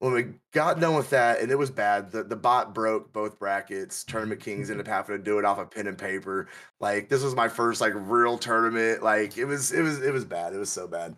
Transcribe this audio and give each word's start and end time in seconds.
when 0.00 0.12
we 0.14 0.26
got 0.52 0.80
done 0.80 0.94
with 0.94 1.10
that, 1.10 1.40
and 1.40 1.52
it 1.52 1.58
was 1.58 1.70
bad. 1.70 2.10
The 2.10 2.24
the 2.24 2.36
bot 2.36 2.74
broke 2.74 3.12
both 3.12 3.38
brackets. 3.38 4.02
Tournament 4.02 4.40
Kings 4.44 4.70
ended 4.70 4.88
up 4.88 4.92
having 4.92 5.16
to 5.16 5.22
do 5.22 5.38
it 5.38 5.44
off 5.44 5.58
of 5.58 5.70
pen 5.70 5.86
and 5.86 5.96
paper. 5.96 6.48
Like 6.80 7.08
this 7.08 7.22
was 7.22 7.36
my 7.36 7.48
first 7.48 7.80
like 7.80 7.92
real 7.94 8.38
tournament. 8.38 9.02
Like 9.02 9.38
it 9.38 9.44
was 9.44 9.70
it 9.72 9.82
was 9.82 10.02
it 10.02 10.12
was 10.12 10.24
bad. 10.24 10.54
It 10.54 10.58
was 10.58 10.70
so 10.70 10.88
bad. 10.88 11.16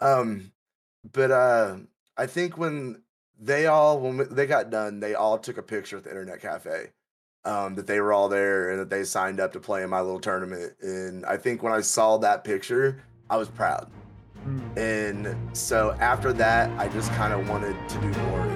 Um, 0.00 0.52
but 1.12 1.30
uh, 1.30 1.76
I 2.16 2.26
think 2.26 2.58
when 2.58 3.02
they 3.40 3.66
all 3.66 4.00
when 4.00 4.26
they 4.30 4.46
got 4.46 4.68
done, 4.68 5.00
they 5.00 5.14
all 5.14 5.38
took 5.38 5.56
a 5.56 5.62
picture 5.62 5.96
at 5.96 6.04
the 6.04 6.10
internet 6.10 6.42
cafe. 6.42 6.90
Um, 7.46 7.74
that 7.74 7.86
they 7.86 8.00
were 8.00 8.14
all 8.14 8.30
there 8.30 8.70
and 8.70 8.80
that 8.80 8.88
they 8.88 9.04
signed 9.04 9.38
up 9.38 9.52
to 9.52 9.60
play 9.60 9.82
in 9.82 9.90
my 9.90 10.00
little 10.00 10.18
tournament. 10.18 10.72
And 10.80 11.26
I 11.26 11.36
think 11.36 11.62
when 11.62 11.74
I 11.74 11.82
saw 11.82 12.16
that 12.16 12.42
picture, 12.42 13.04
I 13.28 13.36
was 13.36 13.48
proud. 13.50 13.90
And 14.76 15.36
so 15.56 15.96
after 16.00 16.32
that, 16.34 16.70
I 16.78 16.88
just 16.88 17.10
kind 17.12 17.32
of 17.32 17.48
wanted 17.48 17.76
to 17.88 18.00
do 18.00 18.08
more 18.20 18.46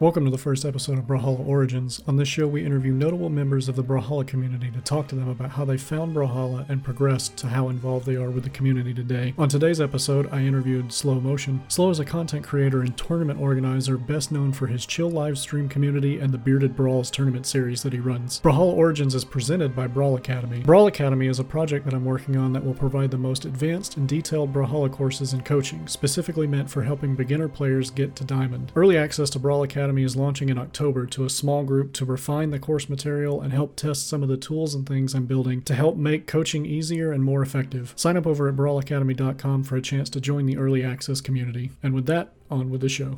Welcome 0.00 0.24
to 0.24 0.30
the 0.30 0.38
first 0.38 0.64
episode 0.64 0.96
of 0.96 1.04
Brawlhalla 1.04 1.46
Origins. 1.46 2.00
On 2.08 2.16
this 2.16 2.26
show, 2.26 2.48
we 2.48 2.64
interview 2.64 2.90
notable 2.90 3.28
members 3.28 3.68
of 3.68 3.76
the 3.76 3.84
Brawlhalla 3.84 4.26
community 4.26 4.70
to 4.70 4.80
talk 4.80 5.08
to 5.08 5.14
them 5.14 5.28
about 5.28 5.50
how 5.50 5.66
they 5.66 5.76
found 5.76 6.16
Brawlhalla 6.16 6.66
and 6.70 6.82
progressed 6.82 7.36
to 7.36 7.48
how 7.48 7.68
involved 7.68 8.06
they 8.06 8.16
are 8.16 8.30
with 8.30 8.44
the 8.44 8.48
community 8.48 8.94
today. 8.94 9.34
On 9.36 9.46
today's 9.46 9.78
episode, 9.78 10.26
I 10.32 10.40
interviewed 10.40 10.90
Slow 10.90 11.20
Motion. 11.20 11.62
Slow 11.68 11.90
is 11.90 11.98
a 11.98 12.06
content 12.06 12.46
creator 12.46 12.80
and 12.80 12.96
tournament 12.96 13.42
organizer 13.42 13.98
best 13.98 14.32
known 14.32 14.54
for 14.54 14.68
his 14.68 14.86
chill 14.86 15.10
live 15.10 15.36
stream 15.36 15.68
community 15.68 16.18
and 16.18 16.32
the 16.32 16.38
Bearded 16.38 16.74
Brawls 16.74 17.10
tournament 17.10 17.44
series 17.44 17.82
that 17.82 17.92
he 17.92 18.00
runs. 18.00 18.40
Brawlhalla 18.40 18.72
Origins 18.72 19.14
is 19.14 19.26
presented 19.26 19.76
by 19.76 19.86
Brawl 19.86 20.16
Academy. 20.16 20.60
Brawl 20.60 20.86
Academy 20.86 21.26
is 21.26 21.40
a 21.40 21.44
project 21.44 21.84
that 21.84 21.92
I'm 21.92 22.06
working 22.06 22.38
on 22.38 22.54
that 22.54 22.64
will 22.64 22.72
provide 22.72 23.10
the 23.10 23.18
most 23.18 23.44
advanced 23.44 23.98
and 23.98 24.08
detailed 24.08 24.54
Brawlhalla 24.54 24.90
courses 24.90 25.34
and 25.34 25.44
coaching, 25.44 25.86
specifically 25.86 26.46
meant 26.46 26.70
for 26.70 26.84
helping 26.84 27.14
beginner 27.14 27.48
players 27.48 27.90
get 27.90 28.16
to 28.16 28.24
Diamond. 28.24 28.72
Early 28.74 28.96
access 28.96 29.28
to 29.28 29.38
Brawl 29.38 29.62
Academy 29.62 29.89
Academy 29.90 30.04
is 30.04 30.14
launching 30.14 30.50
in 30.50 30.56
October 30.56 31.04
to 31.04 31.24
a 31.24 31.28
small 31.28 31.64
group 31.64 31.92
to 31.94 32.04
refine 32.04 32.50
the 32.50 32.60
course 32.60 32.88
material 32.88 33.40
and 33.40 33.52
help 33.52 33.74
test 33.74 34.08
some 34.08 34.22
of 34.22 34.28
the 34.28 34.36
tools 34.36 34.72
and 34.72 34.86
things 34.86 35.14
I'm 35.14 35.26
building 35.26 35.62
to 35.62 35.74
help 35.74 35.96
make 35.96 36.28
coaching 36.28 36.64
easier 36.64 37.10
and 37.10 37.24
more 37.24 37.42
effective. 37.42 37.92
Sign 37.96 38.16
up 38.16 38.24
over 38.24 38.48
at 38.48 38.54
brawlacademy.com 38.54 39.64
for 39.64 39.74
a 39.74 39.82
chance 39.82 40.08
to 40.10 40.20
join 40.20 40.46
the 40.46 40.56
early 40.56 40.84
access 40.84 41.20
community. 41.20 41.72
And 41.82 41.92
with 41.92 42.06
that, 42.06 42.34
on 42.48 42.70
with 42.70 42.82
the 42.82 42.88
show. 42.88 43.16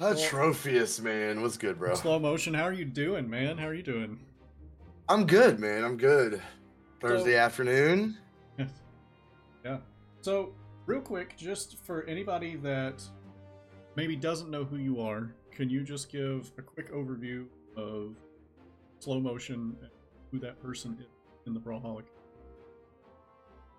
Atrophius, 0.00 1.00
man. 1.00 1.42
What's 1.42 1.56
good, 1.56 1.76
bro? 1.76 1.96
Slow 1.96 2.20
motion. 2.20 2.54
How 2.54 2.62
are 2.62 2.72
you 2.72 2.84
doing, 2.84 3.28
man? 3.28 3.58
How 3.58 3.66
are 3.66 3.74
you 3.74 3.82
doing? 3.82 4.20
I'm 5.08 5.26
good, 5.26 5.58
man. 5.58 5.82
I'm 5.82 5.96
good. 5.96 6.40
Thursday 7.00 7.32
so, 7.32 7.38
afternoon. 7.38 8.16
yeah. 9.64 9.78
So, 10.20 10.52
real 10.86 11.00
quick, 11.00 11.36
just 11.36 11.84
for 11.84 12.04
anybody 12.04 12.54
that 12.62 13.02
maybe 13.96 14.14
doesn't 14.14 14.52
know 14.52 14.62
who 14.62 14.76
you 14.76 15.00
are, 15.00 15.32
can 15.58 15.68
you 15.68 15.82
just 15.82 16.08
give 16.08 16.52
a 16.56 16.62
quick 16.62 16.92
overview 16.92 17.44
of 17.76 18.14
slow 19.00 19.18
motion 19.18 19.76
and 19.82 19.90
who 20.30 20.38
that 20.38 20.62
person 20.62 20.96
is 21.00 21.06
in 21.48 21.52
the 21.52 21.58
Brawlhalla? 21.58 22.04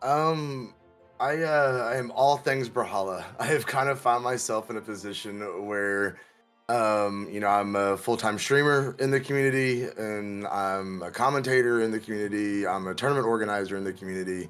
Um, 0.01 0.73
I 1.21 1.41
uh, 1.41 1.89
I 1.89 1.95
am 1.95 2.11
all 2.11 2.35
things 2.35 2.67
Brawlhalla. 2.67 3.23
I 3.39 3.45
have 3.45 3.65
kind 3.65 3.87
of 3.87 3.97
found 3.97 4.25
myself 4.25 4.69
in 4.69 4.75
a 4.75 4.81
position 4.81 5.39
where, 5.65 6.19
um, 6.67 7.29
you 7.31 7.39
know, 7.39 7.47
I'm 7.47 7.77
a 7.77 7.95
full 7.95 8.17
time 8.17 8.37
streamer 8.37 8.97
in 8.99 9.09
the 9.09 9.21
community, 9.21 9.83
and 9.83 10.45
I'm 10.47 11.01
a 11.01 11.11
commentator 11.11 11.81
in 11.81 11.91
the 11.91 11.99
community. 12.01 12.67
I'm 12.67 12.87
a 12.87 12.93
tournament 12.93 13.25
organizer 13.25 13.77
in 13.77 13.85
the 13.85 13.93
community. 13.93 14.49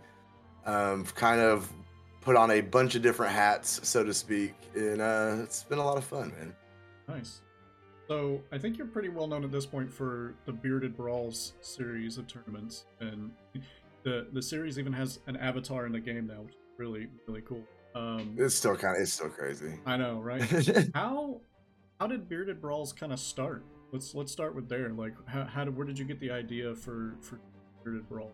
Um, 0.66 1.06
kind 1.06 1.42
of 1.42 1.72
put 2.22 2.36
on 2.36 2.50
a 2.50 2.62
bunch 2.62 2.96
of 2.96 3.04
different 3.04 3.34
hats, 3.34 3.88
so 3.88 4.04
to 4.04 4.16
speak, 4.16 4.56
and 4.74 5.00
uh, 5.00 5.38
it's 5.44 5.62
been 5.62 5.78
a 5.78 5.86
lot 5.86 5.98
of 5.98 6.04
fun, 6.04 6.32
man. 6.32 6.56
Nice. 7.10 7.42
So 8.08 8.42
I 8.52 8.58
think 8.58 8.78
you're 8.78 8.88
pretty 8.88 9.10
well 9.10 9.28
known 9.28 9.44
at 9.44 9.52
this 9.52 9.66
point 9.66 9.92
for 9.92 10.36
the 10.46 10.52
Bearded 10.52 10.96
Brawls 10.98 11.54
series 11.62 12.18
of 12.18 12.28
tournaments, 12.28 12.86
and 13.00 13.32
the 14.04 14.28
the 14.34 14.42
series 14.42 14.80
even 14.80 14.94
has 14.94 15.20
an 15.28 15.36
avatar 15.38 15.86
in 15.86 15.92
the 15.92 16.00
game 16.00 16.28
now, 16.28 16.42
which 16.42 16.54
is 16.54 16.60
really 16.78 17.08
really 17.28 17.42
cool. 17.42 17.64
Um, 17.96 18.36
it's 18.38 18.56
still 18.56 18.76
kind 18.76 18.96
of 18.96 19.04
it's 19.04 19.14
still 19.14 19.30
crazy. 19.30 19.80
I 19.86 19.98
know, 19.98 20.20
right? 20.20 20.42
how 20.96 21.42
how 22.00 22.08
did 22.08 22.30
Bearded 22.30 22.62
Brawls 22.62 22.94
kind 22.94 23.14
of 23.14 23.20
start? 23.20 23.64
Let's 23.92 24.16
let's 24.16 24.32
start 24.32 24.56
with 24.56 24.70
there. 24.70 24.90
Like, 24.90 25.14
how, 25.28 25.44
how 25.44 25.66
did 25.66 25.76
where 25.76 25.86
did 25.86 26.00
you 26.00 26.06
get 26.06 26.20
the 26.20 26.32
idea 26.32 26.76
for 26.76 27.16
for 27.22 27.40
Bearded 27.84 28.08
Brawls? 28.10 28.34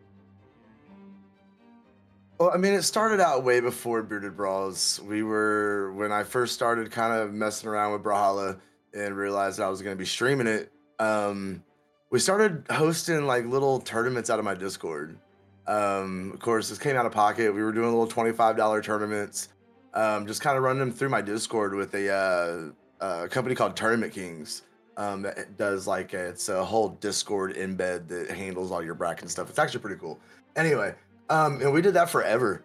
Well, 2.38 2.52
I 2.54 2.58
mean, 2.58 2.74
it 2.74 2.82
started 2.82 3.22
out 3.22 3.46
way 3.46 3.62
before 3.62 4.04
Bearded 4.04 4.36
Brawls. 4.36 5.00
We 5.00 5.24
were 5.24 5.94
when 5.94 6.12
I 6.12 6.24
first 6.24 6.54
started 6.54 6.92
kind 6.92 7.14
of 7.14 7.34
messing 7.34 7.70
around 7.70 7.94
with 7.94 8.04
Brawlhalla 8.04 8.60
and 8.94 9.16
realized 9.16 9.62
I 9.62 9.70
was 9.70 9.82
going 9.82 9.96
to 9.96 10.00
be 10.00 10.06
streaming 10.06 10.48
it. 10.48 10.70
Um, 11.00 11.64
we 12.10 12.20
started 12.20 12.66
hosting 12.70 13.26
like 13.26 13.46
little 13.46 13.80
tournaments 13.80 14.30
out 14.30 14.38
of 14.40 14.44
my 14.44 14.54
Discord. 14.54 15.18
Um, 15.66 16.32
of 16.34 16.42
course, 16.42 16.68
this 16.68 16.78
came 16.78 16.98
out 16.98 17.06
of 17.06 17.14
pocket. 17.14 17.56
We 17.56 17.64
were 17.64 17.72
doing 17.72 17.88
little 17.88 18.06
twenty-five 18.06 18.58
dollar 18.58 18.82
tournaments. 18.82 19.48
Um, 19.94 20.28
just 20.28 20.42
kind 20.42 20.58
of 20.58 20.64
running 20.64 20.82
them 20.82 20.92
through 20.92 21.10
my 21.10 21.22
Discord 21.22 21.74
with 21.74 21.96
a, 21.96 22.74
uh, 23.00 23.28
company 23.30 23.56
called 23.56 23.78
Tournament 23.78 24.12
Kings. 24.12 24.64
Um, 24.98 25.22
that 25.22 25.58
does 25.58 25.88
like 25.88 26.14
a, 26.14 26.28
it's 26.30 26.50
a 26.50 26.66
whole 26.66 26.90
Discord 26.90 27.56
embed 27.56 28.10
that 28.10 28.30
handles 28.30 28.74
all 28.74 28.84
your 28.84 28.94
bracket 28.94 29.30
stuff. 29.30 29.50
It's 29.50 29.60
actually 29.60 29.80
pretty 29.80 30.00
cool. 30.02 30.20
Anyway, 30.58 30.94
um, 31.30 31.62
and 31.62 31.74
we 31.74 31.82
did 31.82 31.96
that 31.96 32.10
forever. 32.10 32.64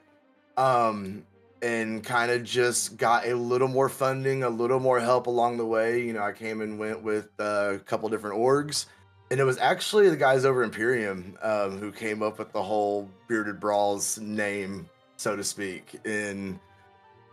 Um, 0.56 1.24
and 1.62 2.02
kind 2.02 2.30
of 2.30 2.42
just 2.42 2.96
got 2.96 3.26
a 3.26 3.34
little 3.34 3.68
more 3.68 3.88
funding, 3.88 4.42
a 4.44 4.48
little 4.48 4.80
more 4.80 4.98
help 4.98 5.26
along 5.26 5.58
the 5.58 5.66
way. 5.66 6.02
You 6.02 6.14
know, 6.14 6.22
I 6.22 6.32
came 6.32 6.60
and 6.60 6.78
went 6.78 7.02
with 7.02 7.28
a 7.38 7.80
couple 7.84 8.08
different 8.08 8.36
orgs, 8.36 8.86
and 9.30 9.38
it 9.38 9.44
was 9.44 9.58
actually 9.58 10.08
the 10.08 10.16
guys 10.16 10.44
over 10.44 10.62
Imperium 10.62 11.36
um, 11.42 11.78
who 11.78 11.92
came 11.92 12.22
up 12.22 12.38
with 12.38 12.52
the 12.52 12.62
whole 12.62 13.08
Bearded 13.28 13.60
Brawls 13.60 14.18
name, 14.18 14.88
so 15.16 15.36
to 15.36 15.44
speak. 15.44 16.00
And 16.04 16.58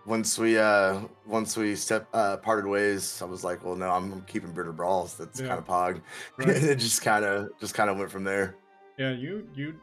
once 0.05 0.37
we 0.39 0.57
uh 0.57 1.01
once 1.25 1.57
we 1.57 1.75
step 1.75 2.07
uh 2.13 2.37
parted 2.37 2.65
ways, 2.65 3.21
I 3.21 3.25
was 3.25 3.43
like, 3.43 3.63
well, 3.63 3.75
no, 3.75 3.89
I'm 3.89 4.21
keeping 4.21 4.51
Bearded 4.51 4.75
Brawls. 4.75 5.15
That's 5.15 5.39
yeah. 5.39 5.47
kind 5.47 5.59
of 5.59 5.67
pog. 5.67 6.01
Right. 6.37 6.49
it 6.49 6.79
just 6.79 7.01
kind 7.01 7.25
of 7.25 7.49
just 7.59 7.73
kind 7.73 7.89
of 7.89 7.97
went 7.97 8.11
from 8.11 8.23
there. 8.23 8.55
Yeah, 8.97 9.11
you 9.11 9.47
you 9.55 9.75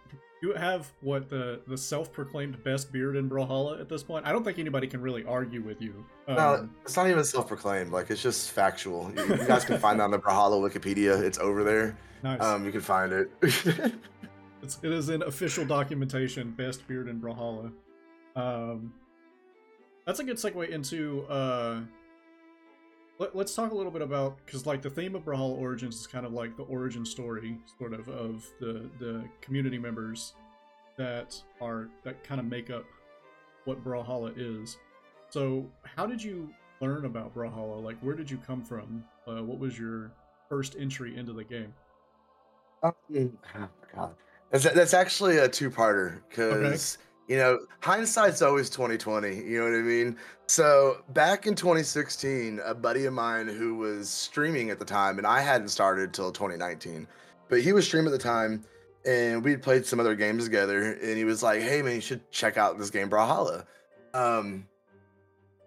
you 0.44 0.52
have 0.52 0.92
what 1.00 1.30
the 1.30 1.60
the 1.66 1.76
self-proclaimed 1.76 2.62
best 2.62 2.92
beard 2.92 3.16
in 3.16 3.30
Brawlhalla 3.30 3.80
at 3.80 3.88
this 3.88 4.02
point. 4.02 4.26
I 4.26 4.32
don't 4.32 4.44
think 4.44 4.58
anybody 4.58 4.86
can 4.86 5.00
really 5.00 5.24
argue 5.24 5.62
with 5.62 5.80
you. 5.80 6.04
Um, 6.28 6.36
no, 6.36 6.68
it's 6.82 6.96
not 6.96 7.08
even 7.08 7.24
self-proclaimed. 7.24 7.92
Like 7.92 8.10
it's 8.10 8.22
just 8.22 8.50
factual. 8.50 9.10
You, 9.16 9.24
you 9.24 9.46
guys 9.46 9.64
can 9.64 9.78
find 9.78 9.98
that 10.00 10.04
on 10.04 10.10
the 10.10 10.18
Brawlhalla 10.18 10.60
Wikipedia. 10.60 11.20
It's 11.22 11.38
over 11.38 11.64
there. 11.64 11.96
Nice. 12.22 12.42
Um, 12.42 12.64
you 12.64 12.72
can 12.72 12.82
find 12.82 13.12
it. 13.12 13.30
it's, 14.62 14.78
it 14.82 14.92
is 14.92 15.08
in 15.08 15.22
official 15.22 15.64
documentation. 15.64 16.50
Best 16.50 16.86
beard 16.86 17.08
in 17.08 17.20
Brawlhalla. 17.20 17.72
Um, 18.36 18.92
that's 20.06 20.20
a 20.20 20.24
good 20.24 20.36
segue 20.36 20.68
into 20.68 21.24
uh 21.26 21.80
let, 23.18 23.34
us 23.36 23.54
talk 23.54 23.72
a 23.72 23.74
little 23.74 23.92
bit 23.92 24.02
about 24.02 24.38
because 24.44 24.66
like 24.66 24.82
the 24.82 24.90
theme 24.90 25.14
of 25.14 25.24
Brawlhalla 25.24 25.56
Origins 25.56 26.00
is 26.00 26.06
kind 26.06 26.26
of 26.26 26.32
like 26.32 26.56
the 26.56 26.64
origin 26.64 27.04
story, 27.04 27.58
sort 27.78 27.92
of 27.92 28.08
of 28.08 28.44
the 28.60 28.90
the 28.98 29.24
community 29.40 29.78
members 29.78 30.34
that 30.96 31.40
are 31.60 31.88
that 32.04 32.24
kind 32.24 32.40
of 32.40 32.46
make 32.46 32.70
up 32.70 32.84
what 33.64 33.82
Brawlhalla 33.84 34.32
is. 34.36 34.78
So, 35.30 35.66
how 35.82 36.06
did 36.06 36.22
you 36.22 36.50
learn 36.80 37.04
about 37.04 37.34
Brawlhalla? 37.34 37.82
Like, 37.82 37.98
where 38.00 38.14
did 38.14 38.30
you 38.30 38.38
come 38.38 38.62
from? 38.62 39.04
Uh, 39.26 39.42
what 39.42 39.58
was 39.58 39.78
your 39.78 40.12
first 40.48 40.76
entry 40.78 41.16
into 41.16 41.32
the 41.32 41.44
game? 41.44 41.72
Um, 42.82 42.92
oh 43.56 43.68
God, 43.94 44.14
that's, 44.50 44.64
that's 44.64 44.94
actually 44.94 45.38
a 45.38 45.48
two-parter 45.48 46.20
because. 46.28 46.98
You 47.26 47.38
know, 47.38 47.58
hindsight's 47.80 48.42
always 48.42 48.68
2020. 48.68 49.34
You 49.34 49.58
know 49.58 49.64
what 49.64 49.78
I 49.78 49.82
mean? 49.82 50.16
So 50.46 50.98
back 51.10 51.46
in 51.46 51.54
2016, 51.54 52.60
a 52.64 52.74
buddy 52.74 53.06
of 53.06 53.14
mine 53.14 53.48
who 53.48 53.76
was 53.76 54.10
streaming 54.10 54.70
at 54.70 54.78
the 54.78 54.84
time, 54.84 55.16
and 55.16 55.26
I 55.26 55.40
hadn't 55.40 55.68
started 55.68 56.12
till 56.12 56.30
2019, 56.30 57.06
but 57.48 57.62
he 57.62 57.72
was 57.72 57.86
streaming 57.86 58.08
at 58.08 58.12
the 58.12 58.18
time, 58.18 58.62
and 59.06 59.42
we'd 59.42 59.62
played 59.62 59.86
some 59.86 60.00
other 60.00 60.14
games 60.14 60.44
together, 60.44 60.92
and 60.92 61.16
he 61.16 61.24
was 61.24 61.42
like, 61.42 61.62
"Hey 61.62 61.80
man, 61.80 61.94
you 61.94 62.00
should 62.02 62.30
check 62.30 62.58
out 62.58 62.78
this 62.78 62.90
game 62.90 63.08
Brawlhalla." 63.08 63.64
Um, 64.12 64.66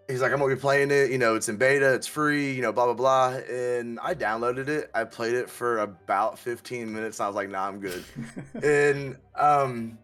he's 0.06 0.20
like, 0.20 0.32
"I'm 0.32 0.38
gonna 0.38 0.54
be 0.54 0.60
playing 0.60 0.92
it. 0.92 1.10
You 1.10 1.18
know, 1.18 1.34
it's 1.34 1.48
in 1.48 1.56
beta, 1.56 1.92
it's 1.94 2.06
free. 2.06 2.52
You 2.52 2.62
know, 2.62 2.72
blah 2.72 2.84
blah 2.84 2.94
blah." 2.94 3.40
And 3.50 3.98
I 4.00 4.14
downloaded 4.14 4.68
it. 4.68 4.90
I 4.94 5.02
played 5.04 5.34
it 5.34 5.50
for 5.50 5.78
about 5.78 6.38
15 6.38 6.92
minutes. 6.92 7.18
And 7.18 7.24
I 7.24 7.28
was 7.28 7.36
like, 7.36 7.50
"Nah, 7.50 7.66
I'm 7.66 7.80
good." 7.80 8.04
and 8.62 9.16
um 9.34 9.98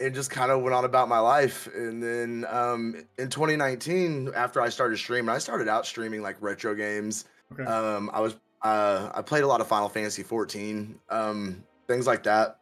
and 0.00 0.14
just 0.14 0.30
kind 0.30 0.50
of 0.50 0.62
went 0.62 0.74
on 0.74 0.84
about 0.84 1.08
my 1.08 1.18
life. 1.18 1.68
And 1.74 2.02
then 2.02 2.46
um, 2.48 2.96
in 3.18 3.28
2019, 3.28 4.30
after 4.34 4.60
I 4.60 4.70
started 4.70 4.96
streaming, 4.96 5.28
I 5.28 5.38
started 5.38 5.68
out 5.68 5.86
streaming 5.86 6.22
like 6.22 6.36
retro 6.40 6.74
games. 6.74 7.26
Okay. 7.52 7.64
Um, 7.64 8.10
I 8.12 8.20
was 8.20 8.36
uh, 8.62 9.10
I 9.14 9.22
played 9.22 9.42
a 9.42 9.46
lot 9.46 9.60
of 9.60 9.68
Final 9.68 9.88
Fantasy 9.88 10.22
14, 10.22 10.98
um, 11.08 11.64
things 11.86 12.06
like 12.06 12.22
that. 12.24 12.58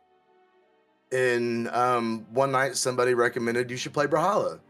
And 1.11 1.69
um, 1.69 2.27
one 2.33 2.53
night, 2.53 2.77
somebody 2.77 3.15
recommended 3.15 3.71
you 3.71 3.77
should 3.77 3.95
play 3.95 4.07
Brawlhalla, 4.07 4.61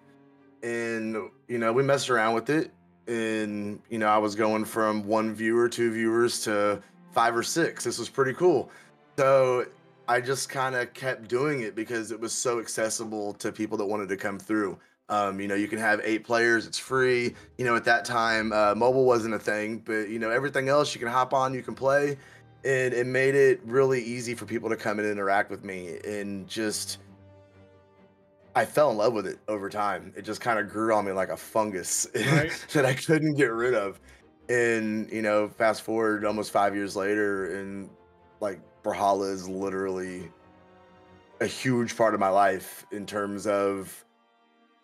and 0.62 1.16
you 1.48 1.58
know 1.58 1.72
we 1.72 1.82
messed 1.82 2.10
around 2.10 2.34
with 2.34 2.48
it, 2.48 2.70
and 3.08 3.80
you 3.90 3.98
know 3.98 4.06
I 4.06 4.18
was 4.18 4.36
going 4.36 4.64
from 4.64 5.04
one 5.04 5.34
viewer, 5.34 5.68
two 5.68 5.92
viewers 5.92 6.40
to 6.42 6.80
five 7.12 7.36
or 7.36 7.42
six. 7.42 7.82
This 7.82 7.98
was 7.98 8.08
pretty 8.08 8.34
cool. 8.34 8.70
So 9.16 9.66
I 10.08 10.22
just 10.22 10.48
kind 10.48 10.74
of 10.74 10.92
kept 10.94 11.28
doing 11.28 11.60
it 11.60 11.74
because 11.74 12.10
it 12.12 12.18
was 12.18 12.32
so 12.32 12.60
accessible 12.60 13.34
to 13.34 13.52
people 13.52 13.76
that 13.76 13.84
wanted 13.84 14.08
to 14.08 14.16
come 14.16 14.38
through. 14.38 14.78
Um, 15.10 15.38
you 15.38 15.48
know, 15.48 15.54
you 15.54 15.68
can 15.68 15.78
have 15.78 16.00
eight 16.02 16.24
players, 16.24 16.66
it's 16.66 16.78
free. 16.78 17.34
You 17.58 17.64
know, 17.66 17.76
at 17.76 17.84
that 17.84 18.06
time, 18.06 18.52
uh, 18.52 18.74
mobile 18.74 19.04
wasn't 19.04 19.34
a 19.34 19.38
thing, 19.38 19.78
but 19.78 20.08
you 20.08 20.18
know, 20.18 20.30
everything 20.30 20.68
else 20.68 20.94
you 20.94 20.98
can 20.98 21.08
hop 21.08 21.34
on, 21.34 21.52
you 21.52 21.62
can 21.62 21.74
play. 21.74 22.16
And 22.64 22.92
it 22.92 23.06
made 23.06 23.34
it 23.34 23.60
really 23.64 24.02
easy 24.02 24.34
for 24.34 24.46
people 24.46 24.68
to 24.70 24.76
come 24.76 24.98
and 24.98 25.06
interact 25.06 25.50
with 25.50 25.62
me. 25.62 25.98
And 26.06 26.48
just, 26.48 26.98
I 28.56 28.64
fell 28.64 28.90
in 28.90 28.96
love 28.96 29.12
with 29.12 29.26
it 29.26 29.38
over 29.46 29.68
time. 29.68 30.12
It 30.16 30.22
just 30.22 30.40
kind 30.40 30.58
of 30.58 30.68
grew 30.68 30.92
on 30.92 31.04
me 31.04 31.12
like 31.12 31.28
a 31.28 31.36
fungus 31.36 32.06
Right. 32.14 32.66
that 32.72 32.84
I 32.84 32.94
couldn't 32.94 33.34
get 33.34 33.52
rid 33.52 33.74
of. 33.74 34.00
And, 34.48 35.10
you 35.12 35.22
know, 35.22 35.48
fast 35.48 35.82
forward 35.82 36.24
almost 36.24 36.50
five 36.50 36.74
years 36.74 36.96
later, 36.96 37.58
and 37.60 37.90
like 38.40 38.60
Brawlhalla 38.88 39.30
is 39.30 39.48
literally 39.48 40.30
a 41.40 41.46
huge 41.46 41.96
part 41.96 42.14
of 42.14 42.20
my 42.20 42.28
life 42.28 42.86
in 42.90 43.06
terms 43.06 43.46
of 43.46 44.04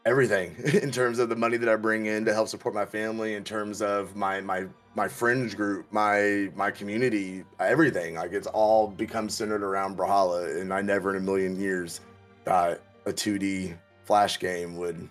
everything 0.06 0.54
in 0.82 0.90
terms 0.90 1.18
of 1.18 1.28
the 1.28 1.36
money 1.36 1.56
that 1.56 1.68
I 1.68 1.76
bring 1.76 2.06
in 2.06 2.24
to 2.26 2.34
help 2.34 2.48
support 2.48 2.74
my 2.74 2.84
family 2.84 3.34
in 3.34 3.44
terms 3.44 3.80
of 3.80 4.14
my 4.14 4.40
my 4.40 4.66
my 4.94 5.08
fringe 5.08 5.56
group 5.56 5.86
my 5.90 6.50
my 6.54 6.70
community 6.70 7.44
everything. 7.58 8.14
Like 8.14 8.32
it's 8.32 8.46
all 8.48 8.88
become 8.88 9.28
centered 9.28 9.62
around 9.62 9.96
Brawlhalla 9.96 10.60
and 10.60 10.72
I 10.72 10.82
never 10.82 11.10
in 11.10 11.16
a 11.16 11.24
million 11.24 11.58
years 11.58 12.00
thought 12.44 12.80
a 13.06 13.12
2D 13.12 13.76
flash 14.04 14.38
game 14.38 14.76
would 14.76 15.08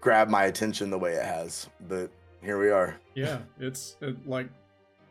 grab 0.00 0.28
my 0.28 0.44
attention 0.44 0.90
the 0.90 0.98
way 0.98 1.12
it 1.12 1.24
has 1.24 1.68
but 1.88 2.10
here 2.42 2.58
we 2.58 2.70
are. 2.70 2.96
Yeah, 3.14 3.38
it's 3.60 3.96
uh, 4.02 4.12
like, 4.26 4.48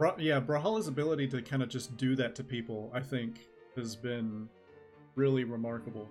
Bra- 0.02 0.16
yeah, 0.18 0.40
Brawlhalla's 0.40 0.88
ability 0.88 1.28
to 1.28 1.44
kind 1.44 1.62
of 1.62 1.70
just 1.70 1.96
do 1.96 2.16
that 2.16 2.34
to 2.34 2.44
people, 2.44 2.90
I 2.92 3.02
think, 3.02 3.42
has 3.76 3.96
been 3.96 4.50
really 5.14 5.44
remarkable. 5.44 6.10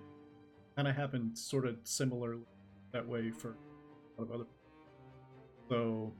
Kind 0.77 0.87
of 0.87 0.95
happened 0.95 1.37
sort 1.37 1.65
of 1.65 1.75
similarly 1.83 2.43
that 2.93 3.05
way 3.05 3.31
for 3.31 3.49
a 4.17 4.21
lot 4.21 4.29
of 4.29 4.31
other. 4.31 4.45
So, 5.67 6.13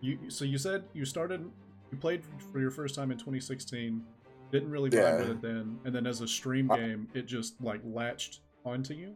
you 0.00 0.30
so 0.30 0.46
you 0.46 0.56
said 0.56 0.84
you 0.94 1.04
started, 1.04 1.44
you 1.92 1.98
played 1.98 2.22
for 2.50 2.58
your 2.58 2.70
first 2.70 2.94
time 2.94 3.10
in 3.10 3.18
2016, 3.18 4.02
didn't 4.50 4.70
really 4.70 4.88
vibe 4.88 5.18
with 5.18 5.28
it 5.28 5.42
then, 5.42 5.78
and 5.84 5.94
then 5.94 6.06
as 6.06 6.22
a 6.22 6.26
stream 6.26 6.70
Uh, 6.70 6.76
game, 6.76 7.08
it 7.12 7.26
just 7.26 7.60
like 7.60 7.82
latched 7.84 8.40
onto 8.64 8.94
you. 8.94 9.14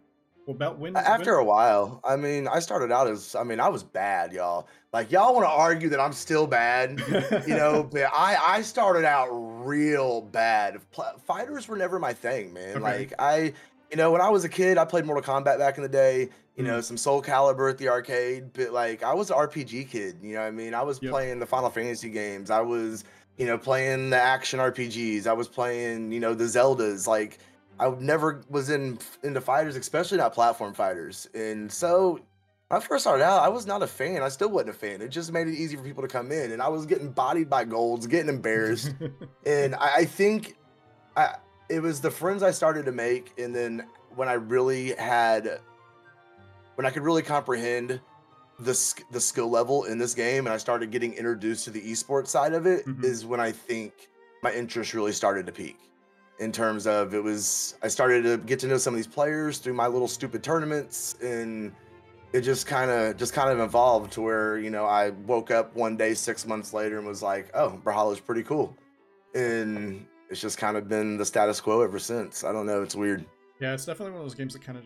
Well, 0.49 0.57
about 0.57 0.79
when 0.79 0.97
After 0.97 1.35
when- 1.37 1.43
a 1.43 1.45
while, 1.45 2.01
I 2.03 2.17
mean, 2.17 2.49
I 2.49 2.59
started 2.61 2.91
out 2.91 3.07
as, 3.07 3.35
I 3.35 3.43
mean, 3.45 3.61
I 3.61 3.69
was 3.69 3.83
bad, 3.83 4.33
y'all. 4.33 4.67
Like, 4.95 5.13
y'all 5.13 5.35
want 5.35 5.45
to 5.45 5.51
argue 5.51 5.91
that 5.91 6.01
I'm 6.01 6.15
still 6.15 6.47
bad, 6.47 6.99
you 7.47 7.55
know? 7.55 7.83
But 7.93 8.05
I, 8.15 8.39
I 8.43 8.63
started 8.63 9.05
out 9.05 9.29
real 9.31 10.23
bad. 10.23 10.81
Pl- 10.91 11.21
Fighters 11.27 11.69
were 11.69 11.77
never 11.77 11.99
my 11.99 12.15
thing, 12.15 12.55
man. 12.55 12.77
Okay. 12.77 12.81
Like, 12.81 13.13
I, 13.19 13.53
you 13.91 13.99
know, 13.99 14.11
when 14.11 14.23
I 14.23 14.31
was 14.31 14.45
a 14.45 14.49
kid, 14.49 14.79
I 14.79 14.87
played 14.87 15.05
Mortal 15.05 15.23
Kombat 15.23 15.59
back 15.59 15.77
in 15.77 15.83
the 15.83 15.89
day. 15.89 16.31
You 16.57 16.65
Mm. 16.65 16.69
know, 16.69 16.81
some 16.81 16.97
Soulcalibur 16.97 17.69
at 17.71 17.77
the 17.77 17.91
arcade. 17.91 18.55
But 18.55 18.73
like, 18.73 19.03
I 19.03 19.13
was 19.13 19.31
an 19.31 19.37
RPG 19.37 19.91
kid. 19.91 20.17
You 20.23 20.33
know 20.37 20.41
what 20.41 20.47
I 20.47 20.51
mean? 20.51 20.73
I 20.73 20.83
was 20.83 20.99
Yep. 21.03 21.11
playing 21.13 21.41
the 21.41 21.47
Final 21.47 21.69
Fantasy 21.69 22.09
games. 22.09 22.49
I 22.51 22.63
was, 22.63 23.05
you 23.37 23.45
know, 23.45 23.59
playing 23.59 24.09
the 24.09 24.17
action 24.19 24.61
RPGs. 24.61 25.27
I 25.27 25.35
was 25.35 25.47
playing, 25.47 26.11
you 26.11 26.21
know, 26.21 26.33
the 26.33 26.45
Zeldas. 26.45 27.07
Like, 27.07 27.39
I 27.81 27.91
never 27.99 28.43
was 28.49 28.71
in 28.71 28.99
into 29.23 29.41
fighters, 29.41 29.77
especially 29.77 30.19
not 30.19 30.33
platform 30.35 30.75
fighters. 30.75 31.29
And 31.35 31.71
so 31.71 32.21
when 32.69 32.81
I 32.81 32.85
first 32.85 33.05
started 33.05 33.25
out, 33.25 33.43
I 33.43 33.49
was 33.49 33.67
not 33.67 33.83
a 33.83 33.87
fan. 33.87 34.23
I 34.23 34.29
still 34.29 34.49
wasn't 34.51 34.71
a 34.71 34.79
fan. 34.79 35.01
It 35.01 35.09
just 35.09 35.33
made 35.33 35.49
it 35.49 35.55
easy 35.55 35.77
for 35.77 35.83
people 35.83 36.03
to 36.03 36.09
come 36.09 36.33
in, 36.33 36.53
and 36.53 36.61
I 36.61 36.69
was 36.69 36.87
getting 36.87 37.11
bodied 37.11 37.49
by 37.49 37.65
golds, 37.65 38.07
getting 38.07 38.29
embarrassed. 38.29 38.95
and 39.47 39.75
I, 39.75 39.97
I 39.99 40.05
think 40.05 40.57
I 41.17 41.37
it 41.69 41.81
was 41.81 42.01
the 42.01 42.11
friends 42.11 42.43
I 42.43 42.51
started 42.51 42.85
to 42.87 42.93
make, 42.93 43.33
and 43.39 43.55
then 43.55 43.85
when 44.15 44.29
I 44.29 44.35
really 44.35 44.95
had 44.95 45.61
when 46.75 46.87
I 46.87 46.91
could 46.91 47.03
really 47.03 47.23
comprehend 47.23 48.01
the 48.61 49.03
the 49.13 49.21
skill 49.21 49.49
level 49.49 49.85
in 49.85 49.99
this 49.99 50.15
game, 50.15 50.47
and 50.47 50.53
I 50.55 50.57
started 50.57 50.91
getting 50.91 51.13
introduced 51.15 51.65
to 51.67 51.71
the 51.71 51.81
esports 51.81 52.29
side 52.29 52.53
of 52.55 52.67
it, 52.67 52.85
is 53.03 53.25
Mhm. 53.25 53.29
when 53.29 53.41
I 53.41 53.53
think 53.53 53.93
my 54.43 54.53
interest 54.53 54.95
really 54.95 55.13
started 55.13 55.47
to 55.47 55.53
peak. 55.53 55.79
In 56.39 56.53
terms 56.53 56.87
of 56.87 57.15
it 57.15 57.23
was, 57.23 57.75
I 57.83 57.89
started 57.89 58.23
to 58.23 58.39
get 58.39 58.61
to 58.61 58.69
know 58.69 58.79
some 58.79 58.95
of 58.95 58.99
these 58.99 59.09
players 59.09 59.59
through 59.59 59.75
my 59.75 59.89
little 59.89 60.07
stupid 60.07 60.43
tournaments, 60.43 61.17
and 61.21 61.73
it 62.33 62.43
just 62.43 62.67
kind 62.67 62.91
of 62.91 63.17
just 63.17 63.33
kind 63.33 63.51
of 63.51 63.59
evolved 63.59 64.13
to 64.13 64.21
where 64.21 64.59
you 64.59 64.71
know 64.71 64.85
I 64.85 65.11
woke 65.11 65.51
up 65.51 65.75
one 65.75 65.97
day 65.97 66.15
six 66.15 66.47
months 66.47 66.73
later 66.73 66.99
and 66.99 67.07
was 67.07 67.23
like, 67.23 67.51
oh, 67.55 67.81
Brawlhalla 67.85 68.13
is 68.13 68.21
pretty 68.21 68.45
cool, 68.45 68.77
and 69.35 70.07
it's 70.31 70.41
just 70.41 70.59
kind 70.59 70.77
of 70.77 70.89
been 70.89 71.17
the 71.17 71.25
status 71.25 71.61
quo 71.61 71.83
ever 71.83 71.99
since. 71.99 72.45
I 72.45 72.53
don't 72.53 72.67
know, 72.67 72.83
it's 72.83 72.95
weird. 72.95 73.25
Yeah, 73.61 73.75
it's 73.75 73.85
definitely 73.85 74.13
one 74.13 74.21
of 74.21 74.27
those 74.27 74.37
games 74.37 74.53
that 74.53 74.63
kind 74.63 74.79
of 74.79 74.85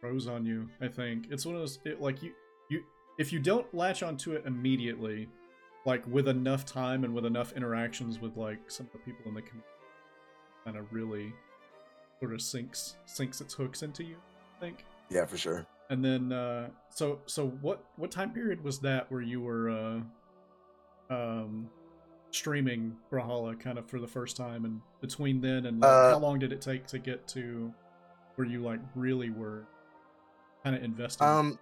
grows 0.00 0.26
on 0.26 0.46
you. 0.46 0.68
I 0.80 0.88
think 0.88 1.26
it's 1.30 1.44
one 1.44 1.54
of 1.54 1.60
those 1.60 1.80
it, 1.84 2.00
like 2.00 2.22
you 2.22 2.32
you 2.70 2.82
if 3.18 3.32
you 3.32 3.40
don't 3.40 3.72
latch 3.74 4.02
onto 4.02 4.32
it 4.32 4.44
immediately, 4.46 5.28
like 5.84 6.02
with 6.06 6.28
enough 6.28 6.64
time 6.64 7.04
and 7.04 7.12
with 7.12 7.26
enough 7.26 7.52
interactions 7.52 8.20
with 8.20 8.36
like 8.36 8.70
some 8.70 8.86
of 8.86 8.92
the 8.92 8.98
people 8.98 9.26
in 9.26 9.34
the 9.34 9.42
community, 9.42 9.68
kind 10.68 10.76
of 10.78 10.92
really 10.92 11.32
sort 12.20 12.34
of 12.34 12.42
sinks 12.42 12.96
sinks 13.06 13.40
its 13.40 13.54
hooks 13.54 13.82
into 13.82 14.04
you. 14.04 14.16
I 14.56 14.60
think. 14.60 14.84
Yeah, 15.08 15.24
for 15.24 15.38
sure. 15.38 15.66
And 15.88 16.04
then 16.04 16.30
uh 16.32 16.68
so 16.90 17.20
so 17.24 17.48
what 17.62 17.82
what 17.96 18.10
time 18.10 18.32
period 18.34 18.62
was 18.62 18.78
that 18.80 19.10
where 19.10 19.22
you 19.22 19.40
were 19.40 19.70
uh 19.70 21.14
um 21.14 21.70
streaming 22.30 22.94
Brawlhalla 23.10 23.58
kind 23.58 23.78
of 23.78 23.88
for 23.88 23.98
the 23.98 24.06
first 24.06 24.36
time 24.36 24.66
and 24.66 24.82
between 25.00 25.40
then 25.40 25.64
and 25.64 25.80
like, 25.80 25.90
Uh, 25.90 26.10
how 26.10 26.18
long 26.18 26.38
did 26.38 26.52
it 26.52 26.60
take 26.60 26.86
to 26.88 26.98
get 26.98 27.26
to 27.28 27.72
where 28.34 28.46
you 28.46 28.62
like 28.62 28.80
really 28.94 29.30
were 29.30 29.64
kind 30.62 30.76
of 30.76 30.82
invested? 30.84 31.24
Um, 31.24 31.58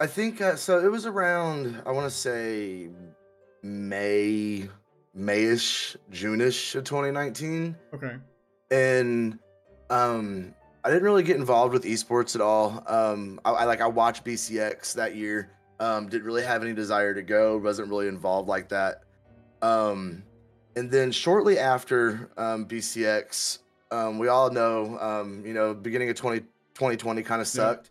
I 0.00 0.06
think 0.06 0.40
uh, 0.40 0.56
so. 0.56 0.82
It 0.82 0.90
was 0.90 1.04
around 1.04 1.82
I 1.84 1.92
want 1.92 2.10
to 2.10 2.16
say 2.16 2.88
May, 3.62 4.70
Mayish, 5.16 5.96
Juneish 6.10 6.74
of 6.74 6.84
2019, 6.84 7.76
okay. 7.94 8.16
and 8.70 9.38
um, 9.90 10.54
I 10.84 10.88
didn't 10.88 11.04
really 11.04 11.22
get 11.22 11.36
involved 11.36 11.72
with 11.72 11.84
esports 11.84 12.34
at 12.34 12.40
all. 12.40 12.82
Um, 12.86 13.40
I, 13.44 13.50
I 13.50 13.64
like 13.64 13.80
I 13.80 13.86
watched 13.86 14.24
BCX 14.24 14.94
that 14.94 15.14
year. 15.14 15.50
Um, 15.80 16.08
didn't 16.08 16.26
really 16.26 16.44
have 16.44 16.62
any 16.62 16.72
desire 16.72 17.14
to 17.14 17.22
go. 17.22 17.58
wasn't 17.58 17.88
really 17.88 18.08
involved 18.08 18.48
like 18.48 18.68
that. 18.68 19.02
Um, 19.62 20.22
and 20.76 20.90
then 20.90 21.12
shortly 21.12 21.58
after 21.58 22.30
um, 22.36 22.66
BCX, 22.66 23.58
um, 23.90 24.18
we 24.18 24.28
all 24.28 24.50
know, 24.50 24.98
um, 24.98 25.44
you 25.44 25.52
know, 25.52 25.74
beginning 25.74 26.08
of 26.08 26.16
20, 26.16 26.40
2020 26.74 27.22
kind 27.22 27.40
of 27.40 27.46
sucked. 27.46 27.90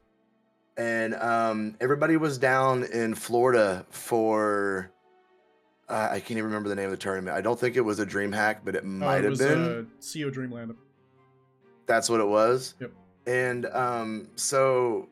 And 0.77 1.13
um, 1.15 1.75
everybody 1.79 2.17
was 2.17 2.37
down 2.37 2.83
in 2.85 3.13
Florida 3.13 3.85
for, 3.89 4.91
uh, 5.91 6.09
I 6.11 6.19
can't 6.19 6.31
even 6.31 6.45
remember 6.45 6.69
the 6.69 6.75
name 6.75 6.85
of 6.85 6.91
the 6.91 6.97
tournament. 6.97 7.35
I 7.35 7.41
don't 7.41 7.59
think 7.59 7.75
it 7.75 7.81
was 7.81 7.99
a 7.99 8.05
DreamHack, 8.05 8.59
but 8.63 8.75
it 8.75 8.85
might 8.85 9.19
it 9.25 9.29
have 9.31 9.37
been. 9.37 9.63
uh, 9.63 9.83
CEO 10.01 10.31
Dreamland. 10.31 10.73
That's 11.85 12.09
what 12.09 12.19
it 12.19 12.27
was. 12.27 12.75
Yep. 12.79 12.91
And 13.27 13.65
um, 13.67 14.27
so 14.35 15.07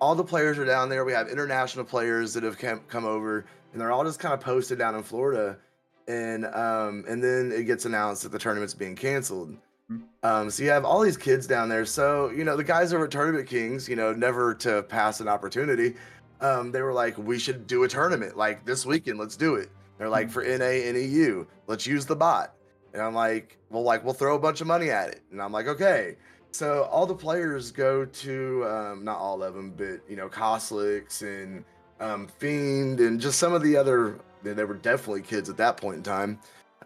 all 0.00 0.14
the 0.14 0.24
players 0.24 0.58
are 0.58 0.64
down 0.64 0.88
there. 0.88 1.04
We 1.04 1.12
have 1.12 1.28
international 1.28 1.84
players 1.84 2.32
that 2.34 2.42
have 2.44 2.56
come, 2.58 2.80
come 2.88 3.04
over, 3.04 3.44
and 3.72 3.80
they're 3.80 3.92
all 3.92 4.04
just 4.04 4.20
kind 4.20 4.32
of 4.32 4.40
posted 4.40 4.78
down 4.78 4.94
in 4.94 5.02
Florida. 5.02 5.58
And 6.06 6.46
um, 6.46 7.04
and 7.08 7.22
then 7.22 7.52
it 7.54 7.64
gets 7.64 7.84
announced 7.84 8.22
that 8.22 8.32
the 8.32 8.38
tournament's 8.38 8.72
being 8.74 8.96
canceled. 8.96 9.54
Mhm. 9.90 10.02
Um, 10.22 10.50
so 10.50 10.62
you 10.62 10.70
have 10.70 10.84
all 10.84 11.00
these 11.00 11.16
kids 11.18 11.46
down 11.46 11.68
there. 11.68 11.84
So 11.84 12.30
you 12.30 12.44
know 12.44 12.56
the 12.56 12.64
guys 12.64 12.94
over 12.94 13.04
at 13.04 13.10
Tournament 13.10 13.46
Kings, 13.46 13.88
you 13.88 13.96
know, 13.96 14.12
never 14.14 14.54
to 14.54 14.82
pass 14.84 15.20
an 15.20 15.28
opportunity. 15.28 15.96
Um, 16.40 16.70
they 16.72 16.80
were 16.82 16.92
like, 16.94 17.18
we 17.18 17.38
should 17.38 17.66
do 17.66 17.82
a 17.82 17.88
tournament 17.88 18.36
like 18.36 18.64
this 18.64 18.86
weekend. 18.86 19.18
Let's 19.18 19.36
do 19.36 19.56
it. 19.56 19.68
They're 19.98 20.08
like 20.08 20.30
for 20.30 20.42
NA 20.42 20.92
NEU, 20.92 21.46
let's 21.66 21.86
use 21.86 22.06
the 22.06 22.16
bot. 22.16 22.54
And 22.94 23.02
I'm 23.02 23.14
like, 23.14 23.58
well, 23.70 23.82
like 23.82 24.04
we'll 24.04 24.14
throw 24.14 24.36
a 24.36 24.38
bunch 24.38 24.60
of 24.60 24.66
money 24.66 24.90
at 24.90 25.10
it. 25.10 25.22
And 25.30 25.42
I'm 25.42 25.52
like, 25.52 25.66
okay. 25.66 26.16
So 26.52 26.84
all 26.84 27.04
the 27.04 27.14
players 27.14 27.70
go 27.70 28.04
to 28.04 28.66
um, 28.66 29.04
not 29.04 29.18
all 29.18 29.42
of 29.42 29.54
them, 29.54 29.74
but 29.76 30.00
you 30.08 30.16
know, 30.16 30.28
Koslix 30.28 31.22
and 31.22 31.64
um, 32.00 32.28
Fiend 32.38 33.00
and 33.00 33.20
just 33.20 33.38
some 33.38 33.52
of 33.52 33.62
the 33.62 33.76
other. 33.76 34.18
They 34.42 34.52
they 34.52 34.64
were 34.64 34.74
definitely 34.74 35.22
kids 35.22 35.50
at 35.50 35.56
that 35.56 35.76
point 35.76 35.96
in 35.96 36.02
time. 36.04 36.38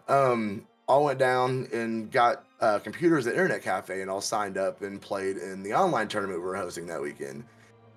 Um, 0.07 0.65
all 0.87 1.05
went 1.05 1.19
down 1.19 1.67
and 1.71 2.11
got 2.11 2.45
uh, 2.59 2.79
computers 2.79 3.25
at 3.27 3.33
Internet 3.33 3.61
Cafe 3.61 4.01
and 4.01 4.09
all 4.09 4.21
signed 4.21 4.57
up 4.57 4.81
and 4.81 4.99
played 5.01 5.37
in 5.37 5.63
the 5.63 5.73
online 5.73 6.07
tournament 6.07 6.39
we 6.39 6.45
were 6.45 6.55
hosting 6.55 6.87
that 6.87 7.01
weekend. 7.01 7.45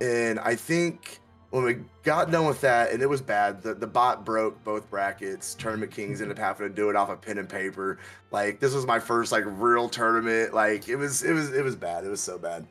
And 0.01 0.39
I 0.39 0.55
think 0.55 1.21
when 1.51 1.65
we 1.65 1.77
got 2.03 2.31
done 2.31 2.47
with 2.47 2.61
that, 2.63 2.91
and 2.91 3.03
it 3.03 3.09
was 3.09 3.23
bad, 3.23 3.63
the, 3.63 3.75
the 3.75 3.87
bot 3.87 4.25
broke 4.25 4.63
both 4.65 4.89
brackets. 4.91 5.55
Tournament 5.55 5.93
Kings 5.93 6.21
ended 6.21 6.39
up 6.39 6.43
having 6.43 6.69
to 6.69 6.75
do 6.75 6.91
it 6.91 6.97
off 6.97 7.09
of 7.09 7.21
pen 7.21 7.39
and 7.39 7.49
paper. 7.49 7.99
Like 8.31 8.61
this 8.61 8.75
was 8.75 8.87
my 8.87 8.99
first 8.99 9.33
like 9.33 9.45
real 9.47 9.89
tournament. 9.89 10.55
Like 10.55 10.89
it 10.89 10.97
was 10.97 11.23
it 11.23 11.33
was 11.33 11.53
it 11.53 11.63
was 11.63 11.77
bad. 11.77 12.05
It 12.05 12.09
was 12.09 12.21
so 12.21 12.39
bad. 12.39 12.67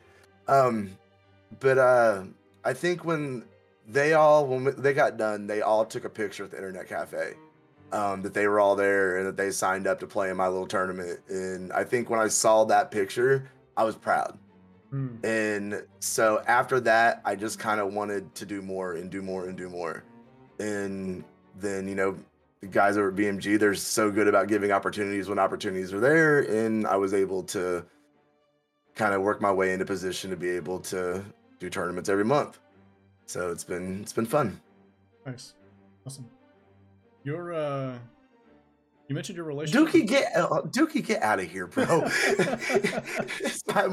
Um, 0.46 0.96
but 1.60 1.78
uh, 1.78 2.24
I 2.64 2.72
think 2.72 3.04
when 3.04 3.44
they 3.88 4.12
all 4.12 4.46
when 4.46 4.74
they 4.80 4.92
got 4.92 5.16
done, 5.16 5.46
they 5.46 5.62
all 5.62 5.84
took 5.84 6.04
a 6.04 6.10
picture 6.10 6.44
at 6.44 6.50
the 6.50 6.56
Internet 6.56 6.88
Cafe. 6.88 7.34
Um, 7.92 8.20
that 8.22 8.34
they 8.34 8.48
were 8.48 8.58
all 8.58 8.74
there 8.74 9.18
and 9.18 9.26
that 9.28 9.36
they 9.36 9.52
signed 9.52 9.86
up 9.86 10.00
to 10.00 10.08
play 10.08 10.28
in 10.28 10.36
my 10.36 10.48
little 10.48 10.66
tournament. 10.66 11.20
And 11.28 11.72
I 11.72 11.84
think 11.84 12.10
when 12.10 12.18
I 12.18 12.26
saw 12.26 12.64
that 12.64 12.90
picture, 12.90 13.48
I 13.76 13.84
was 13.84 13.94
proud. 13.94 14.36
Mm. 14.96 15.24
And 15.24 15.86
so 16.00 16.42
after 16.46 16.80
that, 16.80 17.20
I 17.24 17.36
just 17.36 17.58
kind 17.58 17.80
of 17.80 17.92
wanted 17.92 18.34
to 18.36 18.46
do 18.46 18.62
more 18.62 18.94
and 18.94 19.10
do 19.10 19.20
more 19.20 19.46
and 19.46 19.56
do 19.56 19.68
more. 19.68 20.04
And 20.58 21.22
then, 21.56 21.86
you 21.86 21.94
know, 21.94 22.16
the 22.60 22.66
guys 22.66 22.96
over 22.96 23.10
at 23.10 23.14
BMG, 23.14 23.58
they're 23.58 23.74
so 23.74 24.10
good 24.10 24.26
about 24.26 24.48
giving 24.48 24.72
opportunities 24.72 25.28
when 25.28 25.38
opportunities 25.38 25.92
are 25.92 26.00
there. 26.00 26.40
And 26.40 26.86
I 26.86 26.96
was 26.96 27.12
able 27.12 27.42
to 27.44 27.84
kind 28.94 29.12
of 29.12 29.20
work 29.20 29.42
my 29.42 29.52
way 29.52 29.74
into 29.74 29.84
position 29.84 30.30
to 30.30 30.36
be 30.36 30.48
able 30.48 30.80
to 30.80 31.22
do 31.58 31.68
tournaments 31.68 32.08
every 32.08 32.24
month. 32.24 32.58
So 33.26 33.50
it's 33.50 33.64
been 33.64 34.00
it's 34.00 34.12
been 34.12 34.24
fun. 34.24 34.60
Nice, 35.26 35.54
awesome. 36.06 36.30
Your 37.24 37.52
uh, 37.52 37.98
you 39.08 39.14
mentioned 39.14 39.36
your 39.36 39.44
relationship. 39.44 39.88
Dookie, 39.92 40.06
get 40.06 40.34
uh, 40.34 40.62
Dookie, 40.62 41.04
get 41.04 41.22
out 41.22 41.38
of 41.38 41.50
here, 41.50 41.66
bro. 41.66 42.02
it's 42.04 43.64
my, 43.68 43.86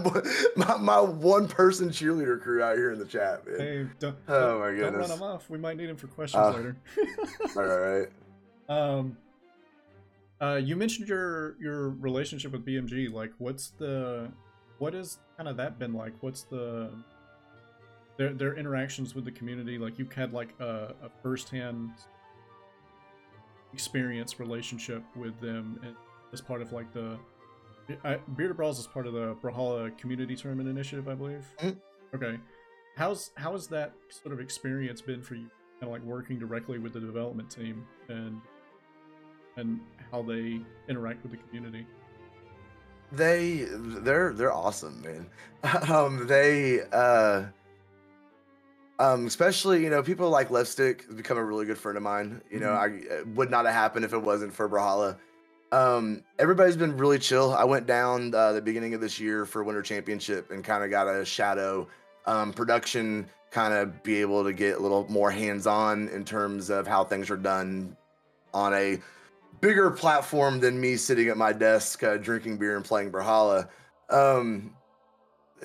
my 0.55 0.77
my 0.77 0.99
one 0.99 1.47
person 1.47 1.89
cheerleader 1.89 2.41
crew 2.41 2.63
out 2.63 2.77
here 2.77 2.91
in 2.91 2.99
the 2.99 3.05
chat, 3.05 3.45
man. 3.45 3.59
Hey, 3.59 3.87
don't, 3.99 4.15
Oh 4.27 4.59
my 4.59 4.75
Don't 4.75 4.95
run 4.95 5.11
him 5.11 5.21
off. 5.21 5.49
We 5.49 5.57
might 5.59 5.77
need 5.77 5.89
him 5.89 5.97
for 5.97 6.07
questions 6.07 6.41
Uh, 6.43 6.51
later. 6.51 6.77
All 7.55 7.63
right, 7.63 7.71
all 7.71 7.79
right. 7.79 8.09
Um, 8.69 9.17
uh, 10.41 10.55
you 10.55 10.75
mentioned 10.75 11.07
your 11.07 11.55
your 11.61 11.89
relationship 11.89 12.51
with 12.51 12.65
BMG. 12.65 13.11
Like, 13.11 13.31
what's 13.37 13.69
the 13.69 14.31
what 14.79 14.93
has 14.93 15.19
kind 15.37 15.47
of 15.47 15.57
that 15.57 15.77
been 15.77 15.93
like? 15.93 16.13
What's 16.21 16.43
the 16.43 16.89
their 18.17 18.33
their 18.33 18.55
interactions 18.55 19.13
with 19.15 19.25
the 19.25 19.31
community? 19.31 19.77
Like, 19.77 19.99
you've 19.99 20.11
had 20.11 20.33
like 20.33 20.53
a, 20.59 20.95
a 21.03 21.09
firsthand 21.21 21.91
experience 23.73 24.39
relationship 24.39 25.03
with 25.15 25.39
them 25.39 25.79
as 26.31 26.41
part 26.41 26.61
of 26.61 26.71
like 26.71 26.91
the 26.93 27.17
I, 28.05 28.15
Bearded 28.37 28.55
Brawls 28.55 28.79
is 28.79 28.87
part 28.87 29.07
of 29.07 29.13
the 29.13 29.35
Brawlhalla 29.41 29.97
Community 29.97 30.35
Tournament 30.35 30.69
Initiative, 30.69 31.07
I 31.09 31.15
believe. 31.15 31.45
Mhm. 31.59 31.77
Okay, 32.15 32.39
how's 32.95 33.31
how 33.35 33.51
has 33.53 33.67
that 33.67 33.93
sort 34.09 34.33
of 34.33 34.39
experience 34.39 35.01
been 35.01 35.21
for 35.21 35.35
you? 35.35 35.49
Kind 35.79 35.83
of 35.83 35.89
like 35.89 36.03
working 36.03 36.39
directly 36.39 36.77
with 36.79 36.93
the 36.93 36.99
development 37.01 37.49
team 37.49 37.85
and 38.07 38.39
and 39.57 39.79
how 40.11 40.21
they 40.21 40.61
interact 40.87 41.23
with 41.23 41.31
the 41.31 41.37
community. 41.37 41.85
they 43.11 43.65
they're 43.69 44.33
they're 44.33 44.51
awesome 44.53 44.99
man 45.01 45.29
um 45.91 46.25
they 46.25 46.81
uh 46.91 47.43
um 48.99 49.25
especially 49.25 49.83
you 49.83 49.89
know 49.89 50.03
people 50.03 50.29
like 50.29 50.51
lipstick 50.51 51.05
has 51.05 51.15
become 51.15 51.37
a 51.37 51.43
really 51.43 51.65
good 51.65 51.77
friend 51.77 51.97
of 51.97 52.03
mine 52.03 52.41
you 52.51 52.59
know 52.59 52.71
i 52.71 52.87
it 52.87 53.27
would 53.29 53.49
not 53.49 53.65
have 53.65 53.73
happened 53.73 54.05
if 54.05 54.13
it 54.13 54.21
wasn't 54.21 54.53
for 54.53 54.69
Brawlhalla. 54.69 55.17
um 55.71 56.23
everybody's 56.39 56.77
been 56.77 56.95
really 56.97 57.19
chill 57.19 57.53
i 57.53 57.63
went 57.63 57.87
down 57.87 58.33
uh, 58.35 58.51
the 58.53 58.61
beginning 58.61 58.93
of 58.93 59.01
this 59.01 59.19
year 59.19 59.45
for 59.45 59.63
winter 59.63 59.81
championship 59.81 60.51
and 60.51 60.63
kind 60.63 60.83
of 60.83 60.89
got 60.89 61.07
a 61.07 61.25
shadow 61.25 61.87
um 62.25 62.53
production 62.53 63.27
kind 63.53 63.73
of 63.73 64.01
be 64.01 64.19
able 64.19 64.43
to 64.43 64.51
get 64.51 64.77
a 64.77 64.79
little 64.79 65.05
more 65.09 65.29
hands-on 65.29 66.09
in 66.09 66.25
terms 66.25 66.71
of 66.71 66.87
how 66.87 67.03
things 67.03 67.29
are 67.29 67.37
done 67.37 67.95
on 68.51 68.73
a 68.73 68.99
bigger 69.61 69.91
platform 69.91 70.59
than 70.59 70.79
me 70.79 70.97
sitting 70.97 71.29
at 71.29 71.37
my 71.37 71.53
desk 71.53 72.03
uh, 72.03 72.17
drinking 72.17 72.57
beer 72.57 72.75
and 72.75 72.83
playing 72.83 73.11
Brawlhalla. 73.11 73.69
Um, 74.09 74.75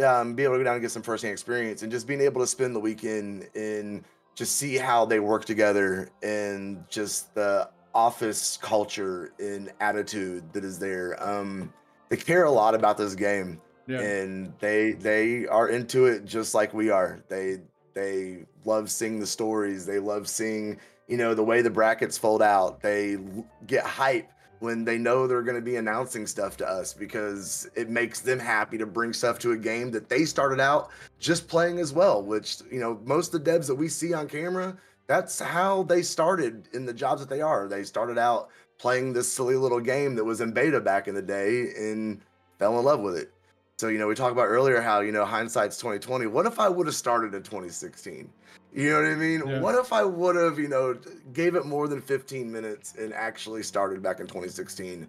um, 0.03 0.35
be 0.35 0.45
able 0.45 0.55
to 0.55 0.59
go 0.59 0.65
down 0.65 0.75
and 0.75 0.83
get 0.83 0.91
some 0.91 1.03
firsthand 1.03 1.33
experience 1.33 1.83
and 1.83 1.91
just 1.91 2.07
being 2.07 2.21
able 2.21 2.41
to 2.41 2.47
spend 2.47 2.75
the 2.75 2.81
weekend 2.81 3.49
and 3.55 4.05
just 4.35 4.57
see 4.57 4.77
how 4.77 5.05
they 5.05 5.21
work 5.21 5.45
together 5.45 6.11
and 6.23 6.85
just 6.89 7.35
the 7.35 7.69
office 7.95 8.57
culture 8.61 9.33
and 9.39 9.73
attitude 9.81 10.53
that 10.53 10.65
is 10.65 10.79
there. 10.79 11.21
Um, 11.23 11.73
they 12.09 12.17
care 12.17 12.45
a 12.45 12.51
lot 12.51 12.75
about 12.75 12.97
this 12.97 13.15
game 13.15 13.61
Yeah, 13.87 14.01
and 14.01 14.53
they 14.61 14.93
they 14.93 15.47
are 15.47 15.69
into 15.69 16.07
it 16.07 16.25
just 16.25 16.55
like 16.55 16.73
we 16.73 16.91
are. 16.91 17.21
They 17.29 17.59
they 17.95 18.45
love 18.65 18.91
seeing 18.91 19.19
the 19.19 19.27
stories. 19.27 19.85
They 19.85 19.99
love 19.99 20.29
seeing 20.29 20.79
you 21.09 21.17
know 21.17 21.35
the 21.35 21.45
way 21.45 21.63
the 21.63 21.71
brackets 21.71 22.17
fold 22.17 22.43
out. 22.43 22.81
They 22.81 23.19
get 23.67 23.85
hype 23.85 24.31
when 24.61 24.85
they 24.85 24.99
know 24.99 25.27
they're 25.27 25.43
going 25.43 25.57
to 25.57 25.63
be 25.63 25.77
announcing 25.77 26.27
stuff 26.27 26.57
to 26.59 26.69
us 26.69 26.93
because 26.93 27.69
it 27.75 27.89
makes 27.89 28.21
them 28.21 28.39
happy 28.39 28.79
to 28.79 28.87
bring 28.87 29.13
stuff 29.13 29.39
to 29.41 29.53
a 29.53 29.57
game 29.57 29.91
that 29.91 30.09
they 30.09 30.25
started 30.25 30.61
out 30.61 30.91
just 31.19 31.49
playing 31.49 31.79
as 31.79 31.93
well. 31.93 32.23
Which 32.23 32.59
you 32.71 32.81
know 32.81 33.01
most 33.05 33.35
of 33.35 33.45
the 33.45 33.51
devs 33.51 33.67
that 33.67 33.75
we 33.75 33.89
see 33.89 34.15
on 34.15 34.29
camera, 34.29 34.77
that's 35.07 35.39
how 35.41 35.85
they 35.85 36.03
started 36.03 36.69
in 36.73 36.85
the 36.87 36.95
jobs 36.95 37.21
that 37.21 37.31
they 37.31 37.41
are. 37.41 37.69
They 37.69 37.85
started 37.85 38.19
out 38.19 38.51
playing 38.79 39.13
this 39.13 39.31
silly 39.31 39.57
little 39.57 39.81
game 39.81 40.15
that 40.15 40.25
was 40.25 40.41
in 40.41 40.53
beta 40.53 40.81
back 40.81 41.09
in 41.09 41.15
the 41.15 41.23
day 41.23 41.73
and 41.77 42.21
fell 42.59 42.79
in 42.79 42.85
love 42.85 43.01
with 43.01 43.17
it. 43.17 43.33
So, 43.79 43.89
you 43.89 43.99
know, 43.99 44.09
we 44.09 44.15
talked 44.15 44.33
about 44.33 44.47
earlier 44.47 44.81
how, 44.81 45.01
you 45.01 45.13
know, 45.13 45.25
hindsight's 45.25 45.77
2020. 45.77 46.27
What 46.27 46.47
if 46.47 46.59
I 46.59 46.69
would 46.69 46.87
have 46.87 46.97
started 46.97 47.35
in 47.35 47.43
2016? 47.43 48.29
You 48.75 48.91
know 48.91 49.03
what 49.03 49.11
I 49.11 49.15
mean? 49.15 49.43
Yeah. 49.47 49.61
What 49.61 49.75
if 49.75 49.93
I 49.93 50.05
would 50.05 50.37
have, 50.37 50.59
you 50.59 50.69
know, 50.69 50.97
gave 51.33 51.55
it 51.55 51.65
more 51.65 51.89
than 51.89 52.01
15 52.01 52.51
minutes 52.51 52.95
and 52.99 53.13
actually 53.15 53.63
started 53.63 54.03
back 54.03 54.21
in 54.21 54.27
2016? 54.27 55.07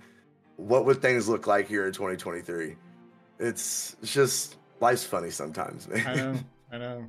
What 0.56 0.86
would 0.86 1.02
things 1.02 1.28
look 1.28 1.46
like 1.46 1.68
here 1.68 1.86
in 1.86 1.94
2023? 1.94 2.76
It's, 3.40 3.96
it's 4.02 4.14
just 4.14 4.56
life's 4.80 5.04
funny 5.04 5.30
sometimes, 5.30 5.88
man. 5.88 6.08
I 6.08 6.16
know, 6.16 6.40
I 6.72 6.78
know. 6.78 7.06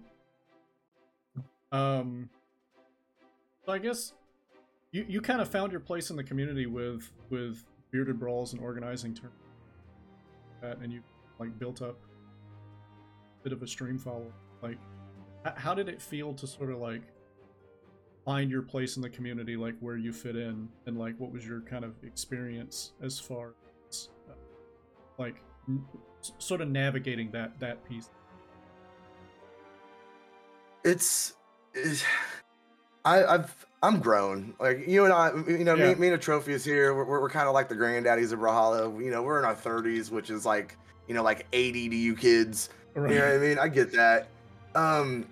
Um, 1.72 2.30
so 3.64 3.72
I 3.72 3.78
guess 3.78 4.12
you 4.92 5.04
you 5.08 5.20
kind 5.20 5.40
of 5.40 5.48
found 5.48 5.70
your 5.70 5.80
place 5.80 6.10
in 6.10 6.16
the 6.16 6.24
community 6.24 6.66
with 6.66 7.10
with 7.28 7.64
bearded 7.92 8.18
brawls 8.18 8.52
and 8.52 8.62
organizing 8.62 9.14
tournaments, 9.14 9.44
that, 10.62 10.78
and 10.78 10.92
you 10.92 11.00
like 11.38 11.56
built 11.58 11.82
up 11.82 11.96
a 13.40 13.44
bit 13.44 13.52
of 13.52 13.62
a 13.62 13.66
stream 13.66 13.98
follow. 13.98 14.32
Like, 14.62 14.78
how 15.56 15.74
did 15.74 15.88
it 15.88 16.00
feel 16.02 16.34
to 16.34 16.46
sort 16.46 16.70
of 16.70 16.78
like 16.78 17.02
find 18.24 18.50
your 18.50 18.62
place 18.62 18.96
in 18.96 19.02
the 19.02 19.08
community, 19.10 19.56
like 19.56 19.74
where 19.80 19.96
you 19.96 20.12
fit 20.12 20.36
in, 20.36 20.68
and 20.86 20.98
like 20.98 21.14
what 21.18 21.32
was 21.32 21.46
your 21.46 21.60
kind 21.62 21.84
of 21.84 21.94
experience 22.04 22.92
as 23.02 23.18
far 23.18 23.54
as 23.88 24.08
uh, 24.28 24.34
like 25.18 25.36
n- 25.68 25.82
sort 26.38 26.60
of 26.60 26.68
navigating 26.68 27.30
that 27.32 27.58
that 27.60 27.82
piece? 27.88 28.10
it's, 30.84 31.34
it's 31.74 32.02
I, 33.04 33.24
I've 33.24 33.66
I'm 33.82 34.00
grown. 34.00 34.54
Like 34.60 34.86
you 34.86 35.04
and 35.04 35.12
I, 35.12 35.30
you 35.48 35.64
know, 35.64 35.74
Yeah. 35.74 35.88
me, 35.94 35.94
me 35.96 36.08
and 36.08 36.20
Atrophius 36.20 36.64
here, 36.64 36.94
we're, 36.94 37.04
we're, 37.04 37.20
we're 37.20 37.30
kind 37.30 37.48
of 37.48 37.54
like 37.54 37.68
the 37.68 37.74
granddaddies 37.74 38.32
of 38.32 38.38
Brawlhalla. 38.40 39.02
You 39.02 39.10
know, 39.10 39.22
we're 39.22 39.38
in 39.38 39.44
our 39.44 39.54
30s, 39.54 40.10
which 40.10 40.30
is 40.30 40.44
like, 40.44 40.76
you 41.08 41.14
know, 41.14 41.22
like 41.22 41.46
80 41.52 41.88
to 41.90 41.96
you 41.96 42.14
kids. 42.14 42.70
Right. 42.94 43.12
You 43.12 43.18
know 43.18 43.26
what 43.26 43.34
I 43.34 43.38
mean? 43.38 43.58
I 43.58 43.68
get 43.68 43.92
that. 43.92 44.28
Um, 44.74 45.26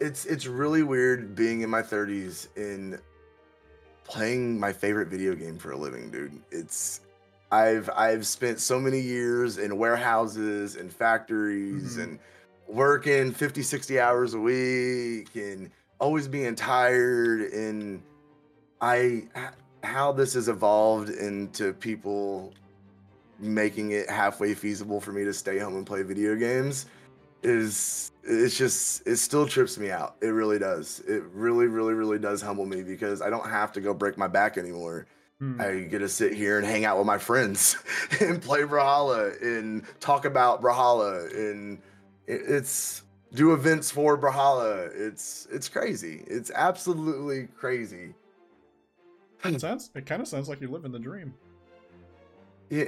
it's 0.00 0.26
it's 0.26 0.46
really 0.46 0.82
weird 0.82 1.34
being 1.34 1.62
in 1.62 1.70
my 1.70 1.82
30s 1.82 2.48
and 2.56 2.98
playing 4.04 4.58
my 4.60 4.72
favorite 4.72 5.08
video 5.08 5.34
game 5.34 5.58
for 5.58 5.70
a 5.72 5.76
living, 5.76 6.10
dude. 6.10 6.40
It's 6.50 7.00
I've 7.50 7.88
I've 7.94 8.26
spent 8.26 8.60
so 8.60 8.78
many 8.78 9.00
years 9.00 9.58
in 9.58 9.78
warehouses 9.78 10.76
and 10.76 10.92
factories 10.92 11.96
Mhm. 11.96 12.02
and 12.02 12.18
working 12.66 13.30
50 13.32 13.62
60 13.62 14.00
hours 14.00 14.34
a 14.34 14.40
week 14.40 15.34
and 15.36 15.70
always 16.00 16.26
being 16.26 16.54
tired 16.54 17.52
and 17.52 18.02
I 18.80 19.28
how 19.82 20.12
this 20.12 20.32
has 20.34 20.48
evolved 20.48 21.10
into 21.10 21.72
people 21.74 22.52
making 23.38 23.90
it 23.92 24.08
halfway 24.08 24.54
feasible 24.54 25.00
for 25.00 25.12
me 25.12 25.24
to 25.24 25.32
stay 25.32 25.58
home 25.58 25.76
and 25.76 25.86
play 25.86 26.02
video 26.02 26.34
games 26.34 26.86
is 27.44 28.12
it's 28.22 28.56
just 28.56 29.06
it 29.06 29.16
still 29.16 29.46
trips 29.46 29.78
me 29.78 29.90
out 29.90 30.16
it 30.22 30.28
really 30.28 30.58
does 30.58 31.00
it 31.06 31.22
really 31.32 31.66
really 31.66 31.92
really 31.94 32.18
does 32.18 32.40
humble 32.42 32.66
me 32.66 32.82
because 32.82 33.20
i 33.22 33.28
don't 33.30 33.48
have 33.48 33.72
to 33.72 33.80
go 33.80 33.92
break 33.94 34.16
my 34.18 34.26
back 34.28 34.56
anymore 34.58 35.06
Hmm. 35.40 35.60
i 35.60 35.80
get 35.80 35.98
to 35.98 36.08
sit 36.08 36.32
here 36.32 36.58
and 36.58 36.66
hang 36.66 36.84
out 36.84 36.96
with 36.96 37.08
my 37.08 37.18
friends 37.18 37.76
and 38.20 38.40
play 38.40 38.62
brawlhalla 38.62 39.40
and 39.42 39.82
talk 39.98 40.24
about 40.26 40.62
brawlhalla 40.62 41.28
and 41.34 41.82
it's 42.28 43.02
do 43.34 43.52
events 43.52 43.90
for 43.90 44.16
brawlhalla 44.16 44.90
it's 44.94 45.48
it's 45.50 45.68
crazy 45.68 46.22
it's 46.28 46.52
absolutely 46.54 47.48
crazy 47.58 48.14
It 49.44 49.60
sounds. 49.60 49.90
It 49.94 50.06
kind 50.06 50.22
of 50.22 50.28
sounds 50.28 50.48
like 50.48 50.60
you're 50.60 50.70
living 50.70 50.92
the 50.92 50.98
dream. 50.98 51.34
Yeah, 52.70 52.84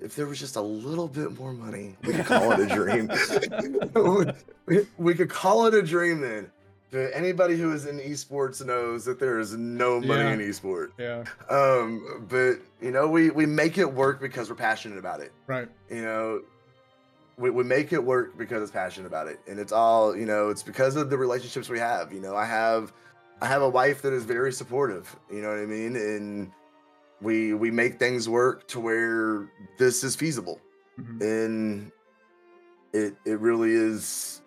if 0.00 0.16
there 0.16 0.26
was 0.26 0.38
just 0.40 0.56
a 0.56 0.60
little 0.60 1.06
bit 1.08 1.38
more 1.38 1.52
money, 1.52 1.94
we 2.04 2.14
could 2.14 2.24
call 2.26 2.52
it 2.52 2.60
a 2.60 2.66
dream. 2.74 3.08
we, 4.66 4.86
we 4.98 5.14
could 5.14 5.28
call 5.30 5.66
it 5.66 5.74
a 5.74 5.82
dream 5.82 6.20
then. 6.20 6.50
But 6.90 7.10
anybody 7.14 7.56
who 7.56 7.72
is 7.72 7.86
in 7.86 7.98
esports 8.00 8.64
knows 8.64 9.04
that 9.04 9.20
there 9.20 9.38
is 9.38 9.54
no 9.56 10.00
money 10.00 10.22
Yeah. 10.22 10.32
in 10.32 10.40
esports. 10.40 10.90
Yeah. 10.98 11.22
Um, 11.48 12.26
but 12.28 12.56
you 12.80 12.90
know, 12.90 13.06
we 13.08 13.30
we 13.30 13.46
make 13.46 13.78
it 13.78 13.92
work 13.92 14.20
because 14.20 14.50
we're 14.50 14.56
passionate 14.56 14.98
about 14.98 15.20
it. 15.20 15.32
Right. 15.46 15.68
You 15.88 16.02
know, 16.02 16.40
we, 17.36 17.50
we 17.50 17.62
make 17.62 17.92
it 17.92 18.02
work 18.02 18.36
because 18.36 18.62
it's 18.62 18.72
passionate 18.72 19.06
about 19.06 19.28
it, 19.28 19.38
and 19.46 19.60
it's 19.60 19.70
all 19.72 20.16
you 20.16 20.26
know. 20.26 20.48
It's 20.48 20.64
because 20.64 20.96
of 20.96 21.10
the 21.10 21.16
relationships 21.16 21.68
we 21.68 21.78
have. 21.78 22.12
You 22.12 22.20
know, 22.20 22.34
I 22.34 22.44
have 22.46 22.92
I 23.40 23.46
have 23.46 23.62
a 23.62 23.68
wife 23.70 24.02
that 24.02 24.12
is 24.12 24.24
very 24.24 24.52
supportive. 24.52 25.14
You 25.32 25.42
know 25.42 25.48
what 25.50 25.58
I 25.60 25.66
mean, 25.66 25.94
and 25.94 26.50
we 27.20 27.54
we 27.54 27.70
make 27.70 27.98
things 27.98 28.28
work 28.28 28.66
to 28.68 28.80
where 28.80 29.48
this 29.78 30.02
is 30.04 30.16
feasible, 30.16 30.60
Mhm. 31.00 31.20
and 31.20 31.92
it 32.92 33.14
it 33.24 33.38
really 33.40 33.72
is. 33.72 34.42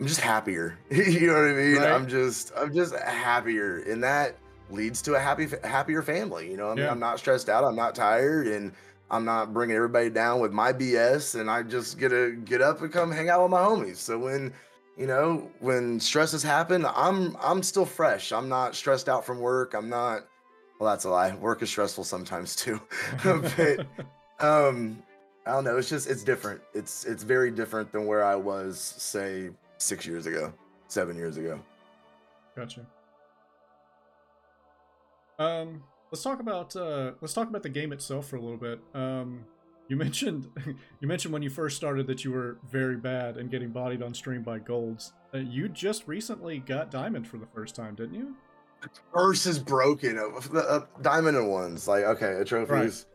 I'm 0.00 0.06
just 0.06 0.20
happier. 0.20 0.78
you 0.90 1.26
know 1.28 1.34
what 1.34 1.44
I 1.50 1.52
mean? 1.54 1.76
Right. 1.78 1.92
I'm 1.92 2.06
just 2.06 2.52
I'm 2.56 2.72
just 2.74 2.94
happier, 2.96 3.78
and 3.88 4.02
that 4.04 4.36
leads 4.70 5.00
to 5.02 5.14
a 5.14 5.18
happy 5.18 5.48
happier 5.64 6.02
family. 6.02 6.50
You 6.50 6.56
know, 6.56 6.66
I 6.70 6.74
mean, 6.74 6.84
Yeah. 6.84 6.90
I'm 6.90 6.98
not 7.00 7.18
stressed 7.18 7.48
out. 7.48 7.64
I'm 7.64 7.76
not 7.76 7.94
tired, 7.94 8.46
and 8.46 8.72
I'm 9.10 9.24
not 9.24 9.54
bringing 9.54 9.76
everybody 9.76 10.10
down 10.10 10.40
with 10.40 10.52
my 10.52 10.72
BS. 10.72 11.38
And 11.40 11.48
I 11.50 11.62
just 11.62 11.98
get 11.98 12.08
to 12.10 12.32
get 12.44 12.60
up 12.60 12.82
and 12.82 12.92
come 12.92 13.10
hang 13.10 13.28
out 13.28 13.42
with 13.42 13.50
my 13.50 13.60
homies. 13.60 13.96
So 13.96 14.18
when 14.18 14.52
you 14.98 15.06
know 15.06 15.50
when 15.60 15.98
stresses 16.00 16.42
happen, 16.42 16.84
I'm 16.94 17.36
I'm 17.40 17.62
still 17.62 17.86
fresh. 17.86 18.32
I'm 18.32 18.48
not 18.48 18.74
stressed 18.74 19.08
out 19.08 19.24
from 19.24 19.40
work. 19.40 19.74
I'm 19.74 19.88
not. 19.88 20.26
Well, 20.78 20.90
that's 20.90 21.04
a 21.04 21.10
lie. 21.10 21.34
Work 21.36 21.62
is 21.62 21.70
stressful 21.70 22.04
sometimes 22.04 22.54
too. 22.54 22.80
but 23.24 23.86
um, 24.40 25.02
I 25.46 25.52
don't 25.52 25.64
know. 25.64 25.76
It's 25.76 25.88
just 25.88 26.08
it's 26.08 26.22
different. 26.22 26.60
It's 26.74 27.04
it's 27.04 27.22
very 27.22 27.50
different 27.50 27.92
than 27.92 28.06
where 28.06 28.24
I 28.24 28.34
was, 28.34 28.78
say, 28.78 29.50
six 29.78 30.06
years 30.06 30.26
ago, 30.26 30.52
seven 30.88 31.16
years 31.16 31.36
ago. 31.36 31.60
Gotcha. 32.56 32.86
Um, 35.38 35.82
let's 36.10 36.22
talk 36.22 36.40
about 36.40 36.74
uh, 36.76 37.12
let's 37.20 37.34
talk 37.34 37.48
about 37.48 37.62
the 37.62 37.68
game 37.68 37.92
itself 37.92 38.28
for 38.28 38.36
a 38.36 38.40
little 38.40 38.56
bit. 38.56 38.80
Um, 38.94 39.44
you 39.88 39.96
mentioned 39.96 40.48
you 41.00 41.08
mentioned 41.08 41.32
when 41.32 41.42
you 41.42 41.50
first 41.50 41.76
started 41.76 42.06
that 42.08 42.24
you 42.24 42.32
were 42.32 42.58
very 42.68 42.96
bad 42.96 43.36
and 43.36 43.50
getting 43.50 43.70
bodied 43.70 44.02
on 44.02 44.14
stream 44.14 44.42
by 44.42 44.58
golds. 44.58 45.12
Uh, 45.32 45.38
you 45.38 45.68
just 45.68 46.06
recently 46.06 46.58
got 46.58 46.90
diamond 46.90 47.26
for 47.26 47.38
the 47.38 47.46
first 47.46 47.74
time, 47.74 47.94
didn't 47.94 48.14
you? 48.14 48.34
Purse 49.12 49.46
is 49.46 49.58
broken. 49.58 50.16
The 50.52 50.64
uh, 50.68 50.86
diamond 51.02 51.36
and 51.36 51.48
ones, 51.48 51.88
like 51.88 52.04
okay, 52.04 52.26
Atrophius. 52.40 53.06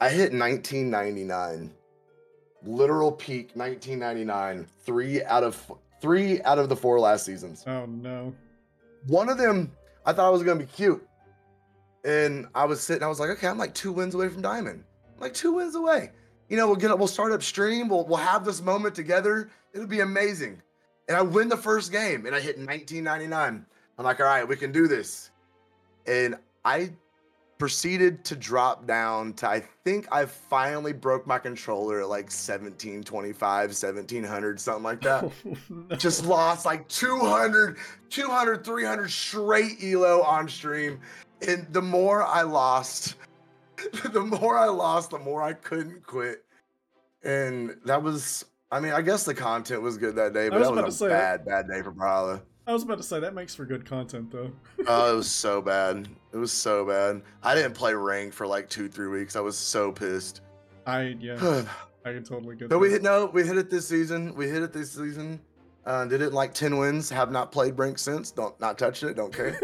I 0.00 0.08
hit 0.08 0.32
1999, 0.32 1.72
literal 2.64 3.12
peak 3.12 3.52
1999. 3.54 4.66
Three 4.84 5.22
out 5.24 5.44
of 5.44 5.72
three 6.00 6.42
out 6.42 6.58
of 6.58 6.68
the 6.68 6.76
four 6.76 7.00
last 7.00 7.24
seasons. 7.24 7.64
Oh 7.66 7.86
no. 7.86 8.34
One 9.06 9.28
of 9.28 9.38
them, 9.38 9.72
I 10.04 10.12
thought 10.12 10.26
I 10.26 10.30
was 10.30 10.42
gonna 10.42 10.60
be 10.60 10.66
cute, 10.66 11.06
and 12.04 12.46
I 12.54 12.64
was 12.64 12.80
sitting. 12.80 13.02
I 13.02 13.08
was 13.08 13.20
like, 13.20 13.30
okay, 13.30 13.48
I'm 13.48 13.58
like 13.58 13.74
two 13.74 13.92
wins 13.92 14.14
away 14.14 14.28
from 14.28 14.42
diamond. 14.42 14.84
I'm 15.14 15.20
like 15.20 15.34
two 15.34 15.52
wins 15.52 15.74
away. 15.74 16.10
You 16.48 16.56
know, 16.56 16.66
we'll 16.66 16.76
get 16.76 16.90
up. 16.90 16.98
We'll 16.98 17.08
start 17.08 17.32
upstream. 17.32 17.88
We'll 17.88 18.06
we'll 18.06 18.18
have 18.18 18.44
this 18.44 18.60
moment 18.60 18.94
together. 18.94 19.50
It'll 19.72 19.86
be 19.86 20.00
amazing. 20.00 20.60
And 21.08 21.16
I 21.16 21.22
win 21.22 21.48
the 21.48 21.56
first 21.56 21.92
game, 21.92 22.26
and 22.26 22.34
I 22.34 22.40
hit 22.40 22.56
1999. 22.56 23.66
I'm 23.98 24.04
like, 24.04 24.20
all 24.20 24.26
right, 24.26 24.46
we 24.46 24.56
can 24.56 24.72
do 24.72 24.88
this. 24.88 25.30
And 26.06 26.36
I 26.64 26.90
proceeded 27.58 28.24
to 28.24 28.34
drop 28.34 28.84
down 28.86 29.32
to 29.34 29.48
I 29.48 29.60
think 29.84 30.08
I 30.10 30.26
finally 30.26 30.92
broke 30.92 31.24
my 31.26 31.38
controller 31.38 32.00
at 32.00 32.08
like 32.08 32.24
1725, 32.24 33.68
1700, 33.70 34.60
something 34.60 34.82
like 34.82 35.00
that 35.02 35.30
No. 35.70 35.96
just 35.96 36.26
lost 36.26 36.66
like 36.66 36.86
200 36.88 37.76
200 38.10 38.64
300 38.64 39.08
straight 39.10 39.76
elo 39.82 40.22
on 40.22 40.48
stream 40.48 40.98
and 41.46 41.66
the 41.72 41.80
more 41.80 42.24
i 42.24 42.42
lost 42.42 43.14
the 44.12 44.20
more 44.20 44.58
i 44.58 44.66
lost 44.66 45.10
the 45.10 45.18
more 45.18 45.42
i 45.42 45.52
couldn't 45.52 46.04
quit 46.04 46.44
and 47.22 47.76
that 47.84 48.02
was 48.02 48.44
i 48.72 48.80
mean 48.80 48.92
i 48.92 49.00
guess 49.00 49.24
the 49.24 49.34
content 49.34 49.80
was 49.80 49.96
good 49.96 50.14
that 50.16 50.32
day 50.32 50.48
but 50.48 50.58
was 50.58 50.68
that 50.70 50.84
was 50.84 50.94
a 50.96 50.98
say- 50.98 51.08
bad 51.08 51.44
bad 51.44 51.68
day 51.68 51.82
for 51.82 51.92
Brawler. 51.92 52.42
I 52.66 52.72
was 52.72 52.82
about 52.82 52.96
to 52.96 53.02
say 53.02 53.20
that 53.20 53.34
makes 53.34 53.54
for 53.54 53.64
good 53.66 53.84
content 53.84 54.30
though. 54.30 54.50
oh 54.86 55.12
it 55.12 55.16
was 55.16 55.30
so 55.30 55.60
bad 55.60 56.08
it 56.32 56.36
was 56.36 56.52
so 56.52 56.84
bad 56.86 57.22
i 57.42 57.54
didn't 57.54 57.74
play 57.74 57.94
rank 57.94 58.32
for 58.32 58.46
like 58.46 58.68
two 58.68 58.88
three 58.88 59.08
weeks 59.08 59.36
i 59.36 59.40
was 59.40 59.56
so 59.56 59.92
pissed 59.92 60.40
I 60.86 61.02
yeah, 61.20 61.64
I 62.04 62.12
can 62.12 62.24
totally 62.24 62.56
get. 62.56 62.70
we 62.70 62.88
that. 62.88 62.94
hit 62.94 63.02
no 63.02 63.26
we 63.26 63.44
hit 63.46 63.56
it 63.56 63.70
this 63.70 63.86
season 63.86 64.34
we 64.34 64.48
hit 64.48 64.62
it 64.62 64.72
this 64.72 64.92
season 64.92 65.40
uh, 65.86 66.06
did 66.06 66.22
it 66.22 66.32
like 66.32 66.54
10 66.54 66.78
wins 66.78 67.10
have 67.10 67.30
not 67.30 67.52
played 67.52 67.78
rank 67.78 67.98
since 67.98 68.30
don't 68.30 68.58
not 68.60 68.78
touched 68.78 69.02
it 69.02 69.14
don't 69.16 69.32
care 69.32 69.58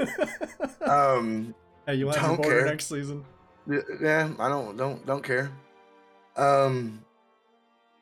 um 0.82 1.54
hey, 1.86 1.94
you 1.94 2.10
don't 2.12 2.42
care. 2.42 2.66
next 2.66 2.86
season. 2.88 3.24
yeah 4.00 4.30
i 4.38 4.48
don't 4.48 4.76
don't 4.76 5.04
don't 5.06 5.24
care 5.24 5.50
um 6.36 7.02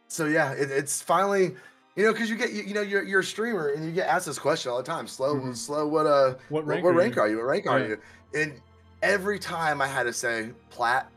so 0.08 0.26
yeah 0.26 0.52
it, 0.52 0.70
it's 0.70 1.00
finally 1.00 1.54
you 1.98 2.04
know 2.04 2.12
because 2.12 2.30
you 2.30 2.36
get 2.36 2.52
you, 2.52 2.62
you 2.62 2.72
know 2.74 2.80
you're, 2.80 3.02
you're 3.02 3.20
a 3.20 3.24
streamer 3.24 3.68
and 3.74 3.84
you 3.84 3.92
get 3.92 4.06
asked 4.08 4.24
this 4.26 4.38
question 4.38 4.70
all 4.70 4.78
the 4.78 4.84
time 4.84 5.06
slow 5.06 5.34
Mhm. 5.34 5.54
slow 5.56 5.86
what 5.86 6.06
uh 6.06 6.34
What 6.48 6.64
what, 6.64 6.66
rank? 6.66 6.84
what 6.84 6.90
are 6.90 6.98
rank 6.98 7.16
you? 7.16 7.20
are 7.22 7.28
you 7.28 7.36
what 7.38 7.44
rank 7.46 7.66
are 7.66 7.80
you 7.80 7.98
and 8.34 8.60
every 9.02 9.38
time 9.38 9.82
i 9.82 9.86
had 9.86 10.04
to 10.04 10.12
say 10.12 10.50
plat 10.70 11.10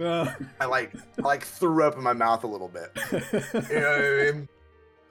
Uh, 0.00 0.32
i 0.60 0.64
like 0.64 0.94
I 1.18 1.22
like 1.22 1.44
threw 1.44 1.82
up 1.84 1.96
in 1.96 2.02
my 2.02 2.12
mouth 2.14 2.44
a 2.44 2.46
little 2.46 2.68
bit 2.68 2.90
you 3.12 3.80
know 3.80 3.90
what 3.90 4.04
I 4.04 4.32
mean? 4.32 4.48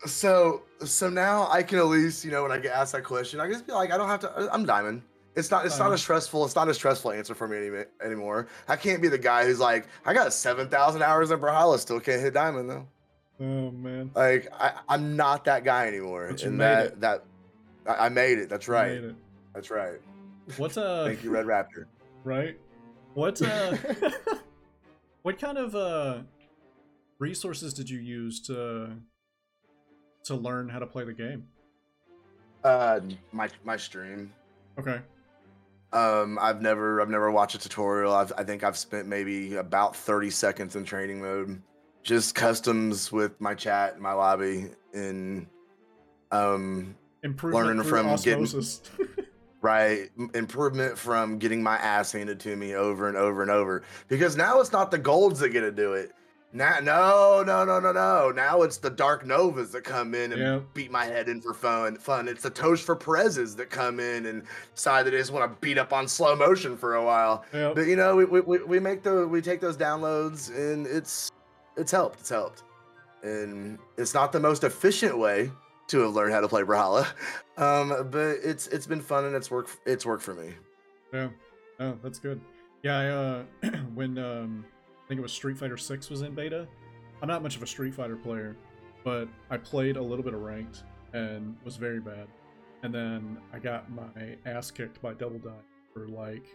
So 0.06 0.62
so 0.86 1.10
now 1.10 1.50
I 1.52 1.62
can 1.62 1.78
at 1.78 1.88
least, 1.88 2.24
you 2.24 2.32
know, 2.32 2.44
when 2.44 2.54
I 2.54 2.58
get 2.58 2.72
asked 2.74 2.94
that 2.94 3.04
question, 3.04 3.42
I 3.42 3.44
can 3.44 3.52
just 3.52 3.68
be 3.68 3.74
like, 3.74 3.92
I 3.92 3.98
don't 3.98 4.08
have 4.08 4.22
to 4.22 4.50
I'm 4.54 4.66
diamond. 4.66 5.02
It's 5.36 5.52
not 5.52 5.66
it's 5.66 5.78
not 5.78 5.88
Uh-huh. 5.88 5.96
a 5.96 5.98
stressful, 5.98 6.46
it's 6.46 6.56
not 6.56 6.70
a 6.70 6.74
stressful 6.74 7.12
answer 7.12 7.36
for 7.36 7.50
me 7.50 7.58
any, 7.58 7.84
anymore. 8.02 8.48
I 8.70 8.78
can't 8.78 9.02
be 9.02 9.10
the 9.10 9.18
guy 9.18 9.44
who's 9.46 9.60
like, 9.60 9.88
I 10.06 10.14
got 10.14 10.32
seven 10.32 10.70
thousand 10.70 11.02
hours 11.04 11.32
in 11.32 11.40
Brawlhalla, 11.42 11.78
still 11.80 12.00
can't 12.00 12.22
hit 12.22 12.34
diamond 12.34 12.70
though. 12.70 12.88
Oh 13.40 13.72
man. 13.72 14.12
Like 14.16 14.48
I, 14.54 14.74
I'm 14.88 15.16
not 15.16 15.46
that 15.46 15.64
guy 15.64 15.88
anymore. 15.88 16.28
But 16.32 16.42
you 16.42 16.50
and 16.50 16.58
made 16.58 16.66
that 16.66 16.86
it. 16.86 17.02
that 17.02 17.24
I, 17.88 18.06
I 18.06 18.10
made 18.10 18.38
it. 18.38 18.50
That's 18.50 18.68
right. 18.68 18.92
made 18.92 19.04
it. 19.04 19.16
That's 19.54 19.70
right. 19.70 20.00
What's 20.58 20.78
uh 20.78 21.06
Thank 21.06 21.24
you, 21.24 21.32
Red 21.32 21.46
Raptor. 21.46 21.86
right? 22.24 22.58
What 23.14 23.42
uh 23.42 23.76
what 25.24 25.40
kind 25.40 25.58
of 25.58 25.76
uh 25.76 26.20
resources 27.20 27.74
did 27.74 27.90
you 27.90 28.00
use 28.00 28.40
to 28.48 28.92
to 30.26 30.36
learn 30.36 30.70
how 30.70 30.80
to 30.80 30.86
play 30.86 31.04
the 31.04 31.14
game? 31.14 31.48
Uh 32.64 33.00
my 33.32 33.50
my 33.64 33.78
stream. 33.78 34.34
Okay. 34.78 35.00
Um, 35.92 36.38
I've 36.40 36.62
never, 36.62 37.02
I've 37.02 37.10
never 37.10 37.32
watched 37.32 37.56
a 37.56 37.58
tutorial. 37.58 38.14
I've, 38.14 38.32
I 38.38 38.44
think 38.44 38.64
I've 38.64 38.78
spent 38.78 39.08
maybe 39.08 39.56
about 39.56 39.96
30 39.96 40.30
seconds 40.30 40.76
in 40.76 40.84
training 40.86 41.20
mode, 41.20 41.62
just 42.10 42.34
customs 42.34 43.12
with 43.12 43.40
my 43.40 43.54
chat, 43.54 43.94
and 43.94 44.02
my 44.02 44.14
lobby, 44.14 44.66
and 44.96 45.46
um, 46.32 46.96
Improvement 47.22 47.68
Learning 47.68 47.84
from 47.84 48.16
getting- 48.16 48.48
right 49.62 50.10
improvement 50.34 50.98
from 50.98 51.38
getting 51.38 51.62
my 51.62 51.76
ass 51.76 52.12
handed 52.14 52.40
to 52.40 52.56
me 52.56 52.74
over 52.74 53.08
and 53.08 53.16
over 53.16 53.44
and 53.44 53.52
over. 53.52 53.84
Because 54.08 54.36
now 54.36 54.60
it's 54.60 54.72
not 54.72 54.90
the 54.90 54.98
golds 54.98 55.40
that 55.42 55.50
get 55.50 55.62
to 55.62 55.72
do 55.72 55.94
it. 55.94 56.12
Now, 56.52 56.80
no, 56.82 57.44
no, 57.46 57.64
no, 57.64 57.80
no, 57.80 57.92
no. 57.92 58.32
Now 58.36 58.64
it's 58.64 58.78
the 58.78 58.90
Dark 58.90 59.24
Novas 59.24 59.72
that 59.74 59.84
come 59.84 60.16
in 60.16 60.32
and 60.32 60.42
Yeah. 60.42 60.60
beat 60.74 60.90
my 60.90 61.06
head 61.06 61.30
in 61.30 61.42
for 61.42 61.54
fun. 61.54 61.96
Fun. 61.98 62.28
It's 62.28 62.42
the 62.42 62.50
Toast 62.50 62.86
for 62.86 62.96
Perez's 62.96 63.56
that 63.58 63.70
come 63.70 64.00
in 64.00 64.26
and 64.26 64.44
decide 64.74 65.06
that 65.06 65.12
they 65.12 65.18
just 65.18 65.32
want 65.32 65.52
to 65.52 65.58
beat 65.62 65.78
up 65.78 65.94
on 65.94 66.08
slow 66.08 66.36
motion 66.36 66.76
for 66.76 66.96
a 66.96 67.04
while. 67.06 67.46
Yep. 67.54 67.76
But 67.76 67.82
you 67.86 67.96
know, 67.98 68.16
we, 68.16 68.26
we- 68.26 68.64
we 68.64 68.80
make 68.80 69.04
the 69.04 69.28
we 69.28 69.42
take 69.42 69.62
those 69.62 69.78
downloads 69.78 70.50
and 70.50 70.88
it's 70.88 71.30
it's 71.78 71.92
helped. 71.92 72.20
It's 72.20 72.30
helped. 72.30 72.64
And 73.24 73.78
it's 73.98 74.14
not 74.14 74.32
the 74.32 74.40
most 74.40 74.64
efficient 74.64 75.18
way 75.18 75.52
to 75.88 76.00
have 76.02 76.14
learned 76.14 76.34
how 76.34 76.42
to 76.42 76.48
play 76.48 76.64
Brawlhalla. 76.64 77.08
Um, 77.58 78.08
but 78.10 78.38
it's 78.42 78.68
it's 78.68 78.88
been 78.88 79.02
fun 79.02 79.26
and 79.26 79.36
it's 79.36 79.52
worked 79.52 79.80
it's 79.86 80.06
worked 80.06 80.24
for 80.24 80.34
me. 80.34 80.54
Yeah. 81.12 81.28
Oh, 81.82 81.98
that's 82.02 82.18
good. 82.18 82.40
Yeah, 82.84 82.98
I, 82.98 83.08
uh, 83.08 83.44
when 83.94 84.18
um, 84.18 84.66
I 85.04 85.08
think 85.10 85.20
it 85.20 85.22
was 85.22 85.34
Street 85.34 85.58
Fighter 85.58 85.76
Six 85.76 86.10
was 86.10 86.22
in 86.22 86.34
beta. 86.34 86.66
I'm 87.22 87.28
not 87.28 87.44
much 87.44 87.58
of 87.58 87.62
a 87.64 87.68
Street 87.68 87.94
Fighter 87.94 88.16
player, 88.16 88.56
but 89.04 89.28
I 89.50 89.58
played 89.58 89.98
a 89.98 90.02
little 90.02 90.24
bit 90.24 90.34
of 90.34 90.40
ranked 90.40 90.84
and 91.12 91.58
was 91.66 91.76
very 91.76 92.00
bad. 92.00 92.28
And 92.84 92.96
then 92.96 93.38
I 93.52 93.60
got 93.60 93.92
my 93.92 94.38
ass 94.46 94.72
kicked 94.72 95.02
by 95.02 95.14
Double 95.16 95.40
Die 95.40 95.52
for 95.94 96.08
like 96.08 96.46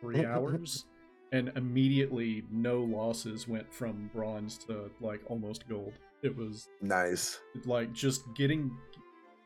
three 0.00 0.24
hours, 0.24 0.84
and 1.32 1.52
immediately 1.56 2.44
no 2.50 2.80
losses 2.80 3.46
went 3.46 3.72
from 3.72 4.10
bronze 4.14 4.56
to 4.58 4.90
like 5.00 5.20
almost 5.26 5.68
gold. 5.68 5.92
It 6.22 6.36
was 6.36 6.68
Nice. 6.80 7.40
like 7.64 7.92
just 7.92 8.22
getting 8.34 8.76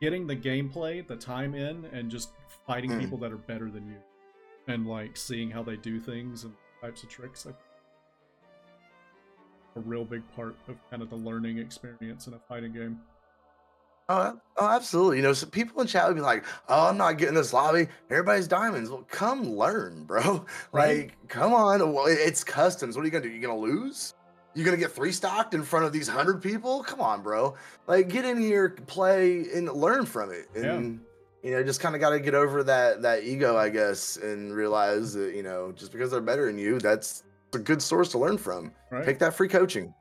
getting 0.01 0.27
the 0.27 0.37
gameplay, 0.37 1.07
the 1.07 1.17
time 1.17 1.55
in, 1.55 1.85
and 1.87 2.11
just 2.11 2.31
fighting 2.67 2.91
Hmm. 2.91 3.01
people 3.01 3.19
that 3.19 3.33
are 3.33 3.37
better 3.37 3.71
than 3.71 3.87
you, 3.87 3.99
and 4.69 4.87
like 4.87 5.17
seeing 5.17 5.51
how 5.51 5.63
they 5.63 5.77
do 5.77 6.01
things 6.01 6.45
and 6.45 6.55
types 6.81 7.03
of 7.05 7.09
tricks. 7.09 7.47
A 7.47 7.55
real 9.81 10.05
big 10.05 10.23
part 10.35 10.57
of 10.69 10.77
kind 10.91 11.03
of 11.03 11.11
the 11.11 11.17
learning 11.17 11.59
experience 11.59 12.27
in 12.27 12.35
a 12.35 12.39
fighting 12.39 12.73
game. 12.73 13.01
Oh, 14.09 14.39
oh, 14.57 14.69
absolutely. 14.69 15.19
You 15.19 15.23
know, 15.23 15.33
so 15.33 15.47
people 15.47 15.81
in 15.81 15.87
chat 15.87 16.07
would 16.07 16.17
be 16.17 16.23
like, 16.23 16.45
"Oh, 16.69 16.89
I'm 16.89 16.97
not 16.97 17.19
getting 17.19 17.35
this 17.35 17.53
lobby. 17.53 17.87
Everybody's 18.11 18.49
diamonds." 18.49 18.91
Well, 18.91 19.07
come 19.11 19.45
learn, 19.57 20.05
bro. 20.05 20.45
Right? 20.73 21.05
Like, 21.05 21.29
come 21.29 21.55
on. 21.55 21.93
Well, 21.93 22.07
it's 22.09 22.43
customs. 22.45 22.97
What 22.97 23.03
are 23.03 23.05
you 23.05 23.11
gonna 23.11 23.25
do? 23.25 23.31
You 23.31 23.41
gonna 23.41 23.57
lose? 23.57 24.15
You're 24.55 24.65
gonna 24.65 24.77
get 24.77 24.93
three 24.93 25.13
stocked 25.13 25.55
in 25.55 25.63
front 25.63 25.87
of 25.87 25.93
these 25.93 26.09
hundred 26.09 26.43
people? 26.43 26.83
Come 26.83 27.01
on, 27.01 27.23
bro. 27.23 27.55
Like, 27.87 28.09
get 28.09 28.25
in 28.25 28.39
here, 28.39 28.71
play, 28.71 29.47
and 29.55 29.73
learn 29.73 30.05
from 30.05 30.31
it. 30.31 30.49
Yeah. 30.55 30.81
You 31.43 31.51
know, 31.51 31.63
just 31.65 31.81
kind 31.81 31.97
of 31.97 32.01
got 32.01 32.11
to 32.11 32.21
get 32.21 32.35
over 32.35 32.63
that 32.63 33.03
that 33.03 33.25
ego, 33.25 33.57
I 33.57 33.69
guess, 33.69 34.17
and 34.17 34.55
realize 34.55 35.15
that 35.15 35.35
you 35.35 35.43
know, 35.43 35.73
just 35.73 35.91
because 35.91 36.11
they're 36.11 36.21
better 36.21 36.47
than 36.47 36.59
you, 36.59 36.79
that's 36.79 37.25
a 37.55 37.59
good 37.59 37.83
source 37.83 38.11
to 38.11 38.19
learn 38.19 38.39
from. 38.39 38.73
Right? 38.91 39.05
Take 39.05 39.19
that 39.21 39.35
free 39.35 39.49
coaching. 39.49 39.93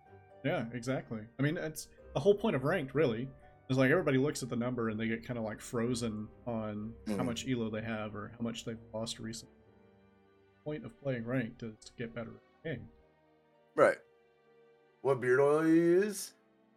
Yeah, 0.43 0.65
exactly. 0.73 1.21
I 1.39 1.43
mean, 1.43 1.57
it's 1.57 1.87
the 2.13 2.19
whole 2.19 2.35
point 2.35 2.55
of 2.55 2.63
ranked, 2.63 2.93
really. 2.93 3.27
Is 3.71 3.77
like 3.77 3.89
everybody 3.89 4.17
looks 4.17 4.43
at 4.43 4.49
the 4.49 4.55
number 4.57 4.89
and 4.89 4.99
they 4.99 5.07
get 5.07 5.25
kind 5.25 5.39
of 5.39 5.45
like 5.45 5.61
frozen 5.61 6.27
on 6.45 6.93
how 7.07 7.13
Mhm. 7.13 7.25
much 7.25 7.47
elo 7.47 7.69
they 7.69 7.81
have 7.81 8.13
or 8.17 8.27
how 8.37 8.43
much 8.43 8.65
they've 8.65 8.77
lost 8.93 9.17
recently. 9.17 9.55
The 10.57 10.63
point 10.65 10.85
of 10.85 11.01
playing 11.01 11.25
ranked 11.25 11.63
is 11.63 11.73
to 11.85 11.93
get 11.97 12.13
better 12.13 12.31
at 12.31 12.63
the 12.63 12.69
game. 12.69 12.89
Right. 13.75 13.95
What 15.03 15.21
beard 15.21 15.39
oil 15.39 15.65
you 15.65 15.73
use? 15.73 16.33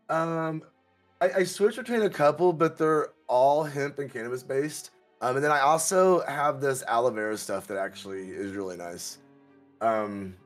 Um, 0.08 0.62
I, 1.20 1.30
I 1.38 1.44
switch 1.44 1.74
between 1.74 2.02
a 2.02 2.08
couple, 2.08 2.52
but 2.52 2.78
they're 2.78 3.08
all 3.26 3.64
hemp 3.64 3.98
and 3.98 4.08
cannabis 4.08 4.44
based. 4.44 4.92
Um, 5.20 5.34
and 5.34 5.44
then 5.44 5.50
I 5.50 5.60
also 5.60 6.20
have 6.26 6.60
this 6.60 6.84
aloe 6.84 7.10
vera 7.10 7.36
stuff 7.36 7.66
that 7.66 7.76
actually 7.76 8.30
is 8.30 8.52
really 8.54 8.76
nice. 8.76 9.18
Um, 9.80 10.36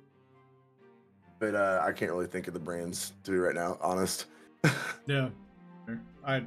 but 1.40 1.54
uh, 1.54 1.82
I 1.86 1.92
can't 1.92 2.10
really 2.10 2.26
think 2.26 2.48
of 2.48 2.54
the 2.54 2.60
brands 2.60 3.12
to 3.24 3.32
be 3.32 3.36
right 3.36 3.54
now. 3.54 3.76
Honest. 3.82 4.24
Yeah. 5.06 5.28
I, 6.28 6.36
I 6.36 6.42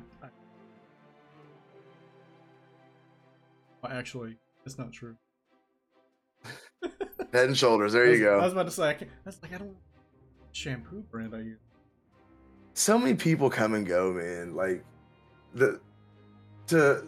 well, 3.82 3.92
actually, 3.92 4.38
it's 4.64 4.78
not 4.78 4.92
true. 4.94 5.16
Head 7.34 7.48
and 7.48 7.58
shoulders. 7.58 7.94
There 7.94 8.06
was, 8.06 8.20
you 8.20 8.26
go. 8.26 8.40
I 8.40 8.44
was 8.44 8.54
about 8.54 8.68
to 8.68 8.72
say, 8.72 8.90
I 8.90 8.94
can't, 8.94 9.10
that's 9.26 9.42
like 9.42 9.56
I 9.56 9.58
don't 9.58 9.76
shampoo 10.52 11.04
brand 11.10 11.34
I 11.34 11.40
use. 11.40 11.58
so 12.76 13.00
many 13.00 13.16
people 13.16 13.50
come 13.50 13.74
and 13.74 13.88
go, 13.88 14.14
man. 14.14 14.56
Like 14.56 14.86
the 15.56 15.82
to 16.68 17.08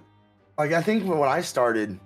like 0.57 0.73
I 0.73 0.81
think 0.81 1.05
when 1.05 1.29
I 1.29 1.41
started 1.41 1.99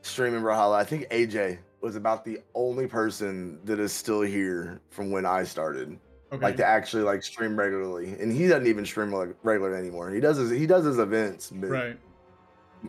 streaming 0.00 0.40
Brawlhalla, 0.40 0.76
I 0.76 0.84
think 0.84 1.10
AJ 1.10 1.58
was 1.82 1.94
about 1.94 2.24
the 2.24 2.40
only 2.54 2.86
person 2.86 3.60
that 3.64 3.78
is 3.78 3.92
still 3.92 4.22
here 4.22 4.80
from 4.88 5.10
when 5.10 5.26
I 5.26 5.44
started. 5.44 5.98
Okay. 6.32 6.42
Like 6.42 6.56
to 6.56 6.64
actually 6.64 7.04
like 7.04 7.22
stream 7.22 7.56
regularly. 7.56 8.16
And 8.18 8.32
he 8.32 8.48
doesn't 8.48 8.66
even 8.66 8.84
stream 8.84 9.12
like 9.12 9.36
regular 9.44 9.76
anymore. 9.76 10.10
He 10.10 10.20
does 10.20 10.36
his 10.36 10.50
he 10.50 10.66
does 10.66 10.84
his 10.84 10.98
events, 10.98 11.52
right. 11.52 11.96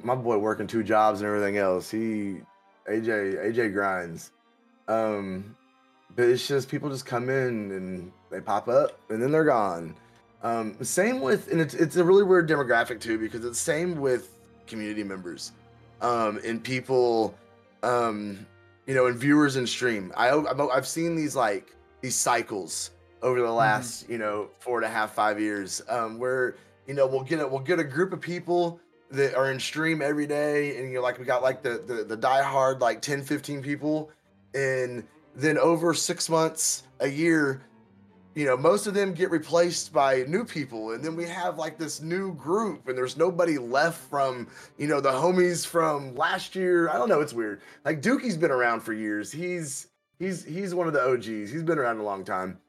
my 0.03 0.15
boy 0.15 0.39
working 0.39 0.65
two 0.65 0.83
jobs 0.83 1.21
and 1.21 1.27
everything 1.27 1.57
else. 1.57 1.89
He 1.91 2.41
AJ 2.89 3.45
AJ 3.45 3.73
grinds. 3.73 4.31
Um 4.87 5.55
but 6.15 6.25
it's 6.25 6.47
just 6.47 6.67
people 6.67 6.89
just 6.89 7.05
come 7.05 7.29
in 7.29 7.71
and 7.71 8.11
they 8.31 8.41
pop 8.41 8.67
up 8.67 8.99
and 9.09 9.21
then 9.21 9.31
they're 9.31 9.45
gone. 9.45 9.95
Um 10.41 10.75
same 10.83 11.21
with 11.21 11.51
and 11.51 11.61
it's 11.61 11.75
it's 11.75 11.95
a 11.95 12.03
really 12.03 12.23
weird 12.23 12.49
demographic 12.49 12.99
too 12.99 13.19
because 13.19 13.45
it's 13.45 13.59
same 13.59 13.99
with 13.99 14.35
community 14.65 15.03
members. 15.03 15.51
Um 16.01 16.39
and 16.43 16.63
people 16.63 17.37
um 17.83 18.47
you 18.87 18.95
know 18.95 19.05
and 19.05 19.15
viewers 19.15 19.57
in 19.57 19.67
stream. 19.67 20.11
I 20.17 20.31
I've 20.31 20.87
seen 20.87 21.15
these 21.15 21.35
like 21.35 21.75
these 22.01 22.15
cycles 22.15 22.91
over 23.21 23.41
the 23.41 23.51
last, 23.51 24.09
you 24.09 24.17
know, 24.17 24.49
four 24.59 24.77
and 24.77 24.85
a 24.85 24.89
half, 24.89 25.13
five 25.13 25.39
years, 25.39 25.81
um, 25.89 26.17
where 26.17 26.55
you 26.87 26.93
know 26.93 27.05
we'll 27.05 27.23
get 27.23 27.39
a 27.39 27.47
we'll 27.47 27.59
get 27.59 27.79
a 27.79 27.83
group 27.83 28.13
of 28.13 28.21
people 28.21 28.79
that 29.11 29.35
are 29.35 29.51
in 29.51 29.59
stream 29.59 30.01
every 30.01 30.27
day 30.27 30.77
and 30.77 30.91
you're 30.91 31.01
like 31.01 31.17
we 31.19 31.25
got 31.25 31.41
like 31.41 31.61
the 31.61 31.81
the, 31.85 32.03
the 32.03 32.17
die 32.17 32.41
hard 32.41 32.81
like 32.81 33.01
10 33.01 33.23
15 33.23 33.61
people 33.61 34.11
and 34.53 35.03
then 35.35 35.57
over 35.57 35.93
six 35.93 36.29
months 36.29 36.83
a 36.99 37.07
year 37.07 37.61
you 38.35 38.45
know 38.45 38.57
most 38.57 38.85
of 38.85 38.93
them 38.93 39.13
get 39.13 39.31
replaced 39.31 39.93
by 39.93 40.23
new 40.27 40.43
people 40.43 40.91
and 40.91 41.03
then 41.03 41.15
we 41.15 41.25
have 41.25 41.57
like 41.57 41.77
this 41.77 42.01
new 42.01 42.33
group 42.35 42.87
and 42.87 42.97
there's 42.97 43.17
nobody 43.17 43.57
left 43.57 43.99
from 44.09 44.47
you 44.77 44.87
know 44.87 45.01
the 45.01 45.11
homies 45.11 45.65
from 45.65 46.13
last 46.15 46.55
year. 46.55 46.89
I 46.89 46.93
don't 46.93 47.09
know 47.09 47.21
it's 47.21 47.33
weird. 47.33 47.61
Like 47.83 48.01
dookie's 48.01 48.37
been 48.37 48.51
around 48.51 48.81
for 48.81 48.93
years. 48.93 49.31
He's 49.31 49.87
he's 50.19 50.43
he's 50.43 50.75
one 50.75 50.85
of 50.85 50.93
the 50.93 51.01
og's 51.01 51.25
he's 51.25 51.63
been 51.63 51.79
around 51.79 51.97
a 51.97 52.03
long 52.03 52.23
time 52.23 52.59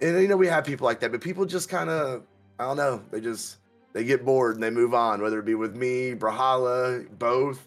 and 0.00 0.20
you 0.20 0.28
know 0.28 0.36
we 0.36 0.46
have 0.46 0.64
people 0.64 0.84
like 0.84 1.00
that 1.00 1.10
but 1.12 1.20
people 1.20 1.44
just 1.44 1.68
kind 1.68 1.90
of 1.90 2.22
i 2.58 2.64
don't 2.64 2.76
know 2.76 3.02
they 3.10 3.20
just 3.20 3.60
they 3.92 4.04
get 4.04 4.24
bored 4.24 4.54
and 4.54 4.62
they 4.62 4.70
move 4.70 4.94
on, 4.94 5.20
whether 5.20 5.38
it 5.38 5.44
be 5.44 5.54
with 5.54 5.74
me, 5.74 6.14
Brawlhalla, 6.14 7.06
both. 7.18 7.66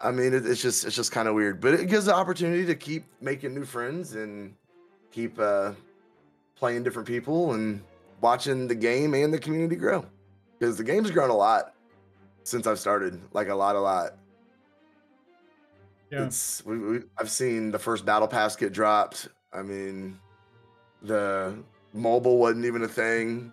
I 0.00 0.10
mean, 0.10 0.32
it, 0.32 0.46
it's 0.46 0.62
just 0.62 0.84
it's 0.84 0.96
just 0.96 1.12
kind 1.12 1.28
of 1.28 1.34
weird, 1.34 1.60
but 1.60 1.74
it 1.74 1.88
gives 1.88 2.06
the 2.06 2.14
opportunity 2.14 2.64
to 2.66 2.74
keep 2.74 3.04
making 3.20 3.54
new 3.54 3.64
friends 3.64 4.14
and 4.14 4.54
keep 5.10 5.38
uh, 5.38 5.72
playing 6.54 6.82
different 6.82 7.08
people 7.08 7.52
and 7.54 7.82
watching 8.20 8.68
the 8.68 8.74
game 8.74 9.14
and 9.14 9.32
the 9.32 9.38
community 9.38 9.76
grow 9.76 10.04
because 10.58 10.76
the 10.76 10.84
game's 10.84 11.10
grown 11.10 11.30
a 11.30 11.36
lot 11.36 11.74
since 12.44 12.66
I've 12.66 12.78
started, 12.78 13.20
like 13.32 13.48
a 13.48 13.54
lot, 13.54 13.76
a 13.76 13.80
lot. 13.80 14.14
Yeah. 16.10 16.24
It's 16.24 16.64
we, 16.64 16.78
we 16.78 17.00
I've 17.18 17.30
seen 17.30 17.70
the 17.70 17.78
first 17.78 18.04
battle 18.04 18.28
pass 18.28 18.56
get 18.56 18.72
dropped. 18.72 19.28
I 19.52 19.62
mean, 19.62 20.18
the 21.02 21.54
mobile 21.92 22.38
wasn't 22.38 22.64
even 22.64 22.82
a 22.82 22.88
thing. 22.88 23.52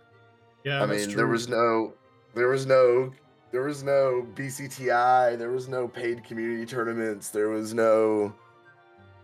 Yeah. 0.63 0.81
I 0.81 0.85
mean, 0.85 1.15
there 1.15 1.27
was 1.27 1.47
no, 1.47 1.93
there 2.33 2.47
was 2.47 2.65
no, 2.65 3.11
there 3.51 3.61
was 3.63 3.83
no 3.83 4.27
BCTI. 4.35 5.37
There 5.37 5.51
was 5.51 5.67
no 5.67 5.87
paid 5.87 6.23
community 6.23 6.65
tournaments. 6.65 7.29
There 7.29 7.49
was 7.49 7.73
no, 7.73 8.33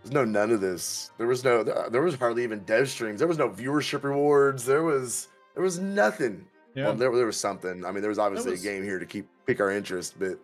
there's 0.02 0.12
no 0.12 0.24
none 0.24 0.50
of 0.50 0.60
this. 0.60 1.10
There 1.18 1.26
was 1.26 1.42
no, 1.44 1.62
there 1.64 2.02
was 2.02 2.14
hardly 2.14 2.44
even 2.44 2.60
dev 2.60 2.88
streams. 2.88 3.18
There 3.18 3.28
was 3.28 3.38
no 3.38 3.48
viewership 3.48 4.04
rewards. 4.04 4.64
There 4.64 4.82
was, 4.84 5.28
there 5.54 5.62
was 5.62 5.78
nothing. 5.78 6.46
Yeah. 6.74 6.84
Well, 6.86 6.94
there, 6.94 7.14
there 7.14 7.26
was 7.26 7.36
something. 7.38 7.84
I 7.84 7.90
mean, 7.90 8.00
there 8.00 8.08
was 8.08 8.18
obviously 8.18 8.52
was- 8.52 8.60
a 8.60 8.64
game 8.64 8.82
here 8.84 8.98
to 8.98 9.06
keep 9.06 9.28
pick 9.46 9.60
our 9.60 9.70
interest, 9.70 10.14
but 10.18 10.38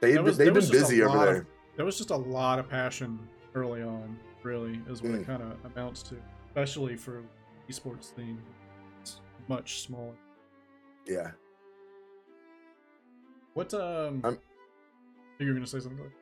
was- 0.00 0.36
they've 0.38 0.46
been 0.46 0.54
was 0.54 0.70
busy 0.70 1.02
over 1.02 1.16
lot 1.16 1.28
of- 1.28 1.34
there. 1.34 1.46
there 1.76 1.84
was 1.84 1.98
just 1.98 2.10
a 2.10 2.16
lot 2.16 2.58
of 2.58 2.68
passion 2.68 3.18
early 3.54 3.82
on 3.82 4.16
really 4.44 4.80
is 4.88 5.02
what 5.02 5.12
it 5.12 5.22
Mm. 5.22 5.26
kind 5.26 5.42
of 5.42 5.72
amounts 5.72 6.02
to 6.04 6.14
especially 6.62 6.96
for 6.96 7.22
esports 7.70 8.06
theme 8.14 8.40
it's 9.00 9.20
much 9.48 9.82
smaller 9.82 10.14
Yeah. 11.06 11.30
what 13.54 13.72
um 13.74 14.20
I'm- 14.24 14.38
you 15.38 15.46
were 15.48 15.54
gonna 15.54 15.66
say 15.66 15.78
something 15.80 16.00
like 16.02 16.12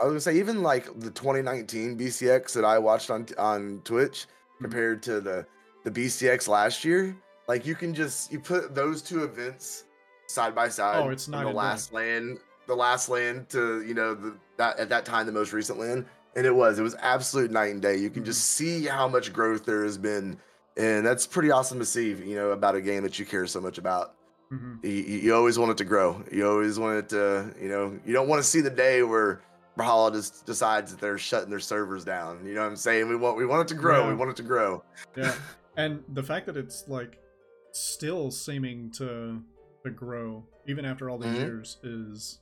I 0.00 0.04
was 0.04 0.10
gonna 0.12 0.20
say 0.20 0.36
even 0.38 0.62
like 0.62 0.86
the 1.00 1.10
2019 1.10 1.96
BCX 1.98 2.52
that 2.54 2.64
I 2.64 2.78
watched 2.78 3.10
on 3.10 3.26
on 3.38 3.80
Twitch 3.84 4.26
Hmm. 4.58 4.64
compared 4.64 5.02
to 5.04 5.20
the 5.20 5.46
the 5.84 5.90
BCX 5.90 6.48
last 6.48 6.84
year, 6.84 7.14
like 7.48 7.66
you 7.66 7.74
can 7.74 7.92
just 7.94 8.32
you 8.32 8.38
put 8.40 8.74
those 8.74 9.02
two 9.02 9.24
events 9.24 9.84
side 10.28 10.54
by 10.54 10.68
side. 10.68 11.02
Oh, 11.04 11.10
it's 11.10 11.28
not 11.28 11.44
the 11.44 11.50
last 11.52 11.92
LAN, 11.92 12.38
the 12.66 12.74
last 12.74 13.08
LAN 13.08 13.44
to 13.50 13.82
you 13.82 13.94
know 13.94 14.14
the 14.14 14.36
that 14.56 14.78
at 14.78 14.88
that 14.88 15.04
time 15.04 15.26
the 15.26 15.32
most 15.32 15.52
recent 15.52 15.78
LAN, 15.78 16.06
and 16.36 16.46
it 16.46 16.54
was 16.54 16.78
it 16.78 16.82
was 16.82 16.94
absolute 17.00 17.50
night 17.50 17.72
and 17.72 17.80
day. 17.82 17.96
You 17.96 18.10
can 18.10 18.22
Mhm. 18.22 18.26
just 18.26 18.42
see 18.50 18.84
how 18.86 19.08
much 19.08 19.32
growth 19.32 19.64
there 19.64 19.84
has 19.84 19.98
been, 19.98 20.38
and 20.76 21.04
that's 21.06 21.26
pretty 21.26 21.50
awesome 21.50 21.78
to 21.78 21.84
see. 21.84 22.10
You 22.12 22.36
know 22.36 22.50
about 22.50 22.74
a 22.74 22.80
game 22.80 23.02
that 23.04 23.18
you 23.18 23.24
care 23.26 23.46
so 23.46 23.60
much 23.60 23.78
about 23.78 24.14
Mhm. 24.52 24.84
you, 24.84 24.90
you 24.90 25.34
always 25.34 25.58
want 25.58 25.72
it 25.72 25.78
to 25.78 25.84
grow. 25.84 26.22
You 26.30 26.48
always 26.48 26.78
want 26.78 26.98
it 26.98 27.08
to, 27.10 27.54
you 27.60 27.68
know, 27.68 27.98
you 28.04 28.12
don't 28.12 28.28
want 28.28 28.42
to 28.42 28.48
see 28.48 28.60
the 28.60 28.70
day 28.70 29.02
where 29.02 29.40
Brawlhalla 29.78 30.12
just 30.12 30.46
decides 30.46 30.92
that 30.92 31.00
they're 31.00 31.18
shutting 31.18 31.50
their 31.50 31.58
servers 31.60 32.04
down. 32.04 32.44
You 32.46 32.54
know 32.54 32.60
what 32.60 32.68
I'm 32.68 32.76
saying? 32.76 33.08
We 33.08 33.16
want 33.16 33.36
we 33.36 33.46
want 33.46 33.62
it 33.70 33.74
to 33.74 33.80
grow. 33.80 34.08
We 34.08 34.14
want 34.14 34.30
it 34.30 34.36
to 34.36 34.42
grow. 34.44 34.82
yeah 35.16 35.34
and 35.76 36.04
the 36.12 36.22
fact 36.22 36.46
that 36.46 36.56
it's 36.56 36.86
like 36.88 37.18
still 37.72 38.30
seeming 38.30 38.90
to 38.92 39.40
to 39.84 39.90
grow 39.90 40.44
even 40.66 40.84
after 40.84 41.10
all 41.10 41.18
these 41.18 41.36
Mhm. 41.36 41.40
years 41.40 41.78
is 41.82 42.38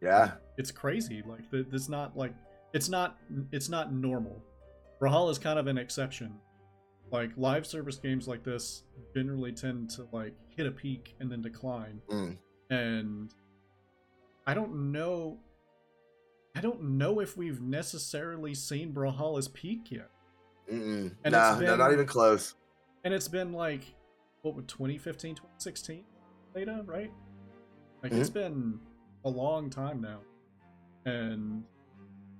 Yeah. 0.00 0.32
it's 0.56 0.70
crazy 0.70 1.22
like 1.26 1.40
it's 1.52 1.88
not 1.88 2.16
like 2.16 2.34
it's 2.72 2.88
not 2.88 3.18
it's 3.52 3.68
not 3.68 3.92
normal 3.92 4.42
Brawlhalla 5.00 5.30
is 5.30 5.38
kind 5.38 5.58
of 5.58 5.66
an 5.66 5.78
exception 5.78 6.32
like 7.10 7.30
live 7.36 7.66
service 7.66 7.96
games 7.96 8.26
like 8.28 8.42
this 8.44 8.84
generally 9.14 9.52
tend 9.52 9.90
to 9.90 10.06
like 10.12 10.34
hit 10.56 10.66
a 10.66 10.70
peak 10.70 11.14
and 11.20 11.30
then 11.30 11.42
decline 11.42 12.00
Mm. 12.10 12.36
and 12.70 13.34
i 14.46 14.54
don't 14.54 14.74
know 14.92 15.38
i 16.56 16.60
don't 16.60 16.82
know 16.82 17.20
if 17.20 17.36
we've 17.36 17.60
necessarily 17.60 18.54
seen 18.54 18.92
Brawlhalla's 18.92 19.48
peak 19.48 19.90
yet 19.90 20.08
Mm-mm. 20.72 21.12
And 21.24 21.32
nah, 21.32 21.52
it's 21.54 21.60
no, 21.62 21.76
not 21.76 21.92
even 21.92 22.06
close. 22.06 22.54
and 23.04 23.12
it's 23.12 23.28
been 23.28 23.52
like 23.52 23.82
what 24.42 24.54
would 24.54 24.68
2015 24.68 25.34
2016 25.34 26.04
beta 26.54 26.82
right 26.86 27.10
like 28.02 28.12
Mm-hmm. 28.12 28.20
it's 28.20 28.30
been 28.30 28.78
a 29.24 29.28
long 29.28 29.68
time 29.70 30.00
now 30.00 30.20
and 31.04 31.64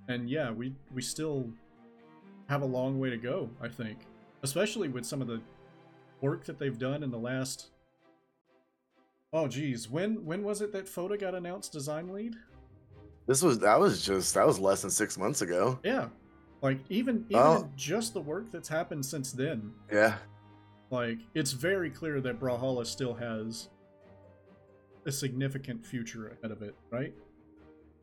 and 0.07 0.29
yeah 0.29 0.51
we 0.51 0.73
we 0.93 1.01
still 1.01 1.49
have 2.49 2.61
a 2.61 2.65
long 2.65 2.99
way 2.99 3.09
to 3.09 3.17
go 3.17 3.49
i 3.61 3.67
think 3.67 3.99
especially 4.43 4.89
with 4.89 5.05
some 5.05 5.21
of 5.21 5.27
the 5.27 5.41
work 6.21 6.45
that 6.45 6.57
they've 6.57 6.77
done 6.79 7.03
in 7.03 7.11
the 7.11 7.17
last. 7.17 7.67
Oh 9.33 9.47
geez, 9.47 9.89
when 9.89 10.23
when 10.25 10.43
was 10.43 10.61
it 10.61 10.71
that 10.73 10.85
Foda 10.85 11.19
got 11.19 11.33
announced 11.35 11.71
design 11.73 12.13
lead? 12.13 12.35
This 13.25 13.41
was 13.41 13.59
that 13.59 13.79
was 13.79 14.05
just 14.05 14.33
that 14.35 14.45
was 14.47 14.59
less 14.59 14.81
than 14.81 14.91
six 14.91 15.17
months 15.17 15.41
ago. 15.41 15.79
Yeah, 15.83 16.07
like 16.61 16.79
even 16.89 17.25
even 17.29 17.41
Oh. 17.41 17.69
just 17.75 18.13
the 18.13 18.21
work 18.21 18.51
that's 18.51 18.69
happened 18.69 19.05
since 19.05 19.31
then, 19.31 19.73
Yeah, 19.91 20.15
like 20.91 21.19
it's 21.33 21.51
very 21.51 21.89
clear 21.89 22.21
that 22.21 22.39
Brawlhalla 22.39 22.85
still 22.85 23.13
has 23.15 23.69
a 25.05 25.11
significant 25.11 25.85
future 25.85 26.29
ahead 26.29 26.51
of 26.51 26.61
it, 26.61 26.75
right? 26.89 27.13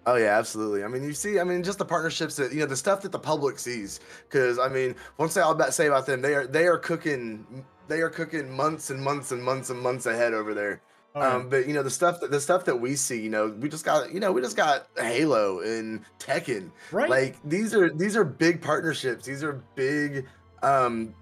Oh 0.07 0.17
yeah, 0.17 0.39
absolutely. 0.39 0.83
I 0.83 0.89
mean, 0.89 1.05
you 1.05 1.13
see, 1.13 1.39
I 1.39 1.45
mean, 1.45 1.63
just 1.63 1.79
the 1.79 1.85
partnerships 1.85 2.37
that 2.37 2.53
you 2.53 2.61
know, 2.61 2.67
the 2.67 2.77
stuff 2.77 3.03
that 3.03 3.13
the 3.13 3.19
public 3.19 3.59
sees. 3.59 4.01
Because 4.29 4.59
I 4.59 4.69
mean, 4.69 4.95
one 5.17 5.29
thing 5.29 5.43
I'll 5.43 5.51
about 5.51 5.75
say 5.75 5.87
about 5.87 6.07
them, 6.07 6.23
they 6.23 6.35
are 6.35 6.47
they 6.47 6.67
are 6.67 6.79
cooking, 6.79 7.65
they 7.89 8.01
are 8.01 8.09
cooking 8.11 8.51
months 8.51 8.91
and 8.91 9.01
months 9.01 9.31
and 9.31 9.43
months 9.43 9.71
and 9.71 9.81
months 9.81 10.07
ahead 10.07 10.33
over 10.33 10.55
there. 10.55 10.81
Oh, 11.15 11.21
yeah. 11.21 11.35
Um, 11.35 11.49
but 11.49 11.67
you 11.67 11.75
know, 11.75 11.83
the 11.83 11.91
stuff 11.91 12.21
that 12.21 12.31
the 12.31 12.41
stuff 12.41 12.65
that 12.65 12.77
we 12.77 12.97
see, 12.97 13.21
you 13.21 13.31
know, 13.31 13.49
we 13.49 13.69
just 13.69 13.85
got, 13.85 14.13
you 14.13 14.21
know, 14.21 14.33
we 14.33 14.41
just 14.41 14.57
got 14.57 14.87
Halo 14.97 15.61
and 15.61 16.03
Tekken. 16.19 16.71
right? 16.93 17.11
Like 17.11 17.37
these 17.45 17.75
are 17.75 17.91
these 17.91 18.17
are 18.17 18.25
big 18.25 18.63
partnerships. 18.63 19.27
These 19.27 19.43
are 19.43 19.63
big, 19.75 20.27
um, 20.63 21.15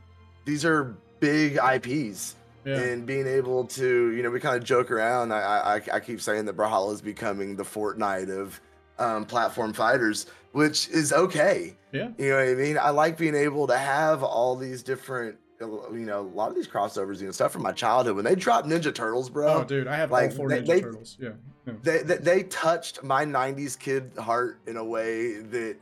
these 0.44 0.64
are 0.64 0.96
big 1.20 1.56
IPs. 1.56 2.36
yeah. 2.64 2.78
and 2.78 3.06
being 3.06 3.26
able 3.26 3.64
to, 3.64 4.12
you 4.12 4.22
know, 4.22 4.30
we 4.30 4.40
kind 4.40 4.56
of 4.56 4.62
joke 4.62 4.90
around. 4.90 5.32
I, 5.32 5.76
I 5.76 5.96
I 5.96 6.00
keep 6.00 6.20
saying 6.20 6.44
that 6.44 6.56
Brawlhalla 6.56 6.92
is 6.92 7.00
becoming 7.00 7.56
the 7.56 7.64
Fortnite 7.64 8.30
of 8.30 8.60
um, 8.98 9.24
platform 9.24 9.72
fighters, 9.72 10.26
which 10.52 10.88
is 10.88 11.12
okay. 11.12 11.76
yeah. 11.92 12.08
You 12.18 12.30
know 12.30 12.36
what 12.36 12.48
I 12.48 12.54
mean? 12.54 12.78
I 12.78 12.90
like 12.90 13.16
being 13.18 13.34
able 13.34 13.66
to 13.68 13.76
have 13.78 14.22
all 14.22 14.56
these 14.56 14.82
different, 14.82 15.36
you 15.60 15.90
know, 16.06 16.20
a 16.20 16.34
lot 16.34 16.48
of 16.50 16.54
these 16.54 16.68
crossovers, 16.68 17.20
you 17.20 17.26
know, 17.26 17.32
stuff 17.32 17.52
from 17.52 17.62
my 17.62 17.72
childhood. 17.72 18.16
When 18.16 18.24
they 18.24 18.34
dropped 18.34 18.66
Ninja 18.68 18.94
Turtles, 18.94 19.28
bro, 19.30 19.58
Oh, 19.60 19.64
dude, 19.64 19.86
I 19.86 19.96
have 19.96 20.10
like, 20.10 20.30
all 20.30 20.36
four 20.36 20.48
they- 20.48 20.60
Ninja 20.62 20.66
they- 20.66 20.80
Turtles. 20.80 21.16
Yeah. 21.20 21.30
yeah. 21.66 21.72
they, 21.82 21.98
they 22.02 22.16
they 22.16 22.42
touched 22.44 23.02
my 23.02 23.24
'90s 23.24 23.78
kid 23.78 24.10
heart 24.18 24.58
in 24.66 24.76
a 24.76 24.84
way 24.84 25.34
that, 25.40 25.76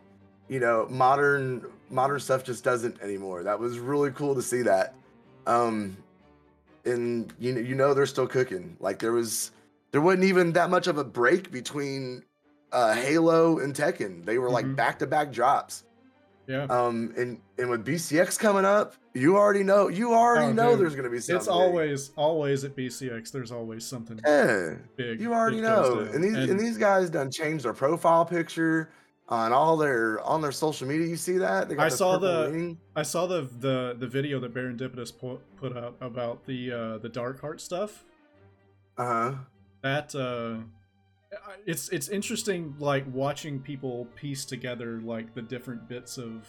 you 0.48 0.60
know, 0.60 0.86
modern 0.90 1.66
modern 1.90 2.18
stuff 2.20 2.42
just 2.44 2.64
doesn't 2.64 3.00
anymore. 3.00 3.42
That 3.44 3.58
was 3.60 3.78
really 3.78 4.10
cool 4.10 4.34
to 4.34 4.42
see 4.42 4.62
that. 4.62 4.94
Um, 5.46 5.96
and 6.84 7.32
you 7.38 7.52
know, 7.52 7.60
you 7.60 7.74
know, 7.74 7.94
they're 7.94 8.06
still 8.06 8.26
cooking. 8.26 8.76
Like 8.80 8.98
there 8.98 9.12
was, 9.12 9.52
there 9.92 10.00
wasn't 10.00 10.24
even 10.24 10.52
that 10.52 10.70
much 10.70 10.86
of 10.86 10.98
a 10.98 11.04
break 11.04 11.50
between 11.50 12.22
uh, 12.72 12.94
Halo 12.94 13.58
and 13.58 13.74
Tekken. 13.74 14.24
They 14.24 14.38
were 14.38 14.50
like 14.50 14.74
back 14.76 14.98
to 15.00 15.06
back 15.06 15.32
drops. 15.32 15.84
Yeah. 16.46 16.64
Um, 16.64 17.12
and 17.16 17.40
and 17.58 17.68
with 17.70 17.84
BCX 17.84 18.38
coming 18.38 18.64
up, 18.64 18.94
you 19.14 19.36
already 19.36 19.64
know, 19.64 19.88
you 19.88 20.14
already 20.14 20.46
Oh, 20.46 20.52
know 20.52 20.70
dude. 20.70 20.80
there's 20.80 20.94
gonna 20.94 21.10
be 21.10 21.18
something. 21.18 21.36
it's 21.38 21.48
always 21.48 22.10
always 22.16 22.62
at 22.64 22.76
BCX. 22.76 23.32
There's 23.32 23.50
always 23.50 23.84
something 23.84 24.20
yeah. 24.24 24.74
big. 24.96 25.20
You 25.20 25.34
already 25.34 25.60
know. 25.60 25.98
And 26.00 26.22
these 26.22 26.36
and, 26.36 26.58
these 26.60 26.78
guys 26.78 27.10
done 27.10 27.32
changed 27.32 27.64
their 27.64 27.72
profile 27.72 28.24
picture 28.24 28.90
on 29.28 29.52
all 29.52 29.76
their 29.76 30.20
on 30.20 30.40
their 30.40 30.52
social 30.52 30.86
media. 30.86 31.08
You 31.08 31.16
see 31.16 31.38
that? 31.38 31.68
They 31.68 31.76
I 31.78 31.88
saw 31.88 32.16
the- 32.16 32.48
ring. 32.52 32.78
I 32.94 33.02
saw 33.02 33.26
the 33.26 33.48
the 33.58 33.96
the 33.98 34.06
video 34.06 34.38
that 34.38 34.54
Baron 34.54 34.76
Dipidus 34.78 35.18
put 35.18 35.40
put 35.56 35.76
out 35.76 35.96
about 36.00 36.46
the 36.46 36.70
uh, 36.70 36.98
the 36.98 37.08
Dark 37.08 37.40
Heart 37.40 37.60
stuff. 37.60 38.04
Uh-huh. 38.96 39.32
That 39.82 40.14
uh, 40.14 40.62
it's 41.66 41.88
it's 41.90 42.08
interesting, 42.08 42.74
like 42.78 43.04
watching 43.12 43.60
people 43.60 44.06
piece 44.16 44.44
together 44.44 45.00
like 45.02 45.34
the 45.34 45.42
different 45.42 45.88
bits 45.88 46.18
of. 46.18 46.46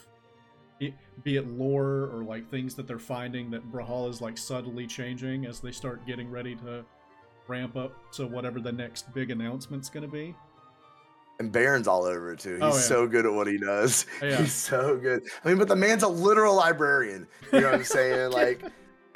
It, 0.79 0.93
be 1.23 1.37
it 1.37 1.47
lore 1.47 2.07
or 2.13 2.23
like 2.23 2.51
things 2.51 2.75
that 2.75 2.85
they're 2.87 2.99
finding 2.99 3.49
that 3.49 3.71
Brawlhalla 3.71 4.11
is 4.11 4.21
like 4.21 4.37
subtly 4.37 4.85
changing 4.85 5.47
as 5.47 5.59
they 5.59 5.71
start 5.71 6.05
getting 6.05 6.29
ready 6.29 6.53
to 6.57 6.85
ramp 7.47 7.75
up 7.75 8.11
to 8.11 8.27
whatever 8.27 8.59
the 8.59 8.71
next 8.71 9.11
big 9.11 9.31
announcement's 9.31 9.89
going 9.89 10.05
to 10.05 10.11
be. 10.11 10.35
And 11.39 11.51
Baron's 11.51 11.87
all 11.87 12.03
over 12.03 12.33
it 12.33 12.39
too. 12.39 12.59
Oh, 12.61 12.67
He's 12.67 12.75
Oh, 12.75 12.77
yeah. 12.77 12.83
so 12.83 13.07
good 13.07 13.25
at 13.25 13.33
what 13.33 13.47
he 13.47 13.57
does. 13.57 14.05
Yeah. 14.21 14.37
He's 14.41 14.53
so 14.53 14.97
good. 14.97 15.23
I 15.43 15.47
mean, 15.49 15.57
but 15.57 15.67
the 15.67 15.75
man's 15.75 16.03
a 16.03 16.07
literal 16.07 16.53
librarian. 16.55 17.25
You 17.51 17.61
know 17.61 17.65
what 17.71 17.75
I'm 17.79 17.83
saying? 17.83 18.31
Like 18.31 18.61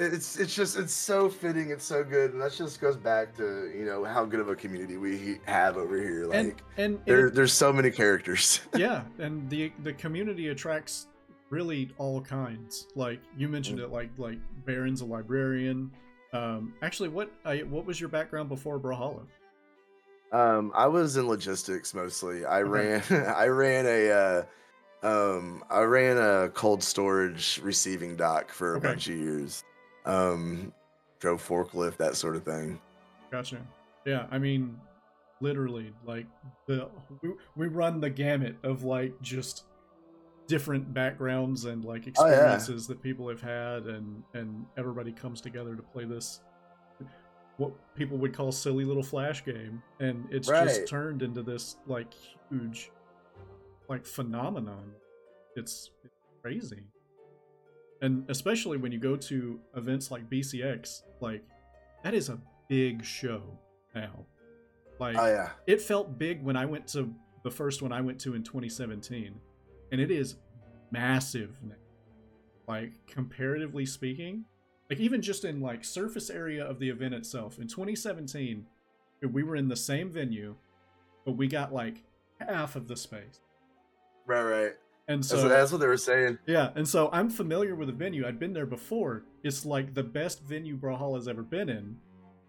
it's 0.02 0.38
it's 0.38 0.54
just 0.54 0.76
it's 0.76 0.92
so 0.92 1.28
fitting, 1.28 1.70
it's 1.70 1.84
so 1.84 2.02
good. 2.02 2.32
And 2.32 2.40
that 2.42 2.52
just 2.52 2.80
goes 2.80 2.96
back 2.96 3.36
to, 3.36 3.70
you 3.76 3.84
know, 3.84 4.04
how 4.04 4.24
good 4.24 4.40
of 4.40 4.48
a 4.48 4.56
community 4.56 4.96
we 4.96 5.38
have 5.46 5.76
over 5.76 5.96
here. 6.00 6.26
Like 6.26 6.36
and 6.38 6.54
and 6.76 7.00
it- 7.06 7.34
there's 7.34 7.52
so 7.52 7.72
many 7.72 7.90
characters. 7.90 8.60
yeah 8.76 9.02
and 9.18 9.48
the 9.50 9.72
the 9.82 9.92
community 9.92 10.48
attracts 10.48 11.06
really 11.50 11.90
all 11.98 12.20
kinds 12.22 12.86
like 12.94 13.20
you 13.36 13.46
mentioned 13.46 13.78
Mm. 13.78 13.84
it 13.84 13.90
like 13.90 14.10
like 14.16 14.38
baron's 14.64 15.02
a 15.02 15.04
librarian 15.04 15.90
um 16.32 16.72
actually 16.80 17.10
what 17.10 17.30
I, 17.44 17.58
what 17.58 17.84
was 17.84 18.00
your 18.00 18.08
background 18.08 18.48
before 18.48 18.78
brawlhalla 18.80 19.26
Um, 20.32 20.72
I 20.74 20.86
was 20.86 21.18
in 21.18 21.28
logistics 21.28 21.92
mostly. 21.92 22.46
I 22.46 22.62
Okay. 22.62 22.70
ran 23.10 23.26
I 23.36 23.46
ran 23.48 23.84
a 23.86 24.10
uh, 24.10 24.44
um 25.06 25.62
I 25.68 25.80
ran 25.82 26.16
a 26.16 26.48
cold 26.48 26.82
storage 26.82 27.60
receiving 27.62 28.16
dock 28.16 28.50
for 28.50 28.72
a 28.74 28.76
Okay. 28.78 28.86
bunch 28.88 29.08
of 29.08 29.16
years. 29.16 29.62
Um 30.04 30.72
drove 31.20 31.46
forklift, 31.46 31.96
that 31.98 32.16
sort 32.16 32.34
of 32.36 32.44
thing. 32.44 32.80
gotcha 33.30 33.58
yeah 34.04 34.26
i 34.32 34.38
mean 34.38 34.76
literally 35.40 35.92
like 36.04 36.26
the 36.66 36.88
we, 37.22 37.30
we 37.56 37.66
run 37.68 38.00
the 38.00 38.10
gamut 38.10 38.56
of 38.64 38.82
like 38.84 39.12
just 39.22 39.64
different 40.48 40.92
backgrounds 40.92 41.64
and 41.66 41.84
like 41.84 42.02
Oh, 42.18 42.26
yeah. 42.26 42.32
experiences 42.32 42.86
that 42.88 43.00
people 43.02 43.28
have 43.28 43.40
had 43.40 43.84
and 43.86 44.22
and 44.34 44.66
everybody 44.76 45.12
comes 45.12 45.40
together 45.40 45.76
to 45.76 45.82
play 45.82 46.04
this 46.04 46.40
what 47.58 47.72
people 47.94 48.18
would 48.18 48.34
call 48.34 48.50
silly 48.50 48.84
little 48.84 49.02
flash 49.02 49.44
game 49.44 49.80
and 50.00 50.26
it's 50.30 50.48
Right. 50.48 50.64
just 50.66 50.88
turned 50.88 51.22
into 51.22 51.42
this 51.42 51.76
like 51.86 52.12
huge 52.50 52.90
like 53.88 54.04
phenomenon 54.04 54.90
it's, 55.54 55.90
it's 56.04 56.14
crazy 56.42 56.82
and 58.02 58.24
especially 58.28 58.76
when 58.76 58.92
you 58.92 58.98
go 58.98 59.16
to 59.16 59.58
events 59.76 60.10
like 60.10 60.28
bcx 60.28 61.02
like 61.20 61.42
that 62.04 62.12
is 62.12 62.28
a 62.28 62.38
big 62.68 63.02
show 63.04 63.42
now 63.94 64.26
like 65.02 65.16
Oh 65.18 65.26
yeah. 65.26 65.50
it 65.66 65.80
felt 65.80 66.16
big 66.16 66.44
when 66.44 66.56
I 66.56 66.64
went 66.64 66.86
to 66.88 67.12
the 67.42 67.50
first 67.50 67.82
one 67.82 67.92
I 67.92 68.00
went 68.00 68.20
to 68.20 68.34
in 68.34 68.44
2017, 68.44 69.34
and 69.90 70.00
it 70.00 70.12
is 70.12 70.36
massive 70.92 71.58
now. 71.62 71.74
Like 72.68 72.92
comparatively 73.08 73.84
speaking, 73.84 74.44
like 74.88 75.00
even 75.00 75.20
just 75.20 75.44
in 75.44 75.60
like 75.60 75.84
surface 75.84 76.30
area 76.30 76.64
of 76.64 76.78
the 76.78 76.88
event 76.88 77.14
itself 77.14 77.58
in 77.58 77.66
2017, 77.66 78.64
we 79.32 79.42
were 79.42 79.56
in 79.56 79.66
the 79.66 79.76
same 79.76 80.08
venue, 80.10 80.54
but 81.24 81.32
we 81.32 81.48
got 81.48 81.72
like 81.72 82.04
half 82.38 82.76
of 82.76 82.86
the 82.86 82.96
space, 82.96 83.40
Right, 84.24 84.42
right. 84.42 84.72
And 85.08 85.24
so 85.24 85.48
that's 85.48 85.72
what 85.72 85.80
they 85.80 85.86
were 85.86 85.96
saying. 85.96 86.38
yeah, 86.46 86.70
and 86.76 86.86
so 86.88 87.08
I'm 87.12 87.28
familiar 87.28 87.74
with 87.74 87.88
the 87.88 87.94
venue. 87.94 88.26
I'd 88.26 88.38
been 88.38 88.52
there 88.52 88.66
before. 88.66 89.24
It's 89.42 89.66
like 89.66 89.94
the 89.94 90.02
best 90.02 90.42
venue 90.42 90.76
Brawlhalla's 90.76 91.28
ever 91.28 91.42
been 91.42 91.68
in. 91.68 91.96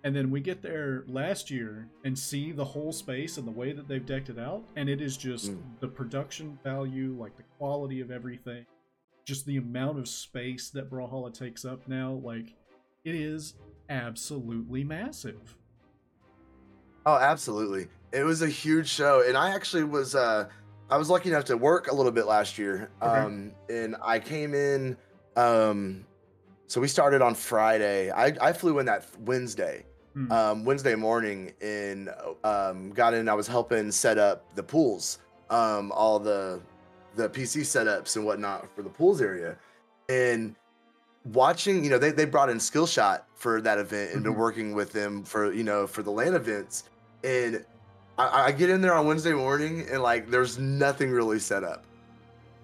And 0.05 0.13
then 0.13 0.29
we 0.29 0.41
get 0.41 0.61
there 0.61 1.05
last 1.07 1.49
year 1.49 1.87
and 2.03 2.17
see 2.19 2.51
the 2.51 2.65
whole 2.65 2.91
space 2.91 3.37
and 3.37 3.47
the 3.47 3.51
way 3.51 3.71
that 3.71 3.87
they've 3.87 4.05
decked 4.05 4.29
it 4.29 4.37
out, 4.37 4.63
and 4.75 4.89
it 4.89 4.99
is 5.01 5.15
just 5.15 5.51
Mm. 5.51 5.79
the 5.79 5.87
production 5.87 6.59
value, 6.61 7.15
like 7.17 7.37
the 7.37 7.43
quality 7.57 8.01
of 8.01 8.11
everything, 8.11 8.65
just 9.25 9.45
the 9.45 9.55
amount 9.57 9.97
of 9.99 10.07
space 10.09 10.69
that 10.71 10.89
Brawlhalla 10.89 11.33
takes 11.33 11.63
up 11.63 11.87
now, 11.87 12.11
like 12.21 12.53
it 13.05 13.15
is 13.15 13.53
absolutely 13.89 14.83
massive. 14.83 15.55
Oh, 17.05 17.15
absolutely. 17.17 17.87
It 18.11 18.23
was 18.23 18.41
a 18.41 18.47
huge 18.49 18.87
show, 18.89 19.23
and 19.25 19.35
I 19.37 19.51
actually 19.55 19.83
was 19.85 20.15
uh 20.15 20.49
I 20.93 20.97
was 20.97 21.09
lucky 21.09 21.29
enough 21.29 21.45
to 21.45 21.57
work 21.57 21.87
a 21.91 21.95
little 21.95 22.11
bit 22.11 22.27
last 22.27 22.59
year. 22.59 22.91
Okay. 23.01 23.19
Um 23.19 23.51
and 23.67 23.95
I 24.03 24.19
came 24.19 24.53
in 24.53 24.95
um 25.35 26.05
so 26.67 26.79
we 26.79 26.87
started 26.87 27.19
on 27.23 27.33
Friday. 27.33 28.11
I 28.11 28.35
I 28.39 28.53
flew 28.53 28.77
in 28.77 28.85
that 28.85 29.05
Wednesday. 29.21 29.85
Hmm. 30.13 30.31
Um 30.31 30.65
Wednesday 30.65 30.93
morning 30.93 31.53
and 31.61 32.11
um 32.43 32.91
got 32.91 33.15
in 33.15 33.27
I 33.27 33.33
was 33.33 33.47
helping 33.47 33.91
set 33.91 34.19
up 34.19 34.45
the 34.53 34.61
pools. 34.61 35.17
Um 35.49 35.91
all 35.91 36.19
the 36.19 36.61
the 37.15 37.27
PC 37.27 37.61
setups 37.61 38.15
and 38.15 38.23
whatnot 38.23 38.67
for 38.75 38.83
the 38.83 38.89
pools 38.89 39.19
area. 39.19 39.57
And 40.09 40.55
watching, 41.25 41.83
you 41.83 41.89
know, 41.89 41.97
they, 41.97 42.11
they 42.11 42.25
brought 42.25 42.49
in 42.51 42.57
Skillshot 42.57 43.21
for 43.33 43.61
that 43.61 43.79
event 43.79 44.13
and 44.13 44.23
been 44.23 44.33
Mhm. 44.33 44.37
working 44.37 44.73
with 44.75 44.91
them 44.91 45.23
for, 45.23 45.51
you 45.53 45.63
know, 45.63 45.87
for 45.87 46.03
the 46.03 46.11
LAN 46.11 46.35
events. 46.35 46.83
And 47.23 47.65
I, 48.17 48.45
I 48.45 48.51
get 48.51 48.69
in 48.69 48.81
there 48.81 48.93
on 48.93 49.07
Wednesday 49.07 49.33
morning 49.33 49.85
and 49.89 50.01
like 50.03 50.29
there's 50.29 50.59
nothing 50.59 51.11
really 51.11 51.39
set 51.39 51.63
up. 51.63 51.85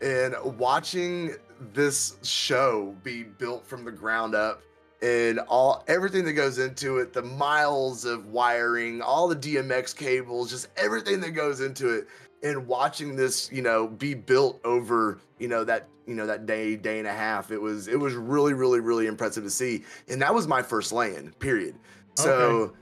And 0.02 0.36
watching 0.58 1.36
this 1.74 2.18
show 2.24 2.96
be 3.04 3.24
built 3.24 3.66
from 3.66 3.84
the 3.84 3.92
ground 3.92 4.36
up 4.36 4.62
and 5.02 5.40
all 5.40 5.84
everything 5.88 6.24
that 6.26 6.34
goes 6.34 6.58
into 6.60 7.00
it, 7.00 7.14
the 7.14 7.22
miles 7.22 8.06
of 8.06 8.28
wiring, 8.28 9.02
all 9.02 9.28
the 9.28 9.36
DMX 9.36 9.96
cables, 9.96 10.50
just 10.50 10.68
everything 10.78 11.20
that 11.22 11.32
goes 11.32 11.62
into 11.62 11.90
it 11.90 12.08
and 12.44 12.68
watching 12.68 13.16
this, 13.16 13.52
you 13.52 13.62
know, 13.62 13.88
be 13.88 14.14
built 14.14 14.62
over, 14.64 15.20
you 15.40 15.48
know, 15.48 15.64
that 15.64 15.88
you 16.06 16.16
know 16.16 16.26
that 16.26 16.46
day, 16.46 16.76
day 16.76 16.98
and 17.00 17.08
a 17.08 17.14
half. 17.14 17.52
It 17.52 17.62
was 17.62 17.88
it 17.88 18.00
was 18.00 18.16
really, 18.16 18.54
really, 18.54 18.80
really 18.80 19.08
impressive 19.08 19.44
to 19.44 19.50
see, 19.50 19.84
and 20.08 20.22
that 20.22 20.34
was 20.34 20.48
my 20.48 20.62
first 20.62 20.92
LAN. 20.92 21.34
Period. 21.40 21.76
So, 22.16 22.32
Okay. 22.34 22.74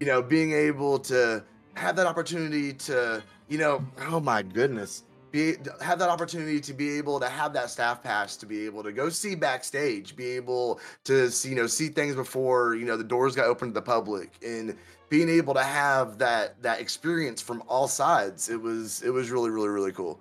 you 0.00 0.06
know, 0.06 0.22
being 0.22 0.52
able 0.52 0.98
to 1.00 1.42
have 1.76 1.94
that 1.96 2.06
opportunity 2.06 2.72
to, 2.72 3.22
you 3.48 3.58
know, 3.58 3.84
oh 4.08 4.18
my 4.18 4.42
goodness, 4.42 5.04
be 5.30 5.54
have 5.80 5.98
that 5.98 6.08
opportunity 6.08 6.60
to 6.60 6.72
be 6.72 6.96
able 6.96 7.20
to 7.20 7.28
have 7.28 7.52
that 7.52 7.70
staff 7.70 8.02
pass 8.02 8.36
to 8.36 8.46
be 8.46 8.64
able 8.64 8.82
to 8.82 8.92
go 8.92 9.08
see 9.08 9.34
backstage, 9.34 10.16
be 10.16 10.26
able 10.26 10.80
to 11.04 11.30
see, 11.30 11.50
you 11.50 11.54
know, 11.54 11.66
see 11.66 11.88
things 11.88 12.14
before, 12.14 12.74
you 12.74 12.86
know, 12.86 12.96
the 12.96 13.04
doors 13.04 13.36
got 13.36 13.46
opened 13.46 13.72
to 13.72 13.80
the 13.80 13.82
public 13.82 14.32
and 14.44 14.76
being 15.08 15.28
able 15.28 15.54
to 15.54 15.62
have 15.62 16.18
that 16.18 16.60
that 16.62 16.80
experience 16.80 17.40
from 17.40 17.62
all 17.68 17.86
sides. 17.86 18.48
It 18.48 18.60
was 18.60 19.02
it 19.02 19.10
was 19.10 19.30
really, 19.30 19.50
really, 19.50 19.68
really 19.68 19.92
cool. 19.92 20.18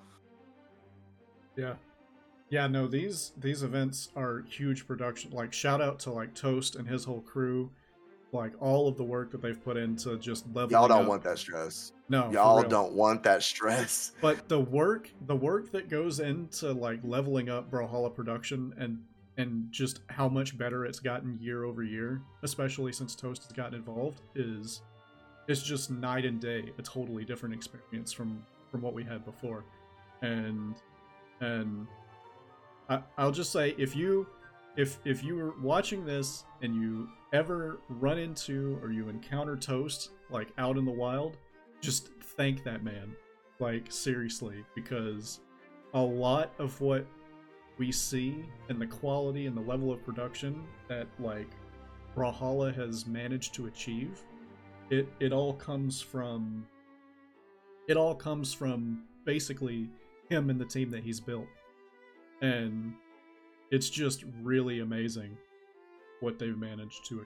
Yeah. 1.56 1.76
Yeah, 2.50 2.68
no, 2.68 2.86
these 2.86 3.32
these 3.38 3.63
events 3.63 4.10
are 4.15 4.44
huge 4.50 4.86
production. 4.86 5.32
Like 5.32 5.54
shout 5.54 5.82
out 5.82 6.00
to 6.00 6.12
like 6.12 6.36
Toast 6.36 6.76
and 6.76 6.88
his 6.88 7.06
whole 7.06 7.22
crew. 7.22 7.72
Like 8.36 8.54
all 8.60 8.88
of 8.88 8.98
the 8.98 9.04
work 9.04 9.32
that 9.32 9.41
they've 9.41 9.62
put 9.62 9.78
into 9.78 10.17
just 10.17 10.45
leveling 10.48 10.65
up. 10.65 10.71
Y'all 10.71 10.88
don't 10.88 11.04
up. 11.04 11.10
want 11.10 11.24
that 11.24 11.39
stress. 11.39 11.93
no, 12.10 12.30
Y'all 12.32 12.62
don't 12.63 12.93
want 12.93 13.24
that 13.24 13.41
stress. 13.43 14.12
But 14.21 14.50
the 14.50 14.60
work 14.60 15.10
the 15.26 15.36
work 15.36 15.71
that 15.71 15.89
goes 15.89 16.19
into 16.19 16.71
like 16.74 17.00
leveling 17.04 17.50
up 17.50 17.71
Brawlhalla 17.71 18.13
production 18.13 18.74
and 18.78 19.00
and 19.38 19.67
just 19.71 20.00
how 20.10 20.30
much 20.30 20.58
better 20.58 20.86
it's 20.86 21.00
gotten 21.00 21.38
year 21.41 21.65
over 21.65 21.84
year, 21.84 22.21
especially 22.43 22.91
since 22.91 23.15
Toast 23.15 23.43
has 23.43 23.52
gotten 23.52 23.74
involved, 23.76 24.21
is 24.36 24.82
it's 25.48 25.62
just 25.62 25.91
night 25.91 26.26
and 26.26 26.39
day, 26.39 26.71
a 26.78 26.82
totally 26.82 27.26
different 27.26 27.54
experience 27.56 28.12
from 28.12 28.43
from 28.71 28.82
what 28.82 28.93
we 28.93 29.04
had 29.04 29.24
before. 29.26 29.63
And 30.21 30.76
and 31.41 31.88
I, 32.89 33.00
I'll 33.17 33.32
just 33.32 33.52
say 33.52 33.76
if 33.78 33.95
you 33.95 34.28
if 34.78 35.00
if 35.06 35.24
you 35.24 35.36
were 35.36 35.54
watching 35.62 36.06
this 36.06 36.44
and 36.62 36.76
you 36.76 37.10
ever 37.34 37.80
run 37.90 38.18
into 38.18 38.80
or 38.82 38.92
you 38.92 39.10
encounter 39.10 39.56
Toast 39.56 40.12
like 40.30 40.50
out 40.58 40.78
in 40.78 40.86
the 40.86 40.92
wild, 40.92 41.38
just 41.82 42.10
thank 42.38 42.64
that 42.64 42.84
man. 42.84 43.16
Like 43.60 43.92
seriously, 43.92 44.66
because 44.76 45.40
a 45.94 46.02
lot 46.02 46.52
of 46.60 46.80
what 46.82 47.06
we 47.78 47.92
see 47.92 48.46
and 48.70 48.82
the 48.82 48.88
quality 48.88 49.46
and 49.46 49.56
the 49.56 49.62
level 49.62 49.92
of 49.92 50.04
production 50.04 50.64
that 50.88 51.08
like 51.20 51.50
Brawlhalla 52.16 52.74
has 52.76 53.06
managed 53.06 53.54
to 53.56 53.68
achieve, 53.68 54.24
it 54.90 55.08
it 55.20 55.32
all 55.32 55.54
comes 55.54 56.02
from 56.02 56.66
it 57.88 57.98
all 57.98 58.16
comes 58.16 58.54
from 58.54 59.04
basically 59.26 59.90
him 60.30 60.50
and 60.50 60.60
the 60.60 60.66
team 60.66 60.90
that 60.92 61.04
he's 61.04 61.20
built. 61.20 61.48
And 62.42 62.94
it's 63.71 63.89
just 63.89 64.23
really 64.41 64.80
amazing 64.80 65.38
what 66.21 66.39
they've 66.39 66.58
managed 66.58 67.06
to 67.06 67.25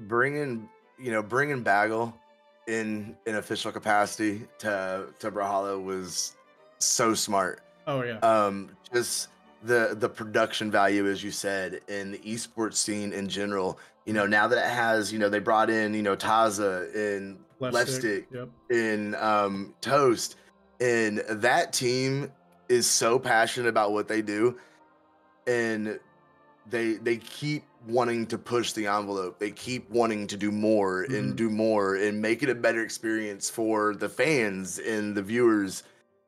bring 0.00 0.36
in 0.36 0.68
you 0.98 1.12
know 1.12 1.22
bringing 1.22 1.62
Bagel 1.62 2.14
in 2.66 3.16
in 3.26 3.36
official 3.36 3.72
capacity 3.72 4.42
to 4.58 5.06
to 5.18 5.30
Brawlhalla 5.30 5.82
was 5.82 6.36
so 6.78 7.14
smart. 7.14 7.60
Oh 7.86 8.02
yeah. 8.02 8.18
Um, 8.18 8.70
just 8.92 9.28
the 9.62 9.96
the 9.98 10.08
production 10.08 10.70
value, 10.70 11.06
as 11.08 11.22
you 11.22 11.30
said, 11.30 11.80
in 11.88 12.12
the 12.12 12.18
esports 12.18 12.74
scene 12.74 13.12
in 13.12 13.28
general. 13.28 13.78
You 14.04 14.12
know, 14.12 14.26
now 14.26 14.46
that 14.48 14.58
it 14.58 14.70
has, 14.70 15.12
you 15.12 15.18
know, 15.18 15.30
they 15.30 15.38
brought 15.38 15.70
in, 15.70 15.94
you 15.94 16.02
know, 16.02 16.14
Taza 16.14 16.94
and 16.94 17.38
left 17.58 17.90
stick. 17.90 18.26
Yep. 18.30 18.48
in 18.70 19.14
um, 19.14 19.74
Toast, 19.80 20.36
and 20.80 21.18
that 21.28 21.72
team 21.72 22.30
is 22.68 22.86
so 22.86 23.18
passionate 23.18 23.68
about 23.68 23.92
what 23.92 24.08
they 24.08 24.22
do, 24.22 24.58
and 25.46 25.98
they 26.68 26.94
they 26.94 27.16
keep 27.16 27.64
wanting 27.86 28.26
to 28.26 28.38
push 28.38 28.72
the 28.72 28.86
envelope. 28.86 29.38
They 29.38 29.50
keep 29.50 29.88
wanting 29.90 30.26
to 30.28 30.36
do 30.36 30.50
more 30.50 31.02
and 31.02 31.12
mm-hmm. 31.12 31.36
do 31.36 31.50
more 31.50 31.96
and 31.96 32.20
make 32.20 32.42
it 32.42 32.48
a 32.48 32.54
better 32.54 32.82
experience 32.82 33.50
for 33.50 33.94
the 33.94 34.08
fans 34.08 34.78
and 34.78 35.14
the 35.14 35.22
viewers. 35.22 35.82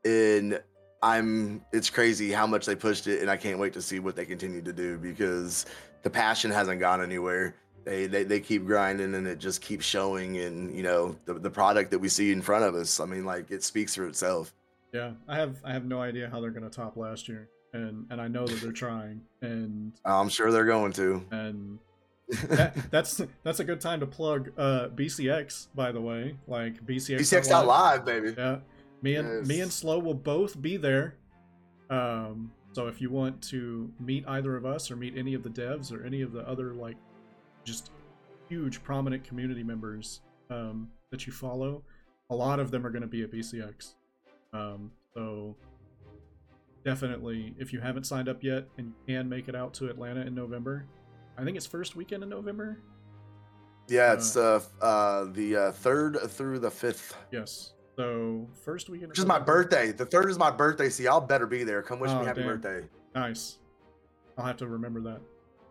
And 0.05 0.61
I'm 1.03 1.65
it's 1.73 1.91
crazy 1.91 2.31
how 2.31 2.47
much 2.47 2.67
they 2.67 2.77
pushed 2.77 3.07
it, 3.07 3.23
and 3.23 3.31
I 3.31 3.37
can't 3.37 3.59
wait 3.59 3.73
to 3.75 3.83
see 3.83 3.99
what 3.99 4.17
they 4.17 4.25
continue 4.27 4.63
to 4.63 4.73
do 4.73 4.99
because 4.99 5.67
the 6.03 6.11
passion 6.11 6.51
hasn't 6.51 6.81
gone 6.81 7.03
anywhere. 7.03 7.55
They, 7.85 8.09
they, 8.09 8.25
they 8.25 8.41
keep 8.41 8.67
grinding 8.67 9.15
and 9.15 9.29
it 9.29 9.39
just 9.39 9.61
keeps 9.61 9.85
showing 9.85 10.39
and 10.39 10.75
you 10.75 10.83
know 10.83 11.15
the, 11.25 11.35
the 11.35 11.51
product 11.51 11.93
that 11.93 12.01
we 12.01 12.09
see 12.09 12.33
in 12.33 12.43
front 12.43 12.65
of 12.65 12.75
us 12.75 12.99
i 12.99 13.05
mean 13.05 13.25
like 13.25 13.53
it 13.53 13.63
speaks 13.63 13.95
for 13.95 14.09
itself 14.09 14.53
Yeah. 14.97 15.13
I 15.29 15.37
have 15.37 15.57
I 15.63 15.73
have 15.75 15.85
no 15.85 16.01
idea 16.01 16.31
how 16.31 16.41
they're 16.41 16.51
gonna 16.51 16.71
top 16.71 16.97
last 16.97 17.29
year. 17.29 17.51
And 17.75 18.07
and 18.11 18.19
I 18.21 18.29
know 18.29 18.47
that 18.47 18.61
they're 18.63 18.73
trying. 18.73 19.21
And 19.43 19.93
i'm 20.07 20.31
sure 20.31 20.51
they're 20.51 20.65
going 20.65 20.93
to 20.93 21.23
and 21.31 21.79
that, 22.49 22.75
that's 22.91 23.21
that's 23.45 23.61
a 23.61 23.65
good 23.65 23.81
time 23.81 24.01
to 24.01 24.07
plug 24.07 24.51
uh 24.57 24.89
BCX 24.95 25.69
by 25.75 25.93
the 25.93 26.01
way. 26.01 26.37
Like 26.49 26.85
BCX 26.87 27.19
bcx 27.21 27.51
out 27.51 27.67
live 27.67 28.05
baby 28.05 28.35
Yeah. 28.37 28.59
Me 29.03 29.17
and 29.17 29.47
me 29.47 29.61
and 29.61 29.71
Slow 29.71 29.99
will 29.99 30.15
both 30.15 30.61
be 30.61 30.77
there. 30.79 31.17
Um 31.91 32.51
so 32.73 32.89
if 32.89 33.01
you 33.01 33.11
want 33.11 33.41
to 33.43 33.91
meet 34.01 34.25
either 34.27 34.57
of 34.57 34.65
us 34.65 34.91
or 34.91 34.97
meet 34.97 35.17
any 35.17 35.35
of 35.35 35.43
the 35.43 35.51
devs 35.51 35.93
or 35.93 36.05
any 36.05 36.23
of 36.23 36.33
the 36.33 36.47
other 36.49 36.73
like 36.73 36.97
just 37.65 37.91
huge 38.49 38.83
prominent 38.83 39.23
community 39.25 39.63
members 39.63 40.23
um 40.51 40.89
that 41.11 41.27
you 41.27 41.33
follow, 41.33 41.83
a 42.31 42.35
lot 42.35 42.59
of 42.59 42.71
them 42.71 42.87
are 42.87 42.91
going 42.91 43.03
to 43.03 43.09
be 43.09 43.23
at 43.23 43.31
BCX. 43.31 43.95
Um 44.57 44.91
so 45.15 45.57
definitely 46.85 47.55
if 47.59 47.73
you 47.73 47.81
haven't 47.81 48.05
signed 48.05 48.29
up 48.29 48.43
yet 48.43 48.65
and 48.79 48.87
you 48.89 49.15
can 49.15 49.29
make 49.29 49.49
it 49.49 49.55
out 49.55 49.75
to 49.75 49.89
Atlanta 49.89 50.21
in 50.23 50.35
November. 50.35 50.87
I 51.39 51.45
think 51.45 51.57
it's 51.57 51.67
first 51.67 51.97
weekend 51.97 52.23
in 52.23 52.29
November. 52.29 52.79
yeah 53.89 54.13
it's 54.15 54.37
uh 54.37 54.61
uh 54.81 55.25
the 55.33 55.57
uh 55.57 55.73
third 55.73 56.19
through 56.31 56.59
the 56.61 56.71
fifth 56.71 57.17
Yes. 57.31 57.73
So 57.97 58.47
first 58.65 58.89
weekend. 58.91 59.11
which 59.11 59.19
is 59.19 59.27
my 59.27 59.39
birthday 59.39 59.91
the 59.93 60.07
third 60.07 60.29
is 60.31 60.39
my 60.39 60.51
birthday 60.51 60.89
See, 60.91 61.07
I'll 61.07 61.21
better 61.21 61.47
be 61.47 61.65
there 61.65 61.83
come 61.83 61.99
wish 62.01 62.11
Oh, 62.11 62.21
me 62.21 62.27
happy 62.27 62.43
damn. 62.43 62.61
birthday 62.61 62.87
Nice. 63.15 63.59
I'll 64.39 64.45
have 64.45 64.59
to 64.59 64.67
remember 64.69 65.01
that. 65.01 65.21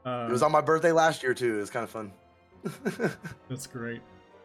Uh, 0.10 0.28
it 0.28 0.32
was 0.32 0.41
on 0.43 0.52
my 0.52 0.62
birthday 0.62 0.91
last 0.91 1.24
year 1.24 1.34
too 1.34 1.58
It 1.58 1.60
was 1.62 1.69
kind 1.69 1.84
of 1.84 1.89
fun 1.89 2.12
That's 3.50 3.67
great. 3.67 4.02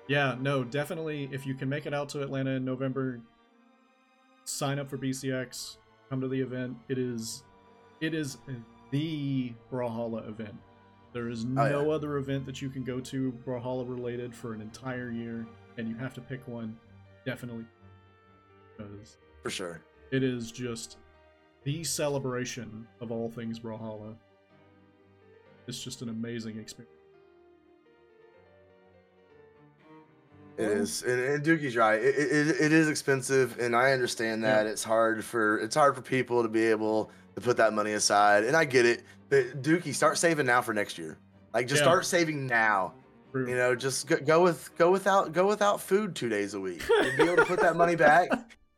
Yeah, 0.08 0.36
no, 0.40 0.62
definitely. 0.64 1.28
If 1.32 1.46
you 1.46 1.54
can 1.54 1.68
make 1.70 1.86
it 1.86 1.94
out 1.94 2.08
to 2.10 2.22
Atlanta 2.22 2.50
in 2.50 2.64
November, 2.66 3.20
sign 4.50 4.78
up 4.78 4.88
for 4.90 4.98
BCX. 4.98 5.76
Come 6.08 6.20
to 6.20 6.28
the 6.28 6.40
event. 6.40 6.76
It 6.88 6.98
is, 6.98 7.44
it 8.00 8.14
is 8.14 8.38
the 8.90 9.52
Brawlhalla 9.70 10.28
event. 10.28 10.54
There 11.12 11.28
is 11.28 11.44
Oh, 11.44 11.48
no 11.48 11.82
yeah. 11.88 11.94
other 11.94 12.16
event 12.18 12.46
that 12.46 12.60
you 12.62 12.68
can 12.70 12.84
go 12.84 13.00
to 13.00 13.32
Brawlhalla 13.46 13.88
related 13.88 14.34
for 14.34 14.54
an 14.54 14.60
entire 14.60 15.10
year, 15.10 15.46
and 15.76 15.88
you 15.88 15.94
have 15.96 16.14
to 16.14 16.20
pick 16.20 16.46
one. 16.46 16.76
Definitely, 17.26 17.64
because 18.78 19.18
for 19.42 19.50
sure 19.50 19.82
it 20.10 20.22
is 20.22 20.50
just 20.50 20.96
the 21.64 21.84
celebration 21.84 22.86
of 23.00 23.12
all 23.12 23.28
things 23.28 23.58
Brawlhalla. 23.60 24.14
It's 25.66 25.82
just 25.84 26.00
an 26.02 26.08
amazing 26.08 26.58
experience. 26.58 26.94
It 30.60 30.70
is, 30.78 31.02
and, 31.02 31.20
and 31.20 31.44
Dookie's 31.44 31.76
right. 31.76 32.00
It, 32.00 32.14
it, 32.16 32.48
it 32.60 32.72
is 32.72 32.88
expensive, 32.88 33.58
and 33.58 33.74
I 33.74 33.92
understand 33.92 34.42
Yeah. 34.42 34.56
that 34.62 34.66
it's 34.66 34.84
hard 34.84 35.24
for 35.24 35.58
it's 35.58 35.74
hard 35.74 35.94
for 35.96 36.02
people 36.02 36.42
to 36.42 36.48
be 36.48 36.64
able 36.66 37.10
to 37.34 37.40
put 37.40 37.56
that 37.58 37.72
money 37.72 37.92
aside, 37.92 38.44
and 38.44 38.56
I 38.56 38.64
get 38.64 38.86
it. 38.86 39.02
But 39.28 39.62
Dookie, 39.62 39.94
start 39.94 40.18
saving 40.18 40.46
now 40.46 40.60
for 40.62 40.74
next 40.74 40.98
year. 40.98 41.16
Like, 41.54 41.66
just 41.68 41.80
Yeah. 41.80 41.84
start 41.86 42.06
saving 42.06 42.46
now. 42.46 42.94
True. 43.32 43.48
You 43.48 43.54
know, 43.56 43.74
just 43.76 44.08
go, 44.08 44.16
go 44.16 44.42
with 44.42 44.70
go 44.76 44.90
without 44.90 45.32
go 45.32 45.46
without 45.46 45.80
food 45.80 46.14
two 46.16 46.28
days 46.28 46.54
a 46.54 46.60
week. 46.60 46.82
You'll 47.02 47.16
be 47.16 47.22
able 47.24 47.36
to 47.36 47.44
put 47.44 47.60
that 47.60 47.76
money 47.76 47.94
back, 47.94 48.28